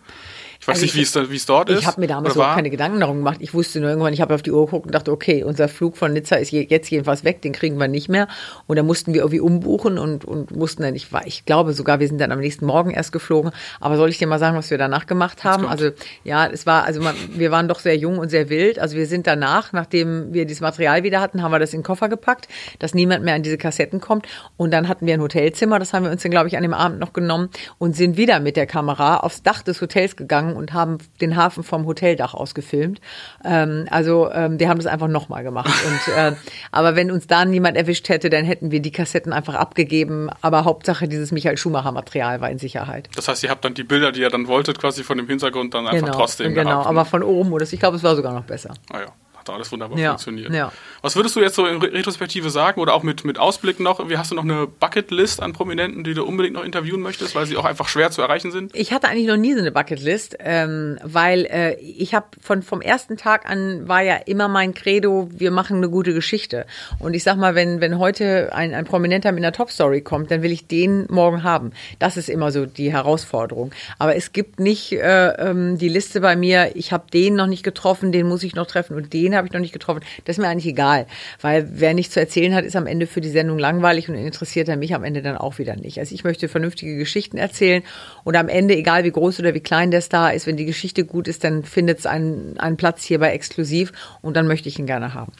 Ich 0.63 0.69
weiß 0.69 0.77
also 0.77 0.85
nicht, 0.85 0.95
wie 0.95 1.03
es, 1.03 1.31
wie 1.31 1.35
es 1.35 1.45
dort 1.45 1.71
ich 1.71 1.75
ist. 1.75 1.81
Ich 1.81 1.87
habe 1.89 2.01
mir 2.01 2.07
damals 2.07 2.37
überhaupt 2.37 2.55
keine 2.55 2.71
Gedanken 2.71 3.01
darum 3.01 3.17
gemacht. 3.17 3.39
Ich 3.41 3.53
wusste 3.53 3.81
nur 3.81 3.91
irgendwann, 3.91 4.13
ich 4.13 4.21
habe 4.21 4.33
auf 4.33 4.43
die 4.43 4.53
Uhr 4.53 4.65
geguckt 4.65 4.87
und 4.87 4.95
dachte, 4.95 5.11
okay, 5.11 5.43
unser 5.43 5.67
Flug 5.67 5.97
von 5.97 6.13
Nizza 6.13 6.37
ist 6.37 6.53
jetzt 6.53 6.89
jedenfalls 6.89 7.25
weg, 7.25 7.43
den 7.43 7.51
kriegen 7.51 7.79
wir 7.81 7.89
nicht 7.89 8.09
mehr. 8.09 8.29
Und 8.69 8.77
da 8.77 8.85
mussten 8.85 9.13
wir 9.13 9.23
irgendwie 9.23 9.41
umbuchen 9.41 9.99
und, 9.99 10.25
und 10.25 10.55
mussten 10.55 10.85
dann, 10.85 10.95
ich, 10.95 11.09
ich 11.25 11.45
glaube 11.47 11.73
sogar, 11.73 11.99
wir 11.99 12.07
sind 12.07 12.21
dann 12.21 12.31
am 12.31 12.39
nächsten 12.39 12.65
Morgen 12.65 12.93
erst 12.93 13.11
geflogen. 13.11 13.51
Aber 13.81 13.97
soll 13.97 14.09
ich 14.09 14.19
dir 14.19 14.29
mal 14.29 14.39
sagen, 14.39 14.57
was 14.57 14.71
wir 14.71 14.79
danach 14.79 15.07
gemacht 15.07 15.43
haben? 15.43 15.67
Also 15.67 15.91
ja, 16.23 16.47
es 16.47 16.65
war, 16.65 16.85
also 16.85 17.01
man, 17.01 17.17
wir 17.35 17.51
waren 17.51 17.67
doch 17.67 17.81
sehr 17.81 17.97
jung 17.97 18.19
und 18.19 18.29
sehr 18.29 18.49
wild. 18.49 18.79
Also 18.79 18.97
wir 18.97 19.07
sind 19.07 19.27
danach, 19.27 19.73
nachdem 19.73 20.33
wir 20.33 20.45
dieses 20.45 20.61
Material 20.61 21.03
wieder 21.03 21.21
hatten, 21.21 21.43
haben 21.43 21.51
wir 21.51 21.59
das 21.59 21.73
in 21.73 21.81
den 21.81 21.85
Koffer 21.85 22.09
gepackt, 22.09 22.47
dass 22.79 22.95
niemand 22.95 23.25
mehr 23.25 23.35
an 23.35 23.43
diese 23.43 23.59
Kassetten 23.59 24.01
kommt. 24.01 24.29
Und 24.57 24.71
dann 24.71 24.87
hatten 24.87 25.07
wir 25.07 25.15
ein 25.15 25.21
Hotelzimmer, 25.21 25.81
das 25.81 25.93
haben 25.93 26.05
wir 26.05 26.13
uns 26.13 26.23
dann, 26.23 26.31
glaube 26.31 26.47
ich, 26.47 26.57
an 26.57 26.63
dem 26.63 26.73
Abend 26.73 27.01
noch 27.01 27.13
genommen 27.13 27.51
und 27.79 27.97
sind 27.97 28.17
wieder 28.17 28.39
mit 28.39 28.57
der 28.57 28.69
Kamera 28.69 29.17
aufs 29.17 29.43
Dach 29.43 29.63
des 29.63 29.81
Hotels 29.81 30.15
gegangen 30.15 30.52
und 30.57 30.73
haben 30.73 30.99
den 31.21 31.37
Hafen 31.37 31.63
vom 31.63 31.87
Hoteldach 31.87 32.35
aus 32.35 32.55
gefilmt. 32.55 33.01
Ähm, 33.45 33.87
also 33.91 34.31
ähm, 34.33 34.59
die 34.59 34.69
haben 34.69 34.79
das 34.79 34.87
einfach 34.87 35.09
nochmal 35.09 35.43
gemacht. 35.43 35.71
Und, 35.87 36.15
äh, 36.15 36.33
aber 36.71 36.97
wenn 36.97 37.11
uns 37.11 37.27
da 37.27 37.45
niemand 37.45 37.77
erwischt 37.77 38.09
hätte, 38.09 38.31
dann 38.31 38.45
hätten 38.45 38.71
wir 38.71 38.81
die 38.81 38.93
Kassetten 38.93 39.33
einfach 39.33 39.55
abgegeben. 39.55 40.31
Aber 40.41 40.65
Hauptsache 40.65 41.09
dieses 41.09 41.33
Michael 41.33 41.57
Schumacher 41.57 41.93
Material 41.93 42.41
war 42.41 42.51
in 42.51 42.59
Sicherheit. 42.59 43.09
Das 43.17 43.29
heißt, 43.29 43.43
ihr 43.43 43.51
habt 43.51 43.65
dann 43.65 43.75
die 43.75 43.85
Bilder, 43.85 44.13
die 44.13 44.21
ihr 44.21 44.31
dann 44.31 44.47
wolltet, 44.47 44.79
quasi 44.79 45.03
von 45.03 45.19
dem 45.19 45.27
Hintergrund 45.27 45.75
dann 45.75 45.87
einfach 45.87 46.07
genau, 46.07 46.19
trotzdem 46.19 46.55
Genau, 46.55 46.71
gehabt. 46.71 46.87
aber 46.87 47.05
von 47.05 47.23
oben 47.23 47.53
oder 47.53 47.67
ich 47.71 47.79
glaube, 47.79 47.97
es 47.97 48.03
war 48.03 48.17
sogar 48.17 48.33
noch 48.33 48.45
besser. 48.45 48.75
Ah 48.93 49.01
ja 49.01 49.07
hat 49.49 49.55
alles 49.55 49.73
wunderbar 49.73 49.99
ja, 49.99 50.11
funktioniert. 50.11 50.53
Ja. 50.53 50.73
Was 51.03 51.17
würdest 51.17 51.35
du 51.35 51.41
jetzt 51.41 51.57
so 51.57 51.67
in 51.67 51.83
Retrospektive 51.83 52.51
sagen 52.51 52.81
oder 52.81 52.95
auch 52.95 53.03
mit, 53.03 53.25
mit 53.25 53.39
Ausblick 53.39 53.81
noch? 53.81 54.09
Wie 54.09 54.17
hast 54.17 54.31
du 54.31 54.35
noch 54.35 54.45
eine 54.45 54.67
Bucketlist 54.67 55.43
an 55.43 55.53
Prominenten, 55.53 56.05
die 56.05 56.15
du 56.15 56.25
unbedingt 56.25 56.55
noch 56.55 56.65
interviewen 56.65 57.01
möchtest, 57.01 57.35
weil 57.35 57.47
sie 57.47 57.57
auch 57.57 57.65
einfach 57.65 57.89
schwer 57.89 58.11
zu 58.11 58.23
erreichen 58.23 58.53
sind? 58.53 58.75
Ich 58.75 58.93
hatte 58.93 59.09
eigentlich 59.09 59.27
noch 59.27 59.37
nie 59.37 59.55
so 59.55 59.61
eine 59.61 59.73
Bucketlist, 59.73 60.37
ähm, 60.41 60.99
weil 61.03 61.47
äh, 61.47 61.75
ich 61.81 62.15
habe 62.15 62.27
von 62.41 62.63
vom 62.63 62.81
ersten 62.81 63.17
Tag 63.17 63.49
an 63.49 63.89
war 63.89 64.03
ja 64.03 64.17
immer 64.17 64.49
mein 64.49 64.75
Credo, 64.75 65.29
wir 65.33 65.51
machen 65.51 65.79
eine 65.79 65.89
gute 65.89 66.15
Geschichte. 66.15 66.67
Und 66.99 67.15
ich 67.15 67.25
sag 67.25 67.37
mal, 67.37 67.55
wenn 67.55 67.81
wenn 67.81 67.99
heute 67.99 68.53
ein, 68.53 68.75
ein 68.75 68.85
Prominenter 68.85 69.33
mit 69.33 69.43
einer 69.43 69.53
Top 69.53 69.71
Story 69.71 70.03
kommt, 70.03 70.31
dann 70.31 70.43
will 70.43 70.53
ich 70.53 70.67
den 70.67 71.07
morgen 71.09 71.43
haben. 71.43 71.73
Das 71.99 72.17
ist 72.17 72.29
immer 72.29 72.53
so 72.53 72.67
die 72.67 72.93
Herausforderung. 72.93 73.73
Aber 73.99 74.15
es 74.15 74.33
gibt 74.33 74.61
nicht 74.61 74.93
äh, 74.93 75.29
ähm, 75.31 75.79
die 75.79 75.89
Liste 75.89 76.21
bei 76.21 76.37
mir. 76.37 76.77
Ich 76.77 76.93
habe 76.93 77.11
den 77.13 77.35
noch 77.35 77.47
nicht 77.49 77.65
getroffen, 77.65 78.13
den 78.13 78.29
muss 78.29 78.43
ich 78.43 78.55
noch 78.55 78.67
treffen 78.67 78.97
und 78.97 79.13
den 79.13 79.23
den 79.23 79.37
habe 79.37 79.47
ich 79.47 79.53
noch 79.53 79.61
nicht 79.61 79.73
getroffen. 79.73 80.03
Das 80.25 80.37
ist 80.37 80.43
mir 80.43 80.49
eigentlich 80.49 80.67
egal, 80.67 80.92
weil 81.41 81.69
wer 81.73 81.95
nichts 81.95 82.15
zu 82.15 82.21
erzählen 82.21 82.55
hat, 82.55 82.65
ist 82.65 82.77
am 82.77 82.87
Ende 82.87 83.07
für 83.07 83.21
die 83.21 83.31
Sendung 83.31 83.59
langweilig 83.59 84.09
und 84.09 84.15
interessiert 84.15 84.69
er 84.69 84.77
mich 84.77 84.95
am 84.95 85.05
Ende 85.05 85.23
dann 85.23 85.37
auch 85.37 85.59
wieder 85.59 85.77
nicht. 85.77 85.99
Also 85.99 86.15
ich 86.15 86.25
möchte 86.25 86.49
vernünftige 86.49 86.97
Geschichten 86.97 87.37
erzählen 87.37 87.83
und 88.25 88.37
am 88.37 88.49
Ende, 88.49 88.77
egal 88.77 89.05
wie 89.05 89.11
groß 89.11 89.41
oder 89.41 89.55
wie 89.55 89.61
klein 89.61 89.91
der 89.91 90.01
Star 90.01 90.35
ist, 90.35 90.47
wenn 90.47 90.57
die 90.57 90.67
Geschichte 90.67 91.05
gut 91.05 91.29
ist, 91.29 91.45
dann 91.45 91.65
findet 91.65 92.01
es 92.01 92.07
einen, 92.07 92.59
einen 92.59 92.77
Platz 92.77 93.05
hier 93.05 93.19
bei 93.19 93.31
Exklusiv 93.33 93.93
und 94.21 94.37
dann 94.37 94.47
möchte 94.47 94.69
ich 94.69 94.79
ihn 94.79 94.87
gerne 94.87 95.15
haben. 95.15 95.33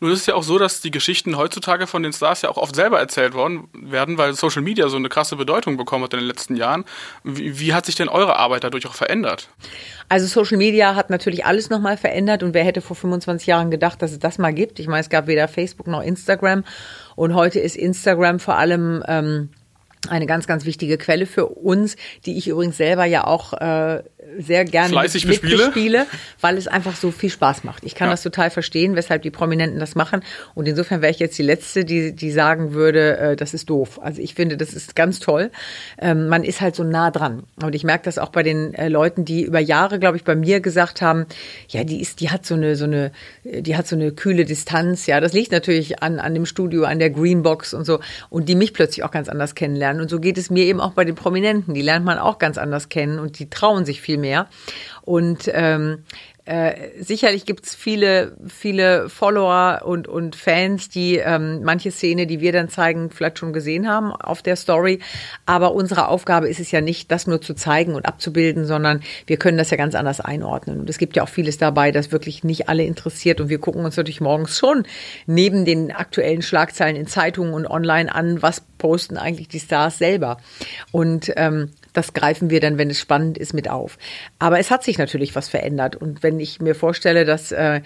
Nun 0.00 0.12
ist 0.12 0.20
es 0.20 0.26
ja 0.26 0.34
auch 0.34 0.42
so, 0.42 0.58
dass 0.58 0.80
die 0.80 0.90
Geschichten 0.90 1.36
heutzutage 1.36 1.86
von 1.86 2.02
den 2.02 2.12
Stars 2.12 2.42
ja 2.42 2.48
auch 2.48 2.56
oft 2.56 2.74
selber 2.74 2.98
erzählt 2.98 3.34
worden 3.34 3.68
werden, 3.74 4.18
weil 4.18 4.34
Social 4.34 4.62
Media 4.62 4.88
so 4.88 4.96
eine 4.96 5.08
krasse 5.08 5.36
Bedeutung 5.36 5.76
bekommen 5.76 6.04
hat 6.04 6.14
in 6.14 6.20
den 6.20 6.28
letzten 6.28 6.56
Jahren. 6.56 6.84
Wie, 7.24 7.58
wie 7.58 7.74
hat 7.74 7.86
sich 7.86 7.94
denn 7.94 8.08
eure 8.08 8.36
Arbeit 8.36 8.64
dadurch 8.64 8.86
auch 8.86 8.94
verändert? 8.94 9.48
Also 10.10 10.26
Social 10.26 10.58
Media 10.58 10.96
hat 10.96 11.08
natürlich 11.08 11.44
alles 11.44 11.70
nochmal 11.70 11.96
verändert 11.96 12.42
und 12.42 12.52
wer 12.52 12.64
hätte 12.64 12.80
vor 12.80 12.96
25 12.96 13.46
Jahren 13.46 13.70
gedacht, 13.70 14.02
dass 14.02 14.10
es 14.10 14.18
das 14.18 14.38
mal 14.38 14.52
gibt? 14.52 14.80
Ich 14.80 14.88
meine, 14.88 15.02
es 15.02 15.08
gab 15.08 15.28
weder 15.28 15.46
Facebook 15.46 15.86
noch 15.86 16.02
Instagram 16.02 16.64
und 17.14 17.36
heute 17.36 17.60
ist 17.60 17.76
Instagram 17.76 18.40
vor 18.40 18.58
allem 18.58 19.04
ähm, 19.06 19.50
eine 20.08 20.26
ganz, 20.26 20.48
ganz 20.48 20.64
wichtige 20.64 20.98
Quelle 20.98 21.26
für 21.26 21.46
uns, 21.46 21.94
die 22.26 22.36
ich 22.36 22.48
übrigens 22.48 22.76
selber 22.76 23.04
ja 23.04 23.24
auch 23.24 23.52
äh, 23.52 24.02
sehr 24.38 24.64
gerne 24.64 24.90
Fleißig 24.90 25.26
mit, 25.26 25.42
mitbespiele, 25.42 26.06
weil 26.40 26.56
es 26.56 26.68
einfach 26.68 26.94
so 26.96 27.10
viel 27.10 27.30
Spaß 27.30 27.64
macht. 27.64 27.84
Ich 27.84 27.94
kann 27.94 28.08
ja. 28.08 28.12
das 28.12 28.22
total 28.22 28.50
verstehen, 28.50 28.96
weshalb 28.96 29.22
die 29.22 29.30
Prominenten 29.30 29.80
das 29.80 29.94
machen. 29.94 30.22
Und 30.54 30.68
insofern 30.68 31.02
wäre 31.02 31.10
ich 31.10 31.18
jetzt 31.18 31.38
die 31.38 31.42
Letzte, 31.42 31.84
die, 31.84 32.14
die 32.14 32.30
sagen 32.30 32.72
würde, 32.72 33.18
äh, 33.18 33.36
das 33.36 33.54
ist 33.54 33.70
doof. 33.70 34.00
Also 34.02 34.20
ich 34.20 34.34
finde, 34.34 34.56
das 34.56 34.72
ist 34.72 34.94
ganz 34.94 35.20
toll. 35.20 35.50
Ähm, 35.98 36.28
man 36.28 36.44
ist 36.44 36.60
halt 36.60 36.76
so 36.76 36.84
nah 36.84 37.10
dran. 37.10 37.44
Und 37.62 37.74
ich 37.74 37.84
merke 37.84 38.04
das 38.04 38.18
auch 38.18 38.30
bei 38.30 38.42
den 38.42 38.74
äh, 38.74 38.88
Leuten, 38.88 39.24
die 39.24 39.42
über 39.42 39.60
Jahre, 39.60 39.98
glaube 39.98 40.16
ich, 40.16 40.24
bei 40.24 40.34
mir 40.34 40.60
gesagt 40.60 41.02
haben, 41.02 41.26
ja, 41.68 41.84
die 41.84 42.00
ist, 42.00 42.20
die 42.20 42.30
hat 42.30 42.44
so 42.44 42.54
eine, 42.54 42.76
so 42.76 42.84
eine, 42.84 43.12
die 43.44 43.76
hat 43.76 43.86
so 43.86 43.96
eine 43.96 44.12
kühle 44.12 44.44
Distanz. 44.44 45.06
Ja, 45.06 45.20
das 45.20 45.32
liegt 45.32 45.52
natürlich 45.52 46.02
an, 46.02 46.18
an 46.18 46.34
dem 46.34 46.46
Studio, 46.46 46.84
an 46.84 46.98
der 46.98 47.10
Greenbox 47.10 47.74
und 47.74 47.84
so. 47.84 48.00
Und 48.28 48.48
die 48.48 48.54
mich 48.54 48.74
plötzlich 48.74 49.04
auch 49.04 49.10
ganz 49.10 49.28
anders 49.28 49.54
kennenlernen. 49.54 50.02
Und 50.02 50.08
so 50.08 50.20
geht 50.20 50.38
es 50.38 50.50
mir 50.50 50.64
eben 50.64 50.80
auch 50.80 50.92
bei 50.92 51.04
den 51.04 51.14
Prominenten. 51.14 51.74
Die 51.74 51.82
lernt 51.82 52.04
man 52.04 52.18
auch 52.18 52.38
ganz 52.38 52.58
anders 52.58 52.88
kennen 52.88 53.18
und 53.18 53.38
die 53.38 53.48
trauen 53.48 53.84
sich 53.84 54.00
viel 54.00 54.09
mehr. 54.18 54.48
Und 55.02 55.50
ähm, 55.52 56.04
äh, 56.50 57.00
sicherlich 57.00 57.46
gibt's 57.46 57.76
viele, 57.76 58.36
viele 58.48 59.08
Follower 59.08 59.82
und, 59.84 60.08
und 60.08 60.34
Fans, 60.34 60.88
die 60.88 61.16
ähm, 61.16 61.62
manche 61.62 61.92
Szene, 61.92 62.26
die 62.26 62.40
wir 62.40 62.50
dann 62.50 62.68
zeigen, 62.68 63.10
vielleicht 63.10 63.38
schon 63.38 63.52
gesehen 63.52 63.88
haben 63.88 64.10
auf 64.10 64.42
der 64.42 64.56
Story. 64.56 64.98
Aber 65.46 65.74
unsere 65.74 66.08
Aufgabe 66.08 66.48
ist 66.48 66.58
es 66.58 66.72
ja 66.72 66.80
nicht, 66.80 67.12
das 67.12 67.28
nur 67.28 67.40
zu 67.40 67.54
zeigen 67.54 67.94
und 67.94 68.04
abzubilden, 68.04 68.64
sondern 68.64 69.00
wir 69.26 69.36
können 69.36 69.58
das 69.58 69.70
ja 69.70 69.76
ganz 69.76 69.94
anders 69.94 70.20
einordnen. 70.20 70.80
Und 70.80 70.90
es 70.90 70.98
gibt 70.98 71.14
ja 71.14 71.22
auch 71.22 71.28
vieles 71.28 71.56
dabei, 71.56 71.92
das 71.92 72.10
wirklich 72.10 72.42
nicht 72.42 72.68
alle 72.68 72.82
interessiert. 72.82 73.40
Und 73.40 73.48
wir 73.48 73.60
gucken 73.60 73.84
uns 73.84 73.96
natürlich 73.96 74.20
morgens 74.20 74.58
schon 74.58 74.84
neben 75.26 75.64
den 75.64 75.92
aktuellen 75.92 76.42
Schlagzeilen 76.42 76.96
in 76.96 77.06
Zeitungen 77.06 77.54
und 77.54 77.68
online 77.68 78.12
an, 78.12 78.42
was 78.42 78.62
posten 78.76 79.18
eigentlich 79.18 79.46
die 79.46 79.60
Stars 79.60 79.98
selber. 79.98 80.38
Und 80.90 81.30
ähm, 81.36 81.70
das 81.92 82.12
greifen 82.12 82.50
wir 82.50 82.60
dann, 82.60 82.78
wenn 82.78 82.90
es 82.90 83.00
spannend 83.00 83.38
ist, 83.38 83.54
mit 83.54 83.68
auf. 83.68 83.98
Aber 84.38 84.58
es 84.58 84.70
hat 84.70 84.84
sich 84.84 84.98
natürlich 84.98 85.34
was 85.34 85.48
verändert. 85.48 85.96
Und 85.96 86.22
wenn 86.22 86.40
ich 86.40 86.60
mir 86.60 86.74
vorstelle, 86.74 87.24
dass 87.24 87.52
äh, 87.52 87.80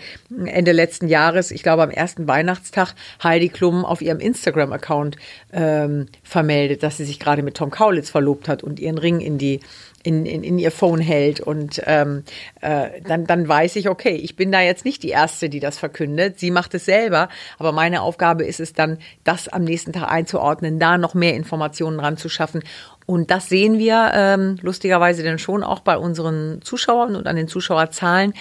Ende 0.44 0.72
letzten 0.72 1.08
Jahres, 1.08 1.50
ich 1.50 1.62
glaube 1.62 1.82
am 1.82 1.90
ersten 1.90 2.26
Weihnachtstag, 2.28 2.94
Heidi 3.22 3.48
Klum 3.48 3.84
auf 3.84 4.02
ihrem 4.02 4.20
Instagram-Account 4.20 5.16
ähm, 5.52 6.06
vermeldet, 6.22 6.82
dass 6.82 6.96
sie 6.96 7.04
sich 7.04 7.18
gerade 7.18 7.42
mit 7.42 7.56
Tom 7.56 7.70
Kaulitz 7.70 8.10
verlobt 8.10 8.48
hat 8.48 8.62
und 8.62 8.78
ihren 8.80 8.98
Ring 8.98 9.20
in 9.20 9.38
die 9.38 9.60
in, 10.04 10.26
in, 10.26 10.44
in 10.44 10.58
ihr 10.58 10.70
Phone 10.70 11.00
hält 11.00 11.40
und 11.40 11.82
ähm, 11.86 12.24
äh, 12.60 13.00
dann, 13.02 13.26
dann 13.26 13.48
weiß 13.48 13.76
ich, 13.76 13.88
okay, 13.88 14.14
ich 14.14 14.36
bin 14.36 14.52
da 14.52 14.60
jetzt 14.60 14.84
nicht 14.84 15.02
die 15.02 15.08
Erste, 15.08 15.48
die 15.48 15.60
das 15.60 15.78
verkündet. 15.78 16.38
Sie 16.38 16.50
macht 16.50 16.74
es 16.74 16.84
selber, 16.84 17.30
aber 17.58 17.72
meine 17.72 18.02
Aufgabe 18.02 18.44
ist 18.44 18.60
es 18.60 18.74
dann, 18.74 18.98
das 19.24 19.48
am 19.48 19.64
nächsten 19.64 19.94
Tag 19.94 20.10
einzuordnen, 20.10 20.78
da 20.78 20.98
noch 20.98 21.14
mehr 21.14 21.34
Informationen 21.34 21.98
ranzuschaffen 21.98 22.62
und 23.06 23.30
das 23.30 23.48
sehen 23.48 23.78
wir 23.78 24.10
ähm, 24.14 24.56
lustigerweise 24.62 25.22
dann 25.22 25.38
schon 25.38 25.62
auch 25.62 25.80
bei 25.80 25.96
unseren 25.96 26.62
Zuschauern 26.62 27.16
und 27.16 27.26
an 27.26 27.36
den 27.36 27.48
Zuschauerzahlen. 27.48 28.34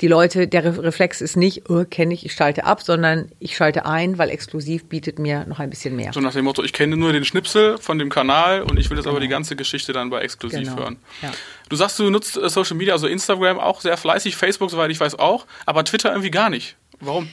Die 0.00 0.06
Leute, 0.06 0.46
der 0.46 0.64
Reflex 0.84 1.20
ist 1.20 1.36
nicht, 1.36 1.68
oh, 1.68 1.84
kenne 1.84 2.14
ich, 2.14 2.24
ich 2.24 2.32
schalte 2.32 2.64
ab, 2.64 2.82
sondern 2.82 3.32
ich 3.40 3.56
schalte 3.56 3.84
ein, 3.84 4.16
weil 4.16 4.30
exklusiv 4.30 4.84
bietet 4.84 5.18
mir 5.18 5.44
noch 5.46 5.58
ein 5.58 5.70
bisschen 5.70 5.96
mehr. 5.96 6.12
So 6.12 6.20
nach 6.20 6.32
dem 6.32 6.44
Motto, 6.44 6.62
ich 6.62 6.72
kenne 6.72 6.96
nur 6.96 7.12
den 7.12 7.24
Schnipsel 7.24 7.78
von 7.78 7.98
dem 7.98 8.08
Kanal 8.08 8.62
und 8.62 8.78
ich 8.78 8.90
will 8.90 8.96
jetzt 8.96 9.04
genau. 9.04 9.16
aber 9.16 9.20
die 9.20 9.28
ganze 9.28 9.56
Geschichte 9.56 9.92
dann 9.92 10.08
bei 10.08 10.20
exklusiv 10.20 10.68
genau. 10.68 10.76
hören. 10.76 10.98
Ja. 11.20 11.32
Du 11.68 11.74
sagst, 11.74 11.98
du 11.98 12.08
nutzt 12.10 12.36
äh, 12.36 12.48
Social 12.48 12.76
Media, 12.76 12.94
also 12.94 13.08
Instagram 13.08 13.58
auch 13.58 13.80
sehr 13.80 13.96
fleißig, 13.96 14.36
Facebook, 14.36 14.70
soweit 14.70 14.90
ich 14.92 15.00
weiß 15.00 15.18
auch, 15.18 15.46
aber 15.66 15.84
Twitter 15.84 16.10
irgendwie 16.10 16.30
gar 16.30 16.48
nicht. 16.48 16.76
Warum? 17.00 17.28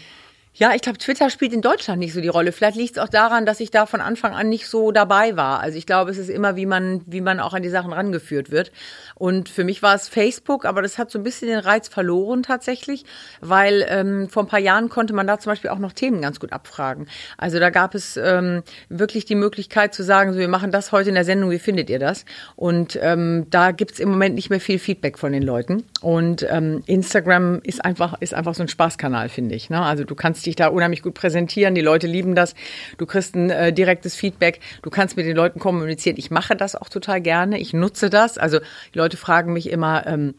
Ja, 0.58 0.74
ich 0.74 0.82
glaube, 0.82 0.98
Twitter 0.98 1.30
spielt 1.30 1.52
in 1.52 1.62
Deutschland 1.62 2.00
nicht 2.00 2.14
so 2.14 2.22
die 2.22 2.30
Rolle. 2.30 2.54
Vielleicht 2.54 2.78
liegt 2.78 2.96
es 2.96 3.04
auch 3.04 3.10
daran, 3.10 3.46
dass 3.46 3.60
ich 3.60 3.72
da 3.72 3.86
von 3.86 4.00
Anfang 4.00 4.34
an 4.34 4.48
nicht 4.48 4.68
so 4.68 4.94
dabei 4.94 5.36
war. 5.36 5.60
Also 5.60 5.78
ich 5.78 5.86
glaube, 5.86 6.12
es 6.12 6.18
ist 6.18 6.30
immer, 6.30 6.56
wie 6.56 6.66
man, 6.66 7.02
wie 7.06 7.20
man 7.20 7.42
auch 7.42 7.54
an 7.54 7.62
die 7.62 7.70
Sachen 7.70 7.92
rangeführt 7.92 8.52
wird. 8.52 8.72
Und 9.16 9.50
für 9.50 9.66
mich 9.66 9.84
war 9.84 9.96
es 9.96 10.08
Facebook, 10.08 10.64
aber 10.64 10.82
das 10.82 10.98
hat 10.98 11.12
so 11.12 11.20
ein 11.20 11.24
bisschen 11.24 11.50
den 11.50 11.60
Reiz 11.60 11.90
verloren 11.90 12.42
tatsächlich, 12.42 13.04
weil 13.42 13.86
ähm, 13.90 14.30
vor 14.30 14.44
ein 14.44 14.48
paar 14.48 14.60
Jahren 14.60 14.88
konnte 14.88 15.12
man 15.12 15.28
da 15.28 15.40
zum 15.40 15.52
Beispiel 15.52 15.72
auch 15.72 15.78
noch 15.78 15.92
Themen 15.92 16.22
ganz 16.22 16.40
gut 16.40 16.54
abfragen. 16.54 17.10
Also 17.38 17.60
da 17.60 17.70
gab 17.70 17.94
es 17.94 18.16
ähm, 18.16 18.64
wirklich 18.88 19.26
die 19.26 19.36
Möglichkeit 19.36 19.94
zu 19.94 20.04
sagen, 20.04 20.32
so 20.32 20.40
wir 20.40 20.48
machen 20.48 20.72
das 20.72 20.94
heute 20.94 21.10
in 21.10 21.16
der 21.16 21.26
Sendung, 21.26 21.52
wie 21.52 21.60
findet 21.60 21.90
ihr 21.90 22.00
das? 22.00 22.24
Und 22.56 22.98
ähm, 23.02 23.48
da 23.50 23.72
gibt's 23.72 24.00
im 24.00 24.08
Moment 24.08 24.36
nicht 24.36 24.50
mehr 24.50 24.62
viel 24.62 24.80
Feedback 24.80 25.20
von 25.20 25.34
den 25.34 25.44
Leuten. 25.44 25.84
Und 26.06 26.46
ähm, 26.52 26.84
Instagram 26.86 27.62
ist 27.64 27.84
einfach, 27.84 28.22
ist 28.22 28.36
einfach 28.36 28.54
so 28.54 28.62
ein 28.62 28.68
Spaßkanal, 28.68 29.28
finde 29.28 29.56
ich. 29.56 29.72
Ne? 29.72 29.82
Also 29.82 30.04
du 30.04 30.14
kannst 30.14 30.46
dich 30.46 30.56
da 30.56 30.68
unheimlich 30.68 31.02
gut 31.02 31.16
präsentieren. 31.16 31.74
Die 31.74 31.82
Leute 31.82 32.06
lieben 32.06 32.36
das. 32.36 32.54
Du 33.00 33.08
kriegst 33.08 33.36
ein 33.36 33.50
äh, 33.50 33.74
direktes 33.74 34.16
Feedback. 34.16 34.60
Du 34.84 34.92
kannst 34.92 35.18
mit 35.18 35.26
den 35.26 35.36
Leuten 35.36 35.60
kommunizieren. 35.60 36.18
Ich 36.20 36.30
mache 36.30 36.56
das 36.56 36.76
auch 36.76 36.90
total 36.90 37.22
gerne. 37.22 37.60
Ich 37.60 37.74
nutze 37.74 38.12
das. 38.12 38.38
Also 38.38 38.60
die 38.94 39.00
Leute 39.00 39.18
fragen 39.18 39.52
mich 39.52 39.68
immer, 39.68 40.06
ähm, 40.06 40.36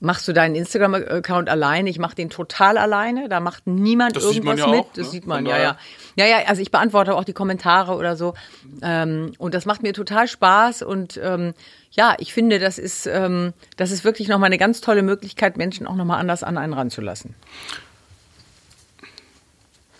Machst 0.00 0.28
du 0.28 0.32
deinen 0.32 0.54
Instagram-Account 0.54 1.48
alleine? 1.48 1.90
Ich 1.90 1.98
mache 1.98 2.14
den 2.14 2.30
total 2.30 2.78
alleine. 2.78 3.28
Da 3.28 3.40
macht 3.40 3.66
niemand 3.66 4.14
das 4.14 4.24
irgendwas 4.24 4.60
ja 4.60 4.68
mit. 4.68 4.80
Auch, 4.80 4.92
das 4.92 5.06
ne? 5.06 5.10
sieht 5.10 5.26
man, 5.26 5.44
ja, 5.44 5.58
ja. 5.58 5.78
Ja, 6.14 6.26
ja, 6.26 6.38
also 6.46 6.62
ich 6.62 6.70
beantworte 6.70 7.16
auch 7.16 7.24
die 7.24 7.32
Kommentare 7.32 7.96
oder 7.96 8.16
so. 8.16 8.34
Ähm, 8.80 9.32
und 9.38 9.54
das 9.54 9.66
macht 9.66 9.82
mir 9.82 9.92
total 9.92 10.28
Spaß. 10.28 10.82
Und 10.82 11.18
ähm, 11.22 11.52
ja, 11.90 12.14
ich 12.18 12.32
finde, 12.32 12.60
das 12.60 12.78
ist, 12.78 13.06
ähm, 13.06 13.54
das 13.76 13.90
ist 13.90 14.04
wirklich 14.04 14.28
nochmal 14.28 14.46
eine 14.48 14.58
ganz 14.58 14.80
tolle 14.80 15.02
Möglichkeit, 15.02 15.56
Menschen 15.56 15.86
auch 15.86 15.96
nochmal 15.96 16.20
anders 16.20 16.44
an 16.44 16.58
einen 16.58 16.74
ranzulassen. 16.74 17.34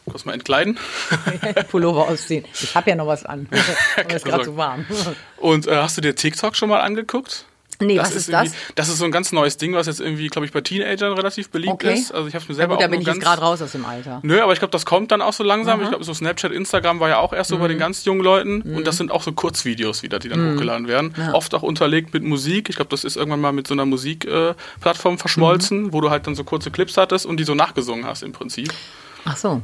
Kurz 0.09 0.25
mal 0.25 0.33
entkleiden. 0.33 0.79
Pullover 1.71 2.09
ausziehen. 2.09 2.45
Ich 2.55 2.75
habe 2.75 2.91
ja 2.91 2.97
noch 2.97 3.07
was 3.07 3.27
an. 3.27 3.49
Aber 3.97 4.15
ist 4.15 4.25
gerade 4.25 4.45
so 4.45 4.57
warm. 4.57 4.87
Und 5.39 5.67
äh, 5.67 5.77
hast 5.77 5.97
du 5.97 6.01
dir 6.01 6.15
TikTok 6.15 6.57
schon 6.57 6.69
mal 6.69 6.81
angeguckt? 6.81 7.45
Nee, 7.81 7.97
das 7.97 8.09
was 8.09 8.17
ist, 8.17 8.29
ist 8.29 8.33
das? 8.33 8.53
Das 8.75 8.89
ist 8.89 8.99
so 8.99 9.05
ein 9.05 9.13
ganz 9.13 9.31
neues 9.31 9.57
Ding, 9.57 9.75
was 9.75 9.87
jetzt 9.87 10.01
irgendwie, 10.01 10.27
glaube 10.29 10.47
ich, 10.47 10.53
bei 10.53 10.61
Teenagern 10.61 11.13
relativ 11.13 11.51
beliebt 11.51 11.75
okay. 11.75 11.95
ist. 11.95 12.13
Also 12.13 12.27
ich 12.27 12.35
habe 12.35 12.43
es 12.43 12.49
mir 12.49 12.55
selber 12.55 12.75
ja, 12.75 12.77
gut, 12.77 12.85
auch 12.85 12.89
da 12.89 12.91
bin 12.91 13.01
ich 13.01 13.07
jetzt 13.07 13.21
gerade 13.21 13.41
raus 13.41 13.63
aus 13.63 13.73
dem 13.73 13.85
Alter. 13.85 14.21
Nö, 14.23 14.41
aber 14.41 14.53
ich 14.53 14.59
glaube, 14.59 14.73
das 14.73 14.85
kommt 14.85 15.13
dann 15.13 15.23
auch 15.23 15.33
so 15.33 15.45
langsam. 15.45 15.79
Aha. 15.79 15.85
Ich 15.85 15.89
glaube, 15.91 16.05
so 16.05 16.13
Snapchat, 16.13 16.51
Instagram 16.51 16.99
war 16.99 17.09
ja 17.09 17.19
auch 17.19 17.33
erst 17.33 17.51
so 17.51 17.57
mhm. 17.57 17.61
bei 17.61 17.69
den 17.69 17.79
ganz 17.79 18.05
jungen 18.05 18.23
Leuten. 18.23 18.63
Mhm. 18.65 18.77
Und 18.79 18.87
das 18.87 18.97
sind 18.97 19.13
auch 19.13 19.23
so 19.23 19.33
Kurzvideos 19.33 20.03
wieder, 20.03 20.19
die 20.19 20.29
dann 20.29 20.41
mhm. 20.41 20.55
hochgeladen 20.55 20.89
werden. 20.89 21.15
Ja. 21.17 21.35
Oft 21.35 21.55
auch 21.55 21.63
unterlegt 21.63 22.13
mit 22.13 22.25
Musik. 22.25 22.69
Ich 22.69 22.77
glaube, 22.77 22.91
das 22.91 23.05
ist 23.05 23.17
irgendwann 23.17 23.41
mal 23.41 23.53
mit 23.53 23.69
so 23.69 23.75
einer 23.75 23.87
Musikplattform 23.87 25.15
äh, 25.15 25.19
verschmolzen, 25.19 25.85
mhm. 25.85 25.93
wo 25.93 26.01
du 26.01 26.11
halt 26.11 26.27
dann 26.27 26.35
so 26.35 26.43
kurze 26.43 26.71
Clips 26.71 26.97
hattest 26.97 27.27
und 27.27 27.39
die 27.39 27.45
so 27.45 27.55
nachgesungen 27.55 28.07
hast 28.07 28.23
im 28.23 28.33
Prinzip. 28.33 28.73
Ach 29.25 29.37
so. 29.37 29.63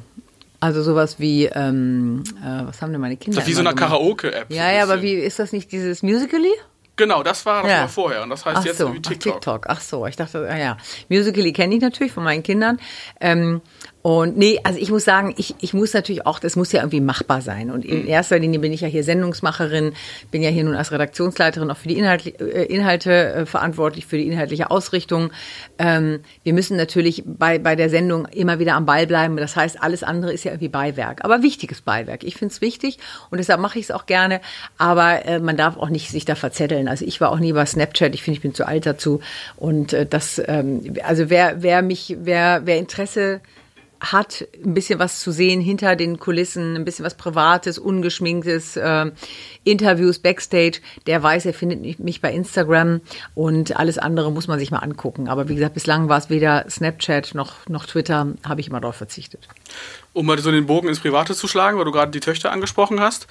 Also 0.61 0.83
sowas 0.83 1.19
wie, 1.19 1.45
ähm, 1.47 2.25
äh, 2.43 2.67
was 2.67 2.81
haben 2.81 2.93
denn 2.93 3.01
meine 3.01 3.17
Kinder? 3.17 3.37
Das 3.37 3.45
ist 3.45 3.51
wie 3.51 3.55
so 3.55 3.61
eine 3.61 3.75
Karaoke-App. 3.75 4.51
Ja, 4.51 4.71
so 4.71 4.77
ja, 4.77 4.83
aber 4.83 5.03
wie 5.03 5.13
ist 5.13 5.39
das 5.39 5.53
nicht 5.53 5.73
dieses 5.73 6.03
Musically? 6.03 6.53
Genau, 6.97 7.23
das 7.23 7.45
war 7.45 7.63
das 7.63 7.73
ja. 7.73 7.81
war 7.81 7.89
vorher 7.89 8.23
und 8.23 8.31
das 8.31 8.45
heißt 8.45 8.59
Ach 8.59 8.65
jetzt 8.65 8.79
so, 8.79 8.85
irgendwie 8.85 9.03
TikTok. 9.03 9.33
Ach, 9.33 9.35
TikTok. 9.35 9.67
Ach 9.69 9.81
so, 9.81 10.07
ich 10.07 10.17
dachte, 10.17 10.47
ja, 10.49 10.57
ja. 10.57 10.77
Musically 11.09 11.53
kenne 11.53 11.75
ich 11.75 11.81
natürlich 11.81 12.13
von 12.13 12.23
meinen 12.23 12.43
Kindern. 12.43 12.79
Ähm, 13.21 13.63
und 14.05 14.37
nee, 14.37 14.61
also 14.65 14.79
ich 14.79 14.91
muss 14.91 15.07
sagen, 15.07 15.33
ich, 15.39 15.55
ich 15.63 15.73
muss 15.73 15.95
natürlich 15.95 16.27
auch, 16.27 16.39
das 16.39 16.57
muss 16.57 16.71
ja 16.73 16.81
irgendwie 16.81 17.01
machbar 17.01 17.41
sein. 17.41 17.71
Und 17.71 17.87
in 17.87 18.03
mhm. 18.03 18.09
erster 18.09 18.39
Linie 18.39 18.61
bin 18.61 18.71
ich 18.71 18.83
ja 18.83 18.87
hier 18.87 19.03
Sendungsmacherin, 19.03 19.95
bin 20.31 20.43
ja 20.43 20.51
hier 20.51 20.63
nun 20.63 20.75
als 20.75 20.93
Redaktionsleiterin 20.93 21.71
auch 21.71 21.79
für 21.79 21.89
die 21.89 21.97
Inhalte, 21.97 22.29
äh, 22.39 22.67
Inhalte 22.67 23.33
äh, 23.33 23.47
verantwortlich, 23.47 24.05
für 24.05 24.19
die 24.19 24.27
inhaltliche 24.27 24.71
Ausrichtung. 24.71 25.31
Ähm, 25.79 26.21
wir 26.43 26.53
müssen 26.53 26.77
natürlich 26.77 27.23
bei, 27.25 27.59
bei 27.59 27.77
der 27.77 27.89
Sendung 27.89 28.27
immer 28.27 28.59
wieder 28.59 28.75
am 28.75 28.85
Ball 28.85 29.07
bleiben. 29.07 29.39
Das 29.39 29.57
heißt, 29.57 29.83
alles 29.83 30.03
andere 30.03 30.35
ist 30.35 30.45
ja 30.45 30.51
irgendwie 30.51 30.69
Beiwerk, 30.69 31.25
aber 31.25 31.43
wichtiges 31.43 31.81
Beiwerk. 31.81 32.25
Ich 32.25 32.37
finde 32.37 32.53
es 32.53 32.61
wichtig 32.61 32.99
und 33.31 33.39
deshalb 33.39 33.59
mache 33.59 33.79
ich 33.79 33.87
es 33.87 33.91
auch 33.91 34.05
gerne. 34.05 34.43
Aber 34.77 35.25
äh, 35.25 35.39
man 35.39 35.57
darf 35.57 35.79
auch 35.79 35.89
nicht 35.89 36.11
sich 36.11 36.27
da 36.27 36.35
verzetteln. 36.35 36.89
Also 36.89 37.07
ich 37.07 37.23
war 37.23 37.33
auch 37.33 37.39
nie 37.39 37.55
bei 37.55 37.65
Snapchat. 37.65 38.15
Ich 38.15 38.23
finde, 38.23 38.37
ich 38.37 38.43
bin 38.43 38.53
zu 38.53 38.67
alt 38.67 38.85
dazu. 38.85 39.21
Und 39.57 39.95
äh, 39.95 40.05
das, 40.05 40.43
ähm, 40.47 40.93
also 41.03 41.31
wer, 41.31 41.63
wer 41.63 41.81
mich, 41.81 42.19
wer, 42.21 42.67
wer 42.67 42.77
Interesse 42.77 43.41
hat, 44.13 44.47
ein 44.65 44.75
bisschen 44.75 44.99
was 44.99 45.21
zu 45.21 45.33
sehen 45.33 45.61
hinter 45.61 45.97
den 45.97 46.19
Kulissen, 46.19 46.77
ein 46.77 46.85
bisschen 46.85 47.05
was 47.05 47.15
Privates, 47.15 47.79
Ungeschminktes, 47.79 48.77
äh, 48.77 49.11
Interviews 49.65 50.19
backstage, 50.19 50.81
der 51.07 51.23
weiß, 51.23 51.47
er 51.47 51.55
findet 51.55 51.99
mich 51.99 52.21
bei 52.21 52.33
Instagram 52.33 53.01
und 53.35 53.77
alles 53.77 53.99
andere 53.99 54.33
muss 54.33 54.49
man 54.49 54.59
sich 54.59 54.71
mal 54.71 54.79
angucken. 54.79 55.29
Aber 55.29 55.49
wie 55.49 55.55
gesagt, 55.55 55.75
bislang 55.75 56.09
war 56.09 56.19
es 56.19 56.31
weder 56.31 56.67
Snapchat 56.69 57.35
noch, 57.35 57.69
noch 57.69 57.87
Twitter, 57.87 58.29
habe 58.45 58.61
ich 58.61 58.69
immer 58.69 58.81
darauf 58.81 58.97
verzichtet 58.97 59.49
um 60.15 60.27
mal 60.27 60.39
so 60.39 60.51
den 60.51 60.65
Bogen 60.65 60.89
ins 60.89 61.01
Private 61.01 61.35
zu 61.35 61.47
schlagen, 61.47 61.77
weil 61.77 61.85
du 61.85 61.91
gerade 61.93 62.11
die 62.11 62.21
Töchter 62.21 62.51
angesprochen 62.53 63.01
hast. 63.01 63.27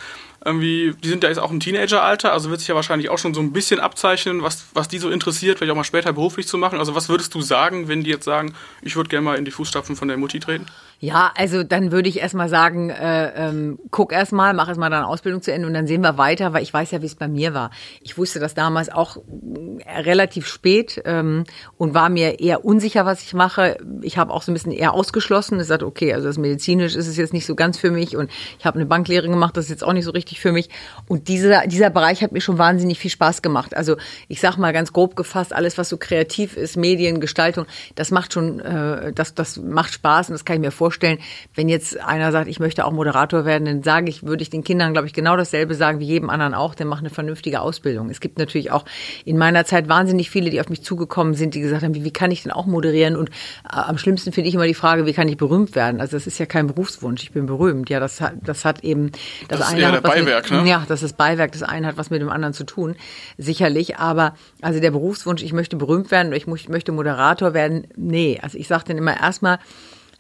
Irgendwie, 0.46 0.94
die 1.02 1.08
sind 1.08 1.24
ja 1.24 1.30
jetzt 1.30 1.40
auch 1.40 1.50
im 1.50 1.62
Teenageralter, 1.62 2.34
also 2.34 2.50
wird 2.50 2.60
sich 2.60 2.68
ja 2.68 2.76
wahrscheinlich 2.76 3.10
auch 3.10 3.18
schon 3.18 3.34
so 3.34 3.40
ein 3.40 3.54
bisschen 3.54 3.80
abzeichnen, 3.80 4.44
was, 4.44 4.66
was 4.74 4.90
die 4.90 5.00
so 5.00 5.10
interessiert, 5.10 5.58
vielleicht 5.58 5.72
auch 5.72 5.78
mal 5.78 5.86
später 5.86 6.12
beruflich 6.14 6.48
zu 6.48 6.58
machen. 6.58 6.80
Also 6.80 6.94
was 6.94 7.08
würdest 7.08 7.34
du 7.34 7.42
sagen, 7.42 7.88
wenn 7.88 8.04
die 8.04 8.10
jetzt 8.10 8.26
sagen, 8.26 8.54
ich 8.82 8.98
würde 8.98 9.10
gerne 9.10 9.24
mal 9.24 9.38
in 9.38 9.46
die 9.46 9.52
Fußstapfen 9.52 9.96
von 9.96 10.10
der 10.10 10.18
Mutti 10.18 10.42
treten? 10.42 10.66
Ja, 11.04 11.34
also 11.36 11.64
dann 11.64 11.92
würde 11.92 12.08
ich 12.08 12.22
erstmal 12.22 12.48
sagen, 12.48 12.90
äh, 12.90 13.34
ähm, 13.36 13.78
guck 13.92 14.14
erstmal, 14.14 14.54
mach 14.54 14.70
erstmal 14.70 14.90
deine 14.90 15.06
Ausbildung 15.06 15.42
zu 15.42 15.52
Ende 15.52 15.68
und 15.68 15.74
dann 15.74 15.86
sehen 15.86 16.00
wir 16.00 16.18
weiter, 16.18 16.54
weil 16.54 16.64
ich 16.64 16.74
weiß 16.74 16.92
ja, 16.92 17.02
wie 17.02 17.08
es 17.08 17.16
bei 17.16 17.28
mir 17.28 17.54
war. 17.54 17.72
Ich 18.02 18.18
wusste 18.18 18.40
das 18.40 18.54
damals 18.54 18.88
auch 18.88 19.18
äh, 19.18 20.00
relativ 20.00 20.48
spät 20.48 21.02
ähm, 21.04 21.44
und 21.78 21.94
war 21.94 22.08
mir 22.08 22.40
eher 22.40 22.64
unsicher, 22.64 23.06
was 23.06 23.22
ich 23.22 23.34
mache. 23.34 23.76
Ich 24.02 24.18
habe 24.18 24.32
auch 24.32 24.44
so 24.44 24.52
ein 24.52 24.54
bisschen 24.54 24.72
eher 24.72 24.94
ausgeschlossen. 24.94 25.60
Ich 25.60 25.68
sagte, 25.68 25.86
okay, 25.86 26.14
also 26.14 26.28
das 26.28 26.38
medizinisch 26.38 26.96
ist 26.96 27.08
es 27.08 27.18
jetzt 27.18 27.34
nicht 27.34 27.46
so 27.46 27.56
ganz 27.56 27.78
für 27.78 27.92
mich 27.92 28.16
und 28.16 28.32
ich 28.58 28.66
habe 28.66 28.80
eine 28.80 28.86
Banklehre 28.86 29.28
gemacht, 29.28 29.58
das 29.58 29.66
ist 29.66 29.72
jetzt 29.72 29.84
auch 29.84 29.92
nicht 29.92 30.06
so 30.06 30.12
richtig 30.12 30.40
für 30.40 30.54
mich. 30.54 30.70
Und 31.10 31.28
dieser, 31.28 31.68
dieser 31.68 31.90
Bereich 31.90 32.24
hat 32.24 32.32
mir 32.32 32.40
schon 32.40 32.60
wahnsinnig 32.60 32.98
viel 32.98 33.12
Spaß 33.12 33.42
gemacht. 33.42 33.76
Also 33.76 33.98
ich 34.30 34.40
sag 34.40 34.56
mal 34.56 34.72
ganz 34.72 34.94
grob 34.94 35.18
gefasst, 35.18 35.52
alles, 35.52 35.78
was 35.78 35.90
so 35.90 35.98
kreativ 35.98 36.56
ist, 36.56 36.78
Medien, 36.78 37.20
Gestaltung, 37.20 37.66
das 37.96 38.10
macht 38.10 38.32
schon, 38.32 38.62
äh, 38.62 39.12
das, 39.12 39.36
das 39.36 39.58
macht 39.58 39.94
Spaß 39.96 40.30
und 40.30 40.36
das 40.36 40.46
kann 40.46 40.56
ich 40.56 40.62
mir 40.62 40.72
vorstellen 40.72 40.93
vorstellen, 40.94 41.18
wenn 41.56 41.70
jetzt 41.70 42.00
einer 42.00 42.32
sagt, 42.32 42.48
ich 42.48 42.60
möchte 42.60 42.86
auch 42.86 42.92
Moderator 42.92 43.46
werden, 43.46 43.66
dann 43.66 43.84
sage 43.84 44.10
ich, 44.10 44.24
würde 44.24 44.44
ich 44.44 44.50
den 44.52 44.64
Kindern, 44.64 44.94
glaube 44.94 45.08
ich, 45.08 45.14
genau 45.14 45.36
dasselbe 45.36 45.74
sagen 45.74 46.00
wie 46.00 46.06
jedem 46.06 46.30
anderen 46.30 46.54
auch, 46.54 46.76
dann 46.76 46.88
mach 46.88 47.00
eine 47.00 47.10
vernünftige 47.10 47.62
Ausbildung. 47.62 48.10
Es 48.10 48.20
gibt 48.20 48.38
natürlich 48.38 48.72
auch 48.72 48.86
in 49.26 49.38
meiner 49.38 49.66
Zeit 49.66 49.90
wahnsinnig 49.90 50.30
viele, 50.30 50.52
die 50.52 50.62
auf 50.62 50.70
mich 50.70 50.84
zugekommen 50.84 51.34
sind, 51.34 51.56
die 51.56 51.62
gesagt 51.62 51.84
haben, 51.84 51.96
wie, 51.96 52.04
wie 52.04 52.14
kann 52.14 52.30
ich 52.30 52.44
denn 52.44 52.52
auch 52.52 52.68
moderieren? 52.68 53.16
Und 53.16 53.30
äh, 53.30 53.32
am 53.70 53.98
schlimmsten 53.98 54.32
finde 54.32 54.50
ich 54.50 54.56
immer 54.56 54.68
die 54.68 54.76
Frage, 54.76 55.06
wie 55.08 55.14
kann 55.14 55.28
ich 55.28 55.38
berühmt 55.38 55.76
werden? 55.76 56.00
Also 56.00 56.16
das 56.16 56.28
ist 56.28 56.38
ja 56.38 56.46
kein 56.46 56.68
Berufswunsch, 56.68 57.24
ich 57.24 57.32
bin 57.32 57.48
berühmt. 57.48 57.90
Ja, 57.90 58.00
das 58.00 58.22
hat, 58.22 58.36
das 58.44 58.66
hat 58.66 58.84
eben 58.84 59.12
das, 59.48 59.60
das 59.60 59.74
eine 59.74 59.92
hat 59.92 60.04
Beiwerk, 60.04 60.52
mit, 60.52 60.64
ne? 60.64 60.70
Ja, 60.70 60.86
das 60.88 61.02
ist 61.02 61.18
Beiwerk. 61.18 61.54
Das 61.54 61.64
eine 61.64 61.88
hat 61.88 61.98
was 61.98 62.12
mit 62.12 62.22
dem 62.22 62.30
anderen 62.30 62.54
zu 62.54 62.66
tun, 62.66 62.96
sicherlich. 63.38 63.98
Aber 63.98 64.36
also 64.62 64.80
der 64.80 64.92
Berufswunsch, 64.92 65.42
ich 65.42 65.54
möchte 65.54 65.76
berühmt 65.76 66.12
werden 66.12 66.28
oder 66.28 66.38
ich 66.38 66.46
möchte 66.46 66.92
Moderator 66.92 67.54
werden, 67.54 67.88
nee. 67.96 68.40
Also 68.42 68.58
ich 68.60 68.68
sage 68.68 68.84
dann 68.88 68.98
immer 68.98 69.20
erstmal, 69.20 69.60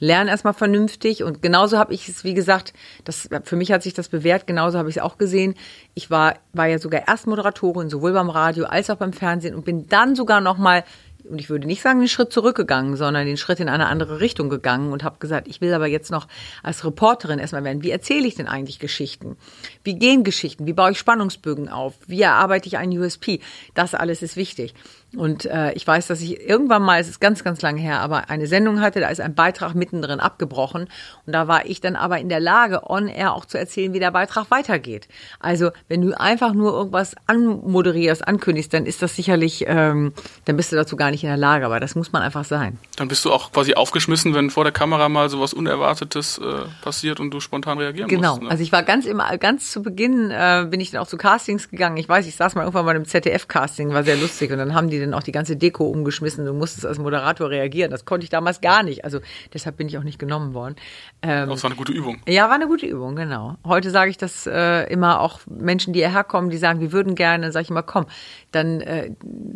lerne 0.04 0.32
erstmal 0.32 0.54
vernünftig. 0.54 1.24
Und 1.24 1.42
genauso 1.42 1.78
habe 1.78 1.94
ich 1.94 2.10
es, 2.10 2.24
wie 2.24 2.34
gesagt, 2.34 2.74
das, 3.06 3.30
für 3.44 3.56
mich 3.56 3.72
hat 3.72 3.84
sich 3.84 3.94
das 3.94 4.10
bewährt, 4.10 4.48
genauso 4.48 4.78
habe 4.78 4.89
ich 4.89 4.98
es 4.98 5.02
auch 5.02 5.18
gesehen. 5.18 5.56
Ich 5.94 6.12
war, 6.12 6.36
war 6.52 6.68
ja 6.68 6.78
sogar 6.78 7.08
erst 7.08 7.26
Moderatorin, 7.26 7.89
sowohl 7.89 8.12
beim 8.12 8.30
Radio 8.30 8.66
als 8.66 8.89
auch 8.89 8.98
beim 8.98 9.13
Fernsehen 9.13 9.56
und 9.56 9.63
bin 9.63 9.88
dann 9.88 10.16
sogar 10.16 10.42
nochmal 10.42 10.84
und 11.26 11.39
ich 11.39 11.50
würde 11.50 11.68
nicht 11.68 11.82
sagen, 11.82 12.00
den 12.00 12.10
Schritt 12.10 12.34
zurückgegangen, 12.34 12.98
sondern 12.98 13.26
den 13.26 13.38
Schritt 13.38 13.62
in 13.62 13.70
eine 13.70 13.88
andere 13.88 14.20
Richtung 14.20 14.50
gegangen 14.50 14.92
und 14.92 15.06
habe 15.06 15.20
gesagt, 15.20 15.48
ich 15.48 15.62
will 15.62 15.74
aber 15.74 15.88
jetzt 15.88 16.12
noch 16.12 16.28
als 16.63 16.84
Reporterin 16.84 17.39
erstmal 17.39 17.63
werden. 17.63 17.82
Wie 17.82 17.92
erzähle 17.92 18.28
ich 18.28 18.36
denn 18.36 18.50
eigentlich 18.50 18.78
Geschichten? 18.78 19.38
Wie 19.86 19.96
gehen 19.96 20.26
Geschichten? 20.26 20.66
Wie 20.66 20.74
baue 20.74 20.92
ich 20.92 21.00
Spannungsbögen 21.00 21.70
auf? 21.70 21.94
Wie 22.08 22.22
erarbeite 22.22 22.68
ich 22.68 22.78
einen 22.78 23.00
USP? 23.00 23.39
Das 23.74 23.96
alles 23.96 24.22
ist 24.22 24.36
wichtig. 24.36 24.74
Und 25.15 25.45
äh, 25.45 25.73
ich 25.73 25.86
weiß, 25.86 26.08
dass 26.08 26.21
ich 26.21 26.41
irgendwann 26.41 26.82
mal, 26.82 26.99
es 26.99 27.08
ist 27.08 27.21
ganz, 27.21 27.43
ganz 27.43 27.62
lange 27.62 27.80
her, 27.80 27.99
aber 27.99 28.30
eine 28.30 28.47
Sendung 28.47 28.82
hatte, 28.82 28.99
da 28.99 29.10
ist 29.10 29.21
ein 29.21 29.36
Beitrag 29.36 29.76
mittendrin 29.76 30.19
abgebrochen. 30.19 30.88
Und 31.26 31.34
da 31.34 31.47
war 31.47 31.65
ich 31.65 31.82
dann 31.82 31.95
aber 31.95 32.19
in 32.19 32.30
der 32.30 32.39
Lage, 32.39 32.89
on 32.89 33.08
air 33.08 33.34
auch 33.34 33.45
zu 33.45 33.58
erzählen, 33.58 33.93
wie 33.93 33.99
der 33.99 34.12
Beitrag 34.12 34.49
weitergeht. 34.49 35.08
Also 35.39 35.71
wenn 35.88 36.02
du 36.02 36.19
einfach 36.19 36.54
nur 36.54 36.73
irgendwas 36.73 37.15
anmoderierst, 37.28 38.28
ankündigst, 38.28 38.73
dann 38.73 38.86
ist 38.86 39.02
das 39.02 39.15
sicherlich, 39.15 39.65
ähm, 39.67 40.13
dann 40.45 40.58
bist 40.58 40.71
du 40.71 40.76
dazu 40.76 40.95
gar 40.95 41.12
nicht 41.12 41.23
in 41.23 41.30
der 41.30 41.38
Lage. 41.38 41.65
Aber 41.65 41.80
das 41.80 41.95
muss 41.95 42.12
man 42.12 42.23
einfach 42.23 42.45
sein. 42.45 42.80
Dann 42.95 43.08
bist 43.08 43.23
du 43.26 43.32
auch 43.32 43.52
quasi 43.52 43.76
aufgeschmissen, 43.76 44.34
wenn 44.34 44.49
vor 44.49 44.63
der 44.63 44.73
Kamera 44.73 45.10
mal 45.10 45.30
so 45.30 45.39
was 45.39 45.54
Unerwartetes 45.54 46.39
äh, 46.39 46.43
passiert 46.82 47.19
und 47.19 47.32
du 47.32 47.39
spontan 47.39 47.78
reagieren 47.78 48.08
genau. 48.08 48.30
musst. 48.30 48.39
Genau. 48.39 48.45
Ne? 48.45 48.52
Also 48.52 48.63
ich 48.63 48.71
war 48.71 48.82
ganz 48.82 49.06
immer, 49.06 49.38
ganz 49.38 49.71
zu 49.71 49.84
Beginn 49.84 50.32
äh, 50.32 50.65
bin 50.69 50.80
ich 50.80 50.91
dann 50.91 51.02
auch 51.02 51.08
zu 51.08 51.17
Castings 51.17 51.69
gegangen. 51.69 51.97
Ich 51.97 52.10
weiß, 52.10 52.26
ich 52.26 52.36
saß 52.36 52.56
mal 52.56 52.63
irgendwann 52.63 52.86
bei 52.86 52.91
einem 52.91 53.06
ZDF-Casting, 53.06 53.93
war 53.93 54.04
sehr 54.04 54.17
lustig. 54.17 54.52
Und 54.52 54.58
dann 54.58 54.73
haben 54.73 54.89
die 54.89 55.03
dann 55.04 55.13
auch 55.13 55.24
die 55.24 55.32
ganze 55.32 55.56
Deko 55.56 55.86
umgeschmissen. 55.86 56.46
Du 56.46 56.54
musstest 56.54 56.86
als 56.86 56.98
Moderator 56.98 57.50
reagieren. 57.50 57.92
Das 57.92 58.06
konnte 58.06 58.24
ich 58.24 58.30
damals 58.30 58.62
gar 58.62 58.84
nicht. 58.84 59.06
Also 59.06 59.20
deshalb 59.54 59.78
bin 59.78 59.88
ich 59.88 59.98
auch 59.98 60.04
nicht 60.04 60.20
genommen 60.20 60.54
worden. 60.54 60.76
Ähm, 61.22 61.50
das 61.50 61.63
war 61.63 61.70
eine 61.70 61.78
gute 61.78 61.92
Übung. 61.92 62.22
Ja, 62.28 62.48
war 62.48 62.56
eine 62.56 62.68
gute 62.68 62.86
Übung, 62.86 63.16
genau. 63.16 63.58
Heute 63.66 63.89
sage 63.92 64.10
ich 64.10 64.18
das 64.18 64.48
äh, 64.48 64.92
immer 64.92 65.22
auch 65.22 65.42
Menschen, 65.48 65.94
die 65.94 66.00
hierher 66.00 66.24
kommen, 66.24 66.50
die 66.50 66.58
sagen, 66.58 66.80
wir 66.80 66.92
würden 66.92 67.16
gerne, 67.16 67.44
dann 67.44 67.52
sage 67.52 67.63
ich 67.63 67.70
immer, 67.70 67.84
komm, 67.84 68.06
dann 68.52 68.82
äh, 68.82 69.12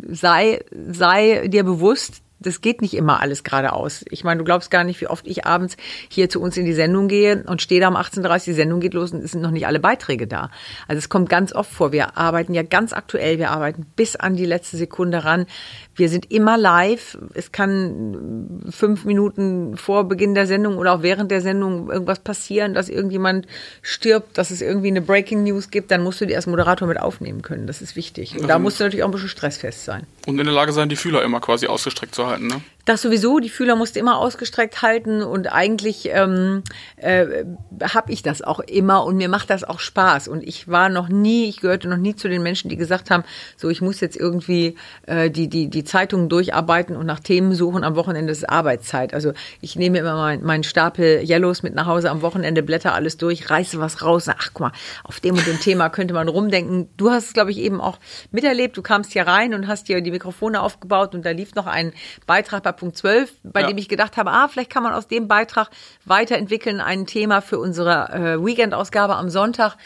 sei, 0.08 0.64
sei 0.70 1.48
dir 1.48 1.64
bewusst, 1.64 2.22
das 2.40 2.60
geht 2.60 2.82
nicht 2.82 2.94
immer 2.94 3.20
alles 3.20 3.42
geradeaus. 3.42 4.04
Ich 4.10 4.24
meine, 4.24 4.38
du 4.38 4.44
glaubst 4.44 4.70
gar 4.70 4.84
nicht, 4.84 5.00
wie 5.00 5.08
oft 5.08 5.26
ich 5.26 5.44
abends 5.46 5.76
hier 6.08 6.28
zu 6.28 6.40
uns 6.40 6.56
in 6.56 6.64
die 6.64 6.72
Sendung 6.72 7.08
gehe 7.08 7.44
und 7.46 7.62
stehe 7.62 7.80
da 7.80 7.88
um 7.88 7.96
18.30 7.96 8.22
Uhr, 8.22 8.44
die 8.44 8.52
Sendung 8.52 8.80
geht 8.80 8.94
los 8.94 9.12
und 9.12 9.24
es 9.24 9.32
sind 9.32 9.40
noch 9.40 9.50
nicht 9.50 9.66
alle 9.66 9.80
Beiträge 9.80 10.26
da. 10.26 10.50
Also 10.86 10.98
es 10.98 11.08
kommt 11.08 11.28
ganz 11.28 11.52
oft 11.52 11.70
vor. 11.70 11.92
Wir 11.92 12.16
arbeiten 12.16 12.54
ja 12.54 12.62
ganz 12.62 12.92
aktuell, 12.92 13.38
wir 13.38 13.50
arbeiten 13.50 13.86
bis 13.96 14.14
an 14.14 14.36
die 14.36 14.44
letzte 14.44 14.76
Sekunde 14.76 15.24
ran. 15.24 15.46
Wir 15.94 16.08
sind 16.08 16.30
immer 16.30 16.56
live. 16.56 17.18
Es 17.34 17.50
kann 17.50 18.62
fünf 18.70 19.04
Minuten 19.04 19.76
vor 19.76 20.04
Beginn 20.04 20.34
der 20.34 20.46
Sendung 20.46 20.78
oder 20.78 20.94
auch 20.94 21.02
während 21.02 21.30
der 21.32 21.40
Sendung 21.40 21.90
irgendwas 21.90 22.20
passieren, 22.20 22.72
dass 22.72 22.88
irgendjemand 22.88 23.46
stirbt, 23.82 24.38
dass 24.38 24.52
es 24.52 24.62
irgendwie 24.62 24.88
eine 24.88 25.02
Breaking 25.02 25.42
News 25.42 25.70
gibt. 25.70 25.90
Dann 25.90 26.04
musst 26.04 26.20
du 26.20 26.26
die 26.26 26.36
als 26.36 26.46
Moderator 26.46 26.86
mit 26.86 27.00
aufnehmen 27.00 27.42
können. 27.42 27.66
Das 27.66 27.82
ist 27.82 27.96
wichtig. 27.96 28.32
Und 28.32 28.36
also, 28.36 28.48
da 28.48 28.58
musst 28.60 28.78
du 28.78 28.84
natürlich 28.84 29.02
auch 29.02 29.08
ein 29.08 29.12
bisschen 29.12 29.28
stressfest 29.28 29.84
sein. 29.84 30.06
Und 30.26 30.38
in 30.38 30.44
der 30.44 30.54
Lage 30.54 30.72
sein, 30.72 30.88
die 30.88 30.96
Fühler 30.96 31.22
immer 31.24 31.40
quasi 31.40 31.66
ausgestreckt 31.66 32.14
zu 32.14 32.27
halten, 32.28 32.48
ne? 32.48 32.60
Das 32.88 33.02
sowieso, 33.02 33.38
die 33.38 33.50
Fühler 33.50 33.76
musste 33.76 33.98
immer 33.98 34.16
ausgestreckt 34.16 34.80
halten 34.80 35.22
und 35.22 35.52
eigentlich 35.52 36.08
ähm, 36.10 36.62
äh, 36.96 37.44
habe 37.82 38.10
ich 38.10 38.22
das 38.22 38.40
auch 38.40 38.60
immer 38.60 39.04
und 39.04 39.18
mir 39.18 39.28
macht 39.28 39.50
das 39.50 39.62
auch 39.62 39.78
Spaß. 39.78 40.26
Und 40.26 40.42
ich 40.42 40.68
war 40.68 40.88
noch 40.88 41.10
nie, 41.10 41.50
ich 41.50 41.60
gehörte 41.60 41.86
noch 41.86 41.98
nie 41.98 42.16
zu 42.16 42.30
den 42.30 42.42
Menschen, 42.42 42.70
die 42.70 42.78
gesagt 42.78 43.10
haben, 43.10 43.24
so 43.58 43.68
ich 43.68 43.82
muss 43.82 44.00
jetzt 44.00 44.16
irgendwie 44.16 44.76
äh, 45.06 45.30
die, 45.30 45.48
die, 45.48 45.68
die 45.68 45.84
Zeitungen 45.84 46.30
durcharbeiten 46.30 46.96
und 46.96 47.04
nach 47.04 47.20
Themen 47.20 47.52
suchen. 47.52 47.84
Am 47.84 47.94
Wochenende 47.94 48.32
ist 48.32 48.48
Arbeitszeit. 48.48 49.12
Also 49.12 49.34
ich 49.60 49.76
nehme 49.76 49.98
immer 49.98 50.14
meinen 50.14 50.42
mein 50.42 50.64
Stapel 50.64 51.22
Yellows 51.28 51.62
mit 51.62 51.74
nach 51.74 51.84
Hause 51.84 52.08
am 52.08 52.22
Wochenende, 52.22 52.62
blätter 52.62 52.94
alles 52.94 53.18
durch, 53.18 53.50
reiße 53.50 53.78
was 53.80 54.02
raus. 54.02 54.30
Ach 54.30 54.48
guck 54.54 54.60
mal, 54.60 54.72
auf 55.04 55.20
dem 55.20 55.34
und 55.34 55.46
dem 55.46 55.60
Thema 55.60 55.90
könnte 55.90 56.14
man 56.14 56.26
rumdenken. 56.26 56.88
Du 56.96 57.10
hast 57.10 57.26
es, 57.26 57.32
glaube 57.34 57.50
ich, 57.50 57.58
eben 57.58 57.82
auch 57.82 57.98
miterlebt. 58.30 58.78
Du 58.78 58.82
kamst 58.82 59.12
hier 59.12 59.26
rein 59.26 59.52
und 59.52 59.68
hast 59.68 59.90
dir 59.90 60.00
die 60.00 60.10
Mikrofone 60.10 60.62
aufgebaut 60.62 61.14
und 61.14 61.26
da 61.26 61.32
lief 61.32 61.54
noch 61.54 61.66
ein 61.66 61.92
Beitrag 62.26 62.62
bei 62.62 62.77
Punkt 62.78 62.96
12, 62.96 63.32
bei 63.42 63.62
ja. 63.62 63.66
dem 63.66 63.78
ich 63.78 63.88
gedacht 63.88 64.16
habe, 64.16 64.30
ah, 64.30 64.48
vielleicht 64.48 64.70
kann 64.70 64.82
man 64.82 64.92
aus 64.94 65.08
dem 65.08 65.28
Beitrag 65.28 65.70
weiterentwickeln, 66.04 66.80
ein 66.80 67.06
Thema 67.06 67.42
für 67.42 67.58
unsere 67.58 68.08
äh, 68.12 68.44
Weekend-Ausgabe 68.44 69.16
am 69.16 69.28
Sonntag. 69.30 69.76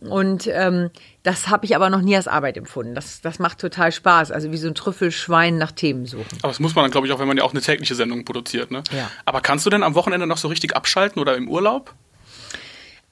Und 0.00 0.46
ähm, 0.46 0.90
das 1.22 1.48
habe 1.48 1.66
ich 1.66 1.76
aber 1.76 1.90
noch 1.90 2.00
nie 2.00 2.16
als 2.16 2.26
Arbeit 2.26 2.56
empfunden. 2.56 2.94
Das, 2.94 3.20
das 3.20 3.38
macht 3.38 3.58
total 3.58 3.92
Spaß. 3.92 4.32
Also 4.32 4.50
wie 4.50 4.56
so 4.56 4.66
ein 4.66 4.74
Trüffelschwein 4.74 5.58
nach 5.58 5.72
Themen 5.72 6.06
suchen. 6.06 6.38
Aber 6.40 6.48
das 6.48 6.58
muss 6.58 6.74
man 6.74 6.84
dann, 6.84 6.90
glaube 6.90 7.06
ich, 7.06 7.12
auch, 7.12 7.18
wenn 7.18 7.28
man 7.28 7.36
ja 7.36 7.44
auch 7.44 7.52
eine 7.52 7.60
tägliche 7.60 7.94
Sendung 7.94 8.24
produziert. 8.24 8.70
Ne? 8.70 8.82
Ja. 8.96 9.10
Aber 9.26 9.42
kannst 9.42 9.66
du 9.66 9.70
denn 9.70 9.82
am 9.82 9.94
Wochenende 9.94 10.26
noch 10.26 10.38
so 10.38 10.48
richtig 10.48 10.74
abschalten 10.74 11.20
oder 11.20 11.36
im 11.36 11.48
Urlaub? 11.48 11.94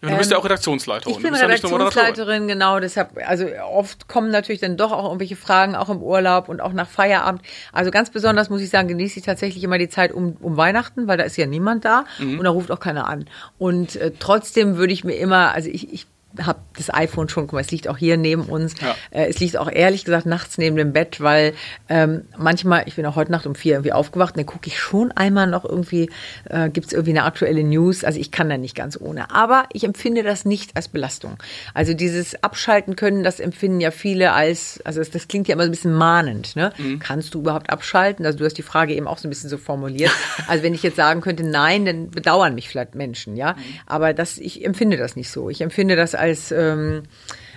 Ja, 0.00 0.10
du 0.10 0.16
bist 0.16 0.30
ja 0.30 0.36
ähm, 0.36 0.40
auch 0.40 0.44
Redaktionsleiterin. 0.44 1.16
Ich 1.16 1.22
bin 1.22 1.34
Redaktionsleiterin, 1.34 2.46
genau. 2.46 2.78
Deshalb, 2.78 3.18
also 3.26 3.46
oft 3.68 4.06
kommen 4.06 4.30
natürlich 4.30 4.60
dann 4.60 4.76
doch 4.76 4.92
auch 4.92 5.04
irgendwelche 5.04 5.34
Fragen, 5.34 5.74
auch 5.74 5.88
im 5.88 6.02
Urlaub 6.02 6.48
und 6.48 6.60
auch 6.60 6.72
nach 6.72 6.88
Feierabend. 6.88 7.42
Also 7.72 7.90
ganz 7.90 8.10
besonders 8.10 8.48
muss 8.48 8.60
ich 8.60 8.70
sagen, 8.70 8.86
genieße 8.86 9.18
ich 9.18 9.24
tatsächlich 9.24 9.64
immer 9.64 9.76
die 9.76 9.88
Zeit 9.88 10.12
um, 10.12 10.36
um 10.40 10.56
Weihnachten, 10.56 11.08
weil 11.08 11.18
da 11.18 11.24
ist 11.24 11.36
ja 11.36 11.46
niemand 11.46 11.84
da 11.84 12.04
mhm. 12.18 12.38
und 12.38 12.44
da 12.44 12.50
ruft 12.50 12.70
auch 12.70 12.78
keiner 12.78 13.08
an. 13.08 13.28
Und 13.58 13.96
äh, 13.96 14.12
trotzdem 14.16 14.76
würde 14.76 14.92
ich 14.92 15.02
mir 15.02 15.16
immer, 15.16 15.52
also 15.52 15.68
ich, 15.68 15.92
ich 15.92 16.06
habe 16.44 16.60
das 16.76 16.92
iPhone 16.92 17.28
schon, 17.28 17.46
guck 17.46 17.54
mal, 17.54 17.60
es 17.60 17.70
liegt 17.70 17.88
auch 17.88 17.98
hier 17.98 18.16
neben 18.16 18.42
uns. 18.42 18.74
Ja. 18.80 18.94
Äh, 19.10 19.28
es 19.28 19.40
liegt 19.40 19.56
auch 19.56 19.70
ehrlich 19.70 20.04
gesagt 20.04 20.26
nachts 20.26 20.58
neben 20.58 20.76
dem 20.76 20.92
Bett, 20.92 21.20
weil 21.20 21.54
ähm, 21.88 22.22
manchmal, 22.36 22.84
ich 22.86 22.96
bin 22.96 23.06
auch 23.06 23.16
heute 23.16 23.32
Nacht 23.32 23.46
um 23.46 23.54
vier 23.54 23.74
irgendwie 23.74 23.92
aufgewacht, 23.92 24.34
und 24.34 24.38
dann 24.38 24.46
gucke 24.46 24.66
ich 24.68 24.78
schon 24.78 25.12
einmal 25.12 25.46
noch 25.46 25.64
irgendwie, 25.64 26.10
äh, 26.48 26.70
gibt 26.70 26.88
es 26.88 26.92
irgendwie 26.92 27.10
eine 27.10 27.24
aktuelle 27.24 27.64
News. 27.64 28.04
Also 28.04 28.20
ich 28.20 28.30
kann 28.30 28.48
da 28.48 28.56
nicht 28.56 28.74
ganz 28.74 28.98
ohne. 29.00 29.30
Aber 29.30 29.64
ich 29.72 29.84
empfinde 29.84 30.22
das 30.22 30.44
nicht 30.44 30.76
als 30.76 30.88
Belastung. 30.88 31.36
Also 31.74 31.94
dieses 31.94 32.42
Abschalten 32.42 32.96
können, 32.96 33.24
das 33.24 33.40
empfinden 33.40 33.80
ja 33.80 33.90
viele 33.90 34.32
als, 34.32 34.80
also 34.84 35.00
das, 35.00 35.10
das 35.10 35.28
klingt 35.28 35.48
ja 35.48 35.54
immer 35.54 35.64
so 35.64 35.68
ein 35.68 35.72
bisschen 35.72 35.94
mahnend. 35.94 36.56
Ne? 36.56 36.72
Mhm. 36.78 36.98
Kannst 36.98 37.34
du 37.34 37.40
überhaupt 37.40 37.70
abschalten? 37.70 38.24
Also 38.24 38.38
du 38.38 38.44
hast 38.44 38.54
die 38.54 38.62
Frage 38.62 38.94
eben 38.94 39.06
auch 39.06 39.18
so 39.18 39.28
ein 39.28 39.30
bisschen 39.30 39.50
so 39.50 39.58
formuliert. 39.58 40.12
also 40.48 40.62
wenn 40.62 40.74
ich 40.74 40.82
jetzt 40.82 40.96
sagen 40.96 41.20
könnte, 41.20 41.44
nein, 41.44 41.84
dann 41.84 42.10
bedauern 42.10 42.54
mich 42.54 42.68
vielleicht 42.68 42.94
Menschen, 42.94 43.36
ja. 43.36 43.54
Mhm. 43.54 43.58
Aber 43.86 44.14
das, 44.14 44.38
ich 44.38 44.64
empfinde 44.64 44.96
das 44.96 45.16
nicht 45.16 45.30
so. 45.30 45.50
Ich 45.50 45.60
empfinde 45.60 45.96
das 45.96 46.14
als 46.14 46.27
ähm, 46.52 47.02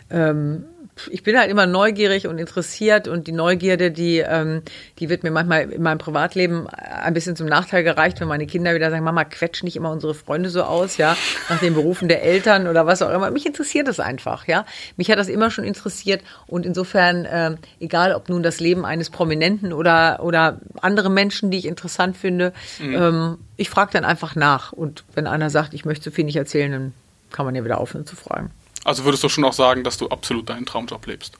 ähm, 0.09 0.65
ich 1.09 1.23
bin 1.23 1.37
halt 1.37 1.49
immer 1.49 1.65
neugierig 1.65 2.27
und 2.27 2.37
interessiert 2.37 3.07
und 3.07 3.27
die 3.27 3.31
Neugierde, 3.31 3.91
die, 3.91 4.19
ähm, 4.19 4.61
die 4.99 5.09
wird 5.09 5.23
mir 5.23 5.31
manchmal 5.31 5.71
in 5.71 5.81
meinem 5.81 5.97
Privatleben 5.97 6.67
ein 6.67 7.13
bisschen 7.13 7.35
zum 7.35 7.47
Nachteil 7.47 7.83
gereicht, 7.83 8.19
wenn 8.19 8.27
meine 8.27 8.45
Kinder 8.45 8.75
wieder 8.75 8.89
sagen, 8.89 9.03
Mama, 9.03 9.23
quetsch 9.23 9.63
nicht 9.63 9.75
immer 9.75 9.91
unsere 9.91 10.13
Freunde 10.13 10.49
so 10.49 10.63
aus, 10.63 10.97
ja, 10.97 11.15
nach 11.49 11.59
den 11.59 11.73
Berufen 11.73 12.07
der 12.07 12.23
Eltern 12.23 12.67
oder 12.67 12.85
was 12.85 13.01
auch 13.01 13.09
immer. 13.09 13.31
Mich 13.31 13.45
interessiert 13.45 13.87
das 13.87 13.99
einfach, 13.99 14.47
ja. 14.47 14.65
Mich 14.97 15.09
hat 15.09 15.17
das 15.17 15.29
immer 15.29 15.49
schon 15.49 15.63
interessiert 15.63 16.21
und 16.47 16.65
insofern, 16.65 17.25
äh, 17.25 17.55
egal 17.79 18.13
ob 18.13 18.29
nun 18.29 18.43
das 18.43 18.59
Leben 18.59 18.85
eines 18.85 19.09
Prominenten 19.09 19.73
oder, 19.73 20.19
oder 20.21 20.59
andere 20.81 21.09
Menschen, 21.09 21.51
die 21.51 21.57
ich 21.57 21.65
interessant 21.65 22.17
finde, 22.17 22.53
mhm. 22.79 22.95
ähm, 22.95 23.37
ich 23.57 23.69
frage 23.69 23.91
dann 23.93 24.05
einfach 24.05 24.35
nach 24.35 24.73
und 24.73 25.03
wenn 25.13 25.27
einer 25.27 25.49
sagt, 25.49 25.73
ich 25.73 25.85
möchte 25.85 26.05
so 26.05 26.11
viel 26.11 26.25
nicht 26.25 26.35
erzählen, 26.35 26.71
dann 26.71 26.93
kann 27.31 27.45
man 27.45 27.55
ja 27.55 27.63
wieder 27.63 27.79
aufhören 27.79 28.05
zu 28.05 28.15
fragen. 28.15 28.51
Also 28.83 29.05
würdest 29.05 29.23
du 29.23 29.29
schon 29.29 29.43
auch 29.43 29.53
sagen, 29.53 29.83
dass 29.83 29.97
du 29.97 30.07
absolut 30.09 30.49
deinen 30.49 30.65
Traumjob 30.65 31.05
lebst? 31.05 31.37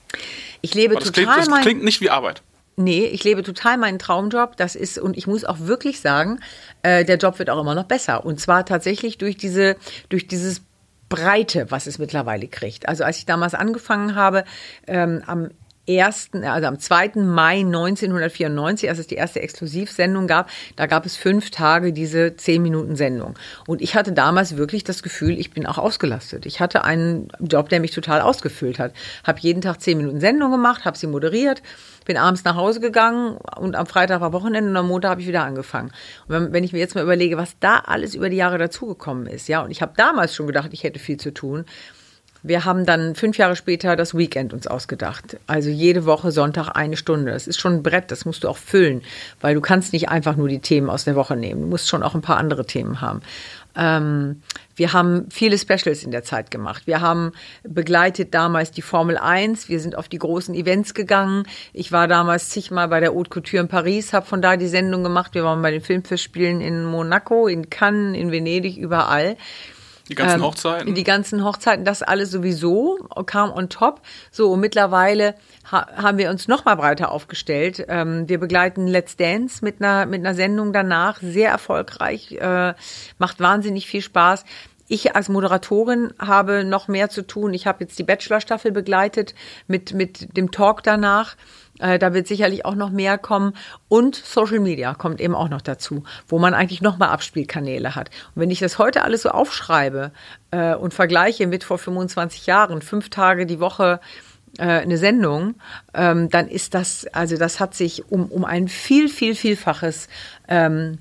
Ich 0.60 0.74
lebe 0.74 0.94
das 0.94 1.04
total. 1.04 1.34
Klingt, 1.34 1.50
das 1.50 1.60
klingt 1.60 1.84
nicht 1.84 2.00
wie 2.00 2.10
Arbeit. 2.10 2.42
Nee, 2.76 3.04
ich 3.06 3.22
lebe 3.24 3.42
total 3.42 3.76
meinen 3.76 3.98
Traumjob. 3.98 4.56
Das 4.56 4.76
ist, 4.76 4.98
und 4.98 5.16
ich 5.16 5.26
muss 5.26 5.44
auch 5.44 5.58
wirklich 5.60 6.00
sagen, 6.00 6.40
äh, 6.82 7.04
der 7.04 7.18
Job 7.18 7.38
wird 7.38 7.50
auch 7.50 7.60
immer 7.60 7.74
noch 7.74 7.84
besser. 7.84 8.24
Und 8.24 8.40
zwar 8.40 8.64
tatsächlich 8.64 9.18
durch 9.18 9.36
diese, 9.36 9.76
durch 10.08 10.26
dieses 10.26 10.62
Breite, 11.08 11.70
was 11.70 11.86
es 11.86 11.98
mittlerweile 11.98 12.48
kriegt. 12.48 12.88
Also 12.88 13.04
als 13.04 13.18
ich 13.18 13.26
damals 13.26 13.54
angefangen 13.54 14.14
habe, 14.14 14.44
ähm, 14.86 15.22
am 15.26 15.50
1., 16.00 16.30
also 16.42 16.66
am 16.66 16.78
2. 16.78 17.12
Mai 17.16 17.60
1994, 17.60 18.88
als 18.88 18.98
es 18.98 19.06
die 19.06 19.16
erste 19.16 19.40
Exklusivsendung 19.40 20.26
gab, 20.26 20.48
da 20.76 20.86
gab 20.86 21.06
es 21.06 21.16
fünf 21.16 21.50
Tage 21.50 21.92
diese 21.92 22.36
zehn 22.36 22.62
Minuten 22.62 22.96
Sendung. 22.96 23.34
Und 23.66 23.82
ich 23.82 23.94
hatte 23.94 24.12
damals 24.12 24.56
wirklich 24.56 24.84
das 24.84 25.02
Gefühl, 25.02 25.38
ich 25.38 25.50
bin 25.50 25.66
auch 25.66 25.78
ausgelastet. 25.78 26.46
Ich 26.46 26.60
hatte 26.60 26.84
einen 26.84 27.28
Job, 27.40 27.68
der 27.68 27.80
mich 27.80 27.90
total 27.90 28.20
ausgefüllt 28.20 28.78
hat. 28.78 28.92
Habe 29.24 29.40
jeden 29.40 29.62
Tag 29.62 29.80
zehn 29.80 29.98
Minuten 29.98 30.20
Sendung 30.20 30.50
gemacht, 30.50 30.84
habe 30.84 30.96
sie 30.96 31.06
moderiert, 31.06 31.62
bin 32.04 32.16
abends 32.16 32.44
nach 32.44 32.56
Hause 32.56 32.80
gegangen 32.80 33.36
und 33.56 33.76
am 33.76 33.86
Freitag 33.86 34.20
war 34.20 34.32
Wochenende 34.32 34.70
und 34.70 34.76
am 34.76 34.88
Montag 34.88 35.10
habe 35.10 35.20
ich 35.20 35.28
wieder 35.28 35.44
angefangen. 35.44 35.92
Und 36.28 36.52
wenn, 36.52 36.64
ich 36.64 36.72
mir 36.72 36.78
jetzt 36.78 36.94
mal 36.94 37.04
überlege, 37.04 37.36
was 37.36 37.56
da 37.60 37.78
alles 37.78 38.14
über 38.14 38.28
die 38.28 38.36
Jahre 38.36 38.58
dazugekommen 38.58 39.26
ist, 39.26 39.48
ja, 39.48 39.62
und 39.62 39.70
ich 39.70 39.82
habe 39.82 39.92
damals 39.96 40.34
schon 40.34 40.46
gedacht, 40.46 40.70
ich 40.72 40.84
hätte 40.84 40.98
viel 40.98 41.16
zu 41.16 41.32
tun. 41.32 41.64
Wir 42.42 42.64
haben 42.64 42.84
dann 42.84 43.14
fünf 43.14 43.38
Jahre 43.38 43.54
später 43.54 43.94
das 43.94 44.16
Weekend 44.16 44.52
uns 44.52 44.66
ausgedacht. 44.66 45.38
Also 45.46 45.70
jede 45.70 46.04
Woche 46.04 46.32
Sonntag 46.32 46.70
eine 46.70 46.96
Stunde. 46.96 47.32
Das 47.32 47.46
ist 47.46 47.60
schon 47.60 47.74
ein 47.74 47.82
Brett, 47.82 48.10
das 48.10 48.24
musst 48.24 48.44
du 48.44 48.48
auch 48.48 48.56
füllen, 48.56 49.02
weil 49.40 49.54
du 49.54 49.60
kannst 49.60 49.92
nicht 49.92 50.08
einfach 50.08 50.36
nur 50.36 50.48
die 50.48 50.58
Themen 50.58 50.90
aus 50.90 51.04
der 51.04 51.14
Woche 51.14 51.36
nehmen. 51.36 51.62
Du 51.62 51.66
musst 51.68 51.88
schon 51.88 52.02
auch 52.02 52.14
ein 52.14 52.22
paar 52.22 52.38
andere 52.38 52.66
Themen 52.66 53.00
haben. 53.00 53.22
Ähm, 53.74 54.42
wir 54.74 54.92
haben 54.92 55.26
viele 55.30 55.58
Specials 55.58 56.02
in 56.02 56.10
der 56.10 56.24
Zeit 56.24 56.50
gemacht. 56.50 56.86
Wir 56.86 57.00
haben 57.00 57.32
begleitet 57.62 58.34
damals 58.34 58.70
die 58.70 58.82
Formel 58.82 59.16
1. 59.18 59.68
Wir 59.68 59.80
sind 59.80 59.96
auf 59.96 60.08
die 60.08 60.18
großen 60.18 60.54
Events 60.54 60.94
gegangen. 60.94 61.44
Ich 61.72 61.92
war 61.92 62.08
damals 62.08 62.48
zigmal 62.50 62.88
bei 62.88 63.00
der 63.00 63.14
Haute 63.14 63.30
Couture 63.30 63.62
in 63.62 63.68
Paris, 63.68 64.12
habe 64.12 64.26
von 64.26 64.42
da 64.42 64.56
die 64.56 64.68
Sendung 64.68 65.02
gemacht. 65.02 65.34
Wir 65.34 65.44
waren 65.44 65.62
bei 65.62 65.70
den 65.70 65.80
Filmfestspielen 65.80 66.60
in 66.60 66.84
Monaco, 66.84 67.46
in 67.46 67.70
Cannes, 67.70 68.18
in 68.18 68.32
Venedig, 68.32 68.76
überall. 68.76 69.36
Die 70.12 70.16
ganzen 70.16 70.40
ähm, 70.40 70.44
Hochzeiten? 70.44 70.94
Die 70.94 71.04
ganzen 71.04 71.44
Hochzeiten, 71.44 71.84
das 71.84 72.02
alles 72.02 72.30
sowieso 72.30 72.98
kam 73.26 73.50
on 73.50 73.68
top. 73.68 74.02
So, 74.30 74.52
und 74.52 74.60
mittlerweile 74.60 75.34
ha 75.70 75.86
haben 75.96 76.18
wir 76.18 76.30
uns 76.30 76.48
noch 76.48 76.64
mal 76.64 76.74
breiter 76.74 77.10
aufgestellt. 77.10 77.84
Ähm, 77.88 78.28
wir 78.28 78.38
begleiten 78.38 78.86
Let's 78.86 79.16
Dance 79.16 79.64
mit 79.64 79.80
einer, 79.80 80.06
mit 80.06 80.20
einer 80.20 80.34
Sendung 80.34 80.72
danach, 80.72 81.20
sehr 81.22 81.50
erfolgreich, 81.50 82.32
äh, 82.32 82.74
macht 83.18 83.40
wahnsinnig 83.40 83.86
viel 83.86 84.02
Spaß. 84.02 84.44
Ich 84.88 85.16
als 85.16 85.30
Moderatorin 85.30 86.12
habe 86.18 86.64
noch 86.64 86.86
mehr 86.86 87.08
zu 87.08 87.26
tun. 87.26 87.54
Ich 87.54 87.66
habe 87.66 87.84
jetzt 87.84 87.98
die 87.98 88.02
Bachelor-Staffel 88.02 88.72
begleitet 88.72 89.34
mit, 89.66 89.94
mit 89.94 90.36
dem 90.36 90.50
Talk 90.50 90.82
danach. 90.82 91.36
Äh, 91.82 91.98
da 91.98 92.14
wird 92.14 92.28
sicherlich 92.28 92.64
auch 92.64 92.76
noch 92.76 92.90
mehr 92.90 93.18
kommen. 93.18 93.54
Und 93.88 94.14
Social 94.14 94.60
Media 94.60 94.94
kommt 94.94 95.20
eben 95.20 95.34
auch 95.34 95.48
noch 95.48 95.60
dazu, 95.60 96.04
wo 96.28 96.38
man 96.38 96.54
eigentlich 96.54 96.80
noch 96.80 96.96
mal 96.96 97.08
Abspielkanäle 97.08 97.94
hat. 97.96 98.10
Und 98.34 98.42
wenn 98.42 98.50
ich 98.50 98.60
das 98.60 98.78
heute 98.78 99.02
alles 99.02 99.22
so 99.22 99.30
aufschreibe 99.30 100.12
äh, 100.52 100.74
und 100.74 100.94
vergleiche 100.94 101.46
mit 101.46 101.64
vor 101.64 101.78
25 101.78 102.46
Jahren, 102.46 102.82
fünf 102.82 103.10
Tage 103.10 103.46
die 103.46 103.58
Woche, 103.58 104.00
äh, 104.58 104.64
eine 104.64 104.96
Sendung, 104.96 105.56
ähm, 105.92 106.28
dann 106.30 106.48
ist 106.48 106.74
das, 106.74 107.06
also 107.12 107.36
das 107.36 107.58
hat 107.58 107.74
sich 107.74 108.10
um, 108.10 108.26
um 108.26 108.44
ein 108.44 108.68
viel, 108.68 109.08
viel, 109.08 109.34
vielfaches 109.34 110.08
ähm, 110.46 110.98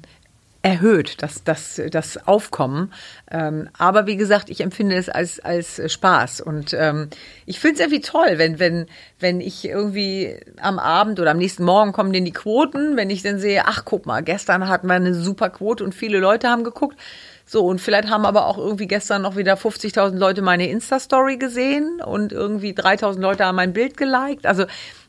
erhöht, 0.64 1.24
das, 1.24 1.44
das, 1.44 1.82
das 1.90 2.28
Aufkommen. 2.28 2.94
Ähm, 3.32 3.70
aber 3.78 4.06
wie 4.06 4.16
gesagt, 4.16 4.50
ich 4.50 4.62
empfinde 4.62 4.96
es 4.96 5.10
als, 5.10 5.40
als 5.40 5.82
Spaß. 5.92 6.42
Und 6.42 6.74
ähm, 6.74 7.10
ich 7.46 7.60
finde 7.60 7.76
es 7.76 7.80
irgendwie 7.82 8.02
toll, 8.02 8.34
wenn, 8.38 8.60
wenn, 8.60 8.86
wenn 9.20 9.42
ich 9.42 9.66
irgendwie 9.66 10.38
am 10.60 10.78
Abend 10.78 11.20
oder 11.20 11.32
am 11.32 11.38
nächsten 11.38 11.64
Morgen 11.64 11.94
kommen 11.94 12.14
denn 12.14 12.26
die 12.26 12.32
Quoten, 12.32 12.96
wenn 12.96 13.10
ich 13.10 13.24
dann 13.24 13.40
sehe, 13.40 13.66
ach 13.66 13.86
guck 13.86 14.06
mal, 14.06 14.22
gestern 14.22 14.68
hatten 14.68 14.88
wir 14.88 14.94
eine 14.94 15.16
super 15.16 15.50
Quote 15.50 15.84
und 15.84 15.96
viele 15.96 16.20
Leute 16.20 16.50
haben 16.50 16.64
geguckt. 16.64 16.98
So, 17.46 17.66
und 17.66 17.82
vielleicht 17.82 18.10
haben 18.10 18.26
aber 18.26 18.46
auch 18.46 18.58
irgendwie 18.58 18.88
gestern 18.88 19.24
noch 19.24 19.36
wieder 19.36 19.56
50.000 19.56 20.16
Leute 20.16 20.42
meine 20.42 20.70
Insta-Story 20.70 21.38
gesehen 21.38 22.02
und 22.02 22.32
irgendwie 22.32 22.72
3.000 22.74 23.20
Leute 23.20 23.46
haben 23.46 23.56
mein 23.56 23.74
Bild 23.74 23.98
geliked. 23.98 24.46
Also, 24.46 24.66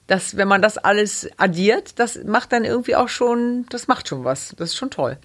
das, 0.08 0.36
wenn 0.36 0.48
man 0.48 0.60
das 0.60 0.78
alles 0.78 1.30
addiert, 1.36 1.98
das 1.98 2.24
macht 2.24 2.52
dann 2.52 2.64
irgendwie 2.64 2.96
auch 2.96 3.08
schon, 3.08 3.66
das 3.68 3.86
macht 3.86 4.08
schon 4.08 4.24
was. 4.24 4.54
Das 4.58 4.70
ist 4.70 4.76
schon 4.76 4.90
toll. 4.90 5.18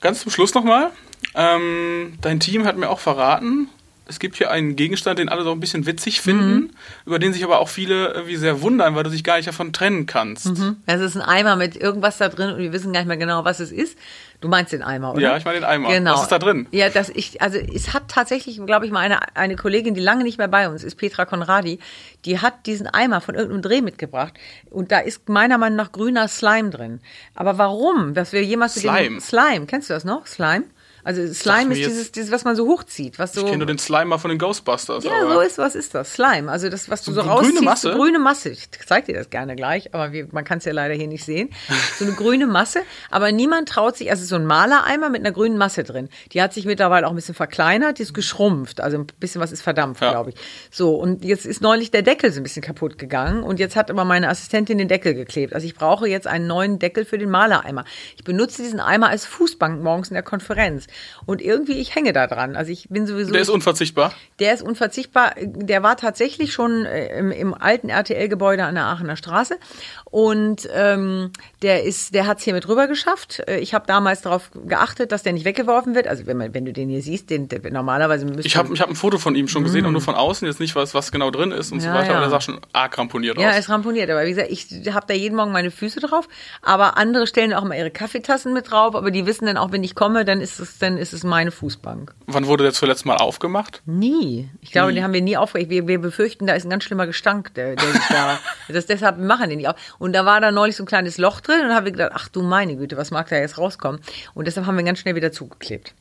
Ganz 0.00 0.20
zum 0.20 0.32
Schluss 0.32 0.54
nochmal. 0.54 0.90
Ähm, 1.34 2.18
dein 2.20 2.40
Team 2.40 2.66
hat 2.66 2.76
mir 2.76 2.90
auch 2.90 2.98
verraten, 2.98 3.68
es 4.12 4.18
gibt 4.18 4.36
hier 4.36 4.50
einen 4.50 4.76
Gegenstand, 4.76 5.18
den 5.18 5.30
alle 5.30 5.42
so 5.42 5.52
ein 5.52 5.60
bisschen 5.60 5.86
witzig 5.86 6.20
finden, 6.20 6.54
mhm. 6.54 6.70
über 7.06 7.18
den 7.18 7.32
sich 7.32 7.42
aber 7.42 7.60
auch 7.60 7.68
viele 7.68 8.12
irgendwie 8.12 8.36
sehr 8.36 8.60
wundern, 8.60 8.94
weil 8.94 9.04
du 9.04 9.10
dich 9.10 9.24
gar 9.24 9.36
nicht 9.36 9.48
davon 9.48 9.72
trennen 9.72 10.04
kannst. 10.04 10.46
Mhm. 10.46 10.76
Es 10.84 11.00
ist 11.00 11.16
ein 11.16 11.22
Eimer 11.22 11.56
mit 11.56 11.76
irgendwas 11.76 12.18
da 12.18 12.28
drin 12.28 12.50
und 12.50 12.58
wir 12.58 12.72
wissen 12.72 12.92
gar 12.92 13.00
nicht 13.00 13.08
mehr 13.08 13.16
genau, 13.16 13.44
was 13.44 13.58
es 13.58 13.72
ist. 13.72 13.98
Du 14.42 14.48
meinst 14.48 14.72
den 14.72 14.82
Eimer, 14.82 15.12
oder? 15.12 15.20
Ja, 15.20 15.36
ich 15.36 15.44
meine 15.44 15.60
den 15.60 15.64
Eimer. 15.64 15.88
Genau. 15.88 16.14
Was 16.14 16.22
ist 16.22 16.32
da 16.32 16.38
drin? 16.38 16.66
Ja, 16.72 16.90
das 16.90 17.08
ich, 17.08 17.40
also 17.40 17.58
es 17.58 17.94
hat 17.94 18.08
tatsächlich, 18.08 18.60
glaube 18.66 18.84
ich, 18.84 18.92
mal 18.92 19.00
eine, 19.00 19.34
eine 19.36 19.56
Kollegin, 19.56 19.94
die 19.94 20.00
lange 20.00 20.24
nicht 20.24 20.36
mehr 20.36 20.48
bei 20.48 20.68
uns 20.68 20.84
ist, 20.84 20.96
Petra 20.96 21.24
Konradi, 21.24 21.78
die 22.24 22.40
hat 22.40 22.66
diesen 22.66 22.86
Eimer 22.86 23.20
von 23.20 23.34
irgendeinem 23.34 23.62
Dreh 23.62 23.80
mitgebracht 23.80 24.34
und 24.68 24.92
da 24.92 24.98
ist 24.98 25.28
meiner 25.28 25.58
Meinung 25.58 25.76
nach 25.76 25.92
grüner 25.92 26.28
Slime 26.28 26.70
drin. 26.70 27.00
Aber 27.34 27.56
warum? 27.56 28.14
Dass 28.14 28.32
wir 28.32 28.44
jemals 28.44 28.74
Slime. 28.74 29.20
Slime, 29.20 29.66
kennst 29.66 29.88
du 29.88 29.94
das 29.94 30.04
noch? 30.04 30.26
Slime? 30.26 30.64
Also 31.04 31.32
Slime 31.32 31.72
ist 31.74 31.86
dieses, 31.86 32.12
dieses, 32.12 32.30
was 32.30 32.44
man 32.44 32.54
so 32.54 32.66
hochzieht. 32.68 33.18
Was 33.18 33.32
so 33.32 33.40
ich 33.40 33.46
kenne 33.46 33.58
nur 33.58 33.66
den 33.66 33.78
Slimer 33.78 34.18
von 34.18 34.28
den 34.28 34.38
Ghostbusters. 34.38 35.04
Ja, 35.04 35.32
so 35.32 35.40
ist, 35.40 35.58
was 35.58 35.74
ist 35.74 35.94
das? 35.94 36.14
Slime. 36.14 36.50
Also 36.50 36.68
das, 36.68 36.88
was 36.88 37.02
du 37.02 37.12
so, 37.12 37.22
so 37.22 37.28
rausziehst. 37.28 37.54
Grüne 37.54 37.64
Masse? 37.64 37.92
grüne 37.92 38.18
Masse. 38.18 38.50
Ich 38.50 38.68
zeig 38.86 39.06
dir 39.06 39.14
das 39.14 39.30
gerne 39.30 39.56
gleich, 39.56 39.94
aber 39.94 40.12
wir, 40.12 40.28
man 40.30 40.44
kann 40.44 40.58
es 40.58 40.64
ja 40.64 40.72
leider 40.72 40.94
hier 40.94 41.08
nicht 41.08 41.24
sehen. 41.24 41.50
So 41.98 42.06
eine 42.06 42.14
grüne 42.14 42.46
Masse. 42.46 42.82
Aber 43.10 43.32
niemand 43.32 43.68
traut 43.68 43.96
sich, 43.96 44.10
also 44.10 44.24
so 44.24 44.36
ein 44.36 44.46
Malereimer 44.46 45.10
mit 45.10 45.20
einer 45.20 45.32
grünen 45.32 45.58
Masse 45.58 45.84
drin. 45.84 46.08
Die 46.32 46.40
hat 46.40 46.52
sich 46.52 46.64
mittlerweile 46.64 47.06
auch 47.06 47.10
ein 47.10 47.16
bisschen 47.16 47.34
verkleinert, 47.34 47.98
die 47.98 48.02
ist 48.02 48.14
geschrumpft. 48.14 48.80
Also 48.80 48.98
ein 48.98 49.06
bisschen 49.20 49.40
was 49.40 49.52
ist 49.52 49.62
verdampft, 49.62 50.02
ja. 50.02 50.10
glaube 50.10 50.30
ich. 50.30 50.36
So, 50.70 50.94
und 50.94 51.24
jetzt 51.24 51.44
ist 51.44 51.60
neulich 51.60 51.90
der 51.90 52.02
Deckel 52.02 52.32
so 52.32 52.40
ein 52.40 52.42
bisschen 52.44 52.62
kaputt 52.62 52.98
gegangen 52.98 53.42
und 53.42 53.60
jetzt 53.60 53.76
hat 53.76 53.90
aber 53.90 54.04
meine 54.04 54.28
Assistentin 54.28 54.78
den 54.78 54.88
Deckel 54.88 55.14
geklebt. 55.14 55.54
Also 55.54 55.66
ich 55.66 55.74
brauche 55.74 56.08
jetzt 56.08 56.26
einen 56.26 56.46
neuen 56.46 56.78
Deckel 56.78 57.04
für 57.04 57.18
den 57.18 57.30
Malereimer. 57.30 57.84
Ich 58.16 58.24
benutze 58.24 58.62
diesen 58.62 58.80
Eimer 58.80 59.08
als 59.08 59.26
Fußbank 59.26 59.82
morgens 59.82 60.08
in 60.08 60.14
der 60.14 60.22
Konferenz. 60.22 60.86
Und 61.26 61.40
irgendwie, 61.40 61.80
ich 61.80 61.94
hänge 61.94 62.12
da 62.12 62.26
dran. 62.26 62.56
Also 62.56 62.72
ich 62.72 62.88
bin 62.88 63.06
sowieso. 63.06 63.32
Der 63.32 63.42
ist 63.42 63.50
unverzichtbar? 63.50 64.12
Der 64.38 64.54
ist 64.54 64.62
unverzichtbar. 64.62 65.34
Der 65.40 65.82
war 65.82 65.96
tatsächlich 65.96 66.52
schon 66.52 66.84
äh, 66.84 67.18
im, 67.18 67.30
im 67.30 67.54
alten 67.54 67.88
RTL-Gebäude 67.88 68.64
an 68.64 68.74
der 68.74 68.84
Aachener 68.84 69.16
Straße. 69.16 69.58
Und 70.04 70.68
ähm, 70.74 71.30
der 71.62 71.84
ist, 71.84 72.14
der 72.14 72.26
hat 72.26 72.38
es 72.38 72.44
hier 72.44 72.54
mit 72.54 72.68
rüber 72.68 72.86
geschafft. 72.86 73.42
Äh, 73.46 73.58
ich 73.58 73.74
habe 73.74 73.86
damals 73.86 74.22
darauf 74.22 74.50
geachtet, 74.66 75.12
dass 75.12 75.22
der 75.22 75.32
nicht 75.32 75.44
weggeworfen 75.44 75.94
wird. 75.94 76.06
Also 76.06 76.26
wenn 76.26 76.36
man, 76.36 76.54
wenn 76.54 76.64
du 76.64 76.72
den 76.72 76.88
hier 76.88 77.02
siehst, 77.02 77.30
den, 77.30 77.48
der 77.48 77.60
normalerweise 77.70 78.26
müsste. 78.26 78.46
Ich 78.46 78.56
habe 78.56 78.72
ich 78.74 78.80
hab 78.80 78.88
ein 78.88 78.94
Foto 78.94 79.18
von 79.18 79.34
ihm 79.34 79.48
schon 79.48 79.64
gesehen, 79.64 79.84
mm. 79.84 79.86
und 79.86 79.92
nur 79.92 80.02
von 80.02 80.14
außen, 80.14 80.46
jetzt 80.46 80.60
nicht 80.60 80.74
was, 80.76 80.94
was 80.94 81.12
genau 81.12 81.30
drin 81.30 81.52
ist 81.52 81.72
und 81.72 81.82
ja, 81.82 81.92
so 81.92 81.98
weiter, 81.98 82.08
ja. 82.08 82.12
aber 82.12 82.20
der 82.20 82.30
sah 82.30 82.40
schon 82.40 82.60
arg 82.72 82.96
ramponiert 82.98 83.38
ja, 83.38 83.48
aus. 83.48 83.54
Ja, 83.54 83.58
ist 83.58 83.68
ramponiert, 83.68 84.10
aber 84.10 84.24
wie 84.24 84.30
gesagt, 84.30 84.50
ich 84.50 84.66
habe 84.92 85.06
da 85.06 85.14
jeden 85.14 85.36
Morgen 85.36 85.52
meine 85.52 85.70
Füße 85.70 86.00
drauf, 86.00 86.28
aber 86.60 86.96
andere 86.96 87.26
stellen 87.26 87.52
auch 87.52 87.64
mal 87.64 87.76
ihre 87.76 87.90
Kaffeetassen 87.90 88.52
mit 88.52 88.70
drauf, 88.70 88.94
aber 88.94 89.10
die 89.10 89.26
wissen 89.26 89.46
dann 89.46 89.56
auch, 89.56 89.72
wenn 89.72 89.84
ich 89.84 89.94
komme, 89.94 90.24
dann 90.24 90.40
ist 90.40 90.60
es, 90.60 90.78
dann 90.82 90.98
ist 90.98 91.12
es 91.12 91.24
meine 91.24 91.50
Fußbank. 91.50 92.14
Wann 92.26 92.46
wurde 92.46 92.64
der 92.64 92.72
zuletzt 92.72 93.06
mal 93.06 93.16
aufgemacht? 93.16 93.82
Nie. 93.86 94.50
Ich 94.60 94.72
glaube, 94.72 94.88
nie. 94.88 94.96
den 94.96 95.04
haben 95.04 95.12
wir 95.12 95.22
nie 95.22 95.36
aufgeregt. 95.36 95.70
Wir, 95.70 95.86
wir 95.86 96.00
befürchten, 96.00 96.46
da 96.46 96.54
ist 96.54 96.64
ein 96.64 96.70
ganz 96.70 96.84
schlimmer 96.84 97.06
Gestank, 97.06 97.54
der, 97.54 97.76
der 97.76 97.86
da. 98.10 98.38
das, 98.68 98.86
deshalb 98.86 99.18
machen 99.18 99.48
den 99.48 99.58
nicht 99.58 99.68
auf. 99.68 99.76
Und 99.98 100.12
da 100.12 100.26
war 100.26 100.40
da 100.40 100.50
neulich 100.50 100.76
so 100.76 100.82
ein 100.82 100.86
kleines 100.86 101.18
Loch 101.18 101.40
drin 101.40 101.64
und 101.64 101.74
habe 101.74 101.88
ich 101.88 101.94
gedacht, 101.94 102.12
ach 102.14 102.28
du 102.28 102.42
meine 102.42 102.76
Güte, 102.76 102.96
was 102.96 103.10
mag 103.10 103.28
da 103.28 103.36
jetzt 103.36 103.58
rauskommen? 103.58 104.00
Und 104.34 104.46
deshalb 104.46 104.66
haben 104.66 104.76
wir 104.76 104.84
ganz 104.84 104.98
schnell 104.98 105.14
wieder 105.14 105.32
zugeklebt. 105.32 105.94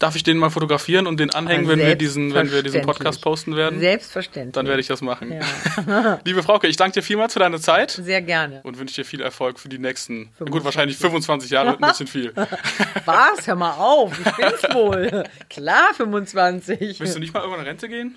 Darf 0.00 0.16
ich 0.16 0.22
den 0.22 0.38
mal 0.38 0.48
fotografieren 0.48 1.06
und 1.06 1.20
den 1.20 1.28
anhängen, 1.28 1.68
wenn 1.68 1.78
wir 1.78 1.94
diesen, 1.94 2.32
wenn 2.32 2.50
wir 2.50 2.62
diesen 2.62 2.80
Podcast 2.80 3.20
posten 3.20 3.54
werden? 3.54 3.80
Selbstverständlich. 3.80 4.54
Dann 4.54 4.66
werde 4.66 4.80
ich 4.80 4.86
das 4.86 5.02
machen. 5.02 5.30
Ja. 5.30 6.18
Liebe 6.24 6.42
Frauke, 6.42 6.68
ich 6.68 6.78
danke 6.78 6.94
dir 6.94 7.02
vielmals 7.02 7.34
für 7.34 7.38
deine 7.38 7.60
Zeit. 7.60 7.90
Sehr 7.90 8.22
gerne. 8.22 8.62
Und 8.62 8.78
wünsche 8.78 8.94
dir 8.94 9.04
viel 9.04 9.20
Erfolg 9.20 9.60
für 9.60 9.68
die 9.68 9.78
nächsten, 9.78 10.30
gut, 10.38 10.64
wahrscheinlich 10.64 10.96
25 10.96 11.50
Jahre, 11.50 11.74
ein 11.74 11.78
bisschen 11.78 12.06
viel. 12.06 12.32
Was? 13.04 13.46
Hör 13.46 13.56
mal 13.56 13.72
auf, 13.72 14.18
ich 14.18 14.36
bin's 14.36 14.74
wohl. 14.74 15.24
Klar, 15.50 15.92
25. 15.94 16.98
Willst 16.98 17.14
du 17.14 17.20
nicht 17.20 17.34
mal 17.34 17.40
irgendwann 17.40 17.60
in 17.60 17.66
Rente 17.66 17.86
gehen? 17.86 18.14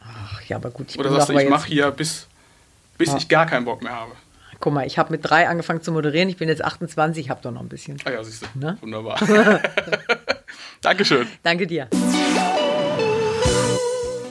Ach, 0.00 0.42
ja, 0.48 0.56
aber 0.56 0.72
gut. 0.72 0.90
Ich 0.90 0.98
Oder 0.98 1.12
sagst 1.12 1.28
du, 1.28 1.38
ich 1.38 1.48
mache 1.48 1.68
hier 1.68 1.88
bis, 1.92 2.26
bis 2.98 3.10
ja. 3.10 3.16
ich 3.18 3.28
gar 3.28 3.46
keinen 3.46 3.64
Bock 3.64 3.80
mehr 3.80 3.94
habe? 3.94 4.12
Guck 4.58 4.72
mal, 4.72 4.88
ich 4.88 4.98
habe 4.98 5.12
mit 5.12 5.24
drei 5.24 5.48
angefangen 5.48 5.82
zu 5.82 5.92
moderieren. 5.92 6.28
Ich 6.28 6.36
bin 6.36 6.48
jetzt 6.48 6.64
28, 6.64 7.30
habe 7.30 7.40
doch 7.42 7.52
noch 7.52 7.60
ein 7.60 7.68
bisschen. 7.68 7.98
Ah 8.04 8.10
ja, 8.10 8.24
siehst 8.24 8.42
du. 8.42 8.58
Ne? 8.58 8.76
Wunderbar. 8.80 9.20
Dankeschön. 10.82 11.26
Danke 11.42 11.66
dir. 11.66 11.88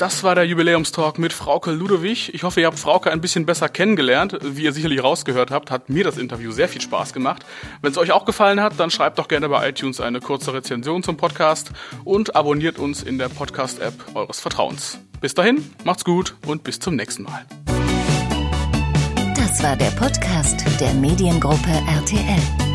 Das 0.02 0.24
war 0.24 0.34
der 0.34 0.46
Jubiläumstalk 0.46 1.20
mit 1.20 1.32
Frauke 1.32 1.70
Ludowig. 1.70 2.34
Ich 2.34 2.42
hoffe, 2.42 2.60
ihr 2.60 2.66
habt 2.66 2.80
Frauke 2.80 3.12
ein 3.12 3.22
bisschen 3.22 3.46
besser 3.46 3.70
kennengelernt. 3.70 4.36
Wie 4.42 4.64
ihr 4.64 4.74
sicherlich 4.74 5.04
rausgehört 5.04 5.52
habt, 5.52 5.70
hat 5.70 5.90
mir 5.90 6.04
das 6.04 6.18
Interview 6.18 6.52
sehr 6.52 6.68
viel 6.68 6.82
Spaß 6.82 7.14
gemacht. 7.14 7.46
Wenn 7.84 7.92
es 7.92 8.00
euch 8.00 8.12
auch 8.12 8.26
gefallen 8.26 8.62
hat, 8.62 8.80
dann 8.80 8.90
schreibt 8.90 9.20
doch 9.20 9.28
gerne 9.28 9.48
bei 9.48 9.70
iTunes 9.70 10.02
eine 10.02 10.20
kurze 10.20 10.56
Rezension 10.56 11.04
zum 11.04 11.18
Podcast 11.18 11.72
und 12.04 12.36
abonniert 12.36 12.80
uns 12.80 13.04
in 13.04 13.20
der 13.20 13.30
Podcast-App 13.30 14.16
eures 14.16 14.40
Vertrauens. 14.40 14.98
Bis 15.20 15.36
dahin, 15.36 15.72
macht's 15.84 16.04
gut 16.04 16.36
und 16.48 16.64
bis 16.64 16.80
zum 16.80 16.96
nächsten 16.96 17.22
Mal. 17.22 17.46
Das 19.36 19.62
war 19.62 19.76
der 19.76 19.92
Podcast 19.92 20.66
der 20.80 20.96
Mediengruppe 20.96 21.70
RTL. 21.88 22.71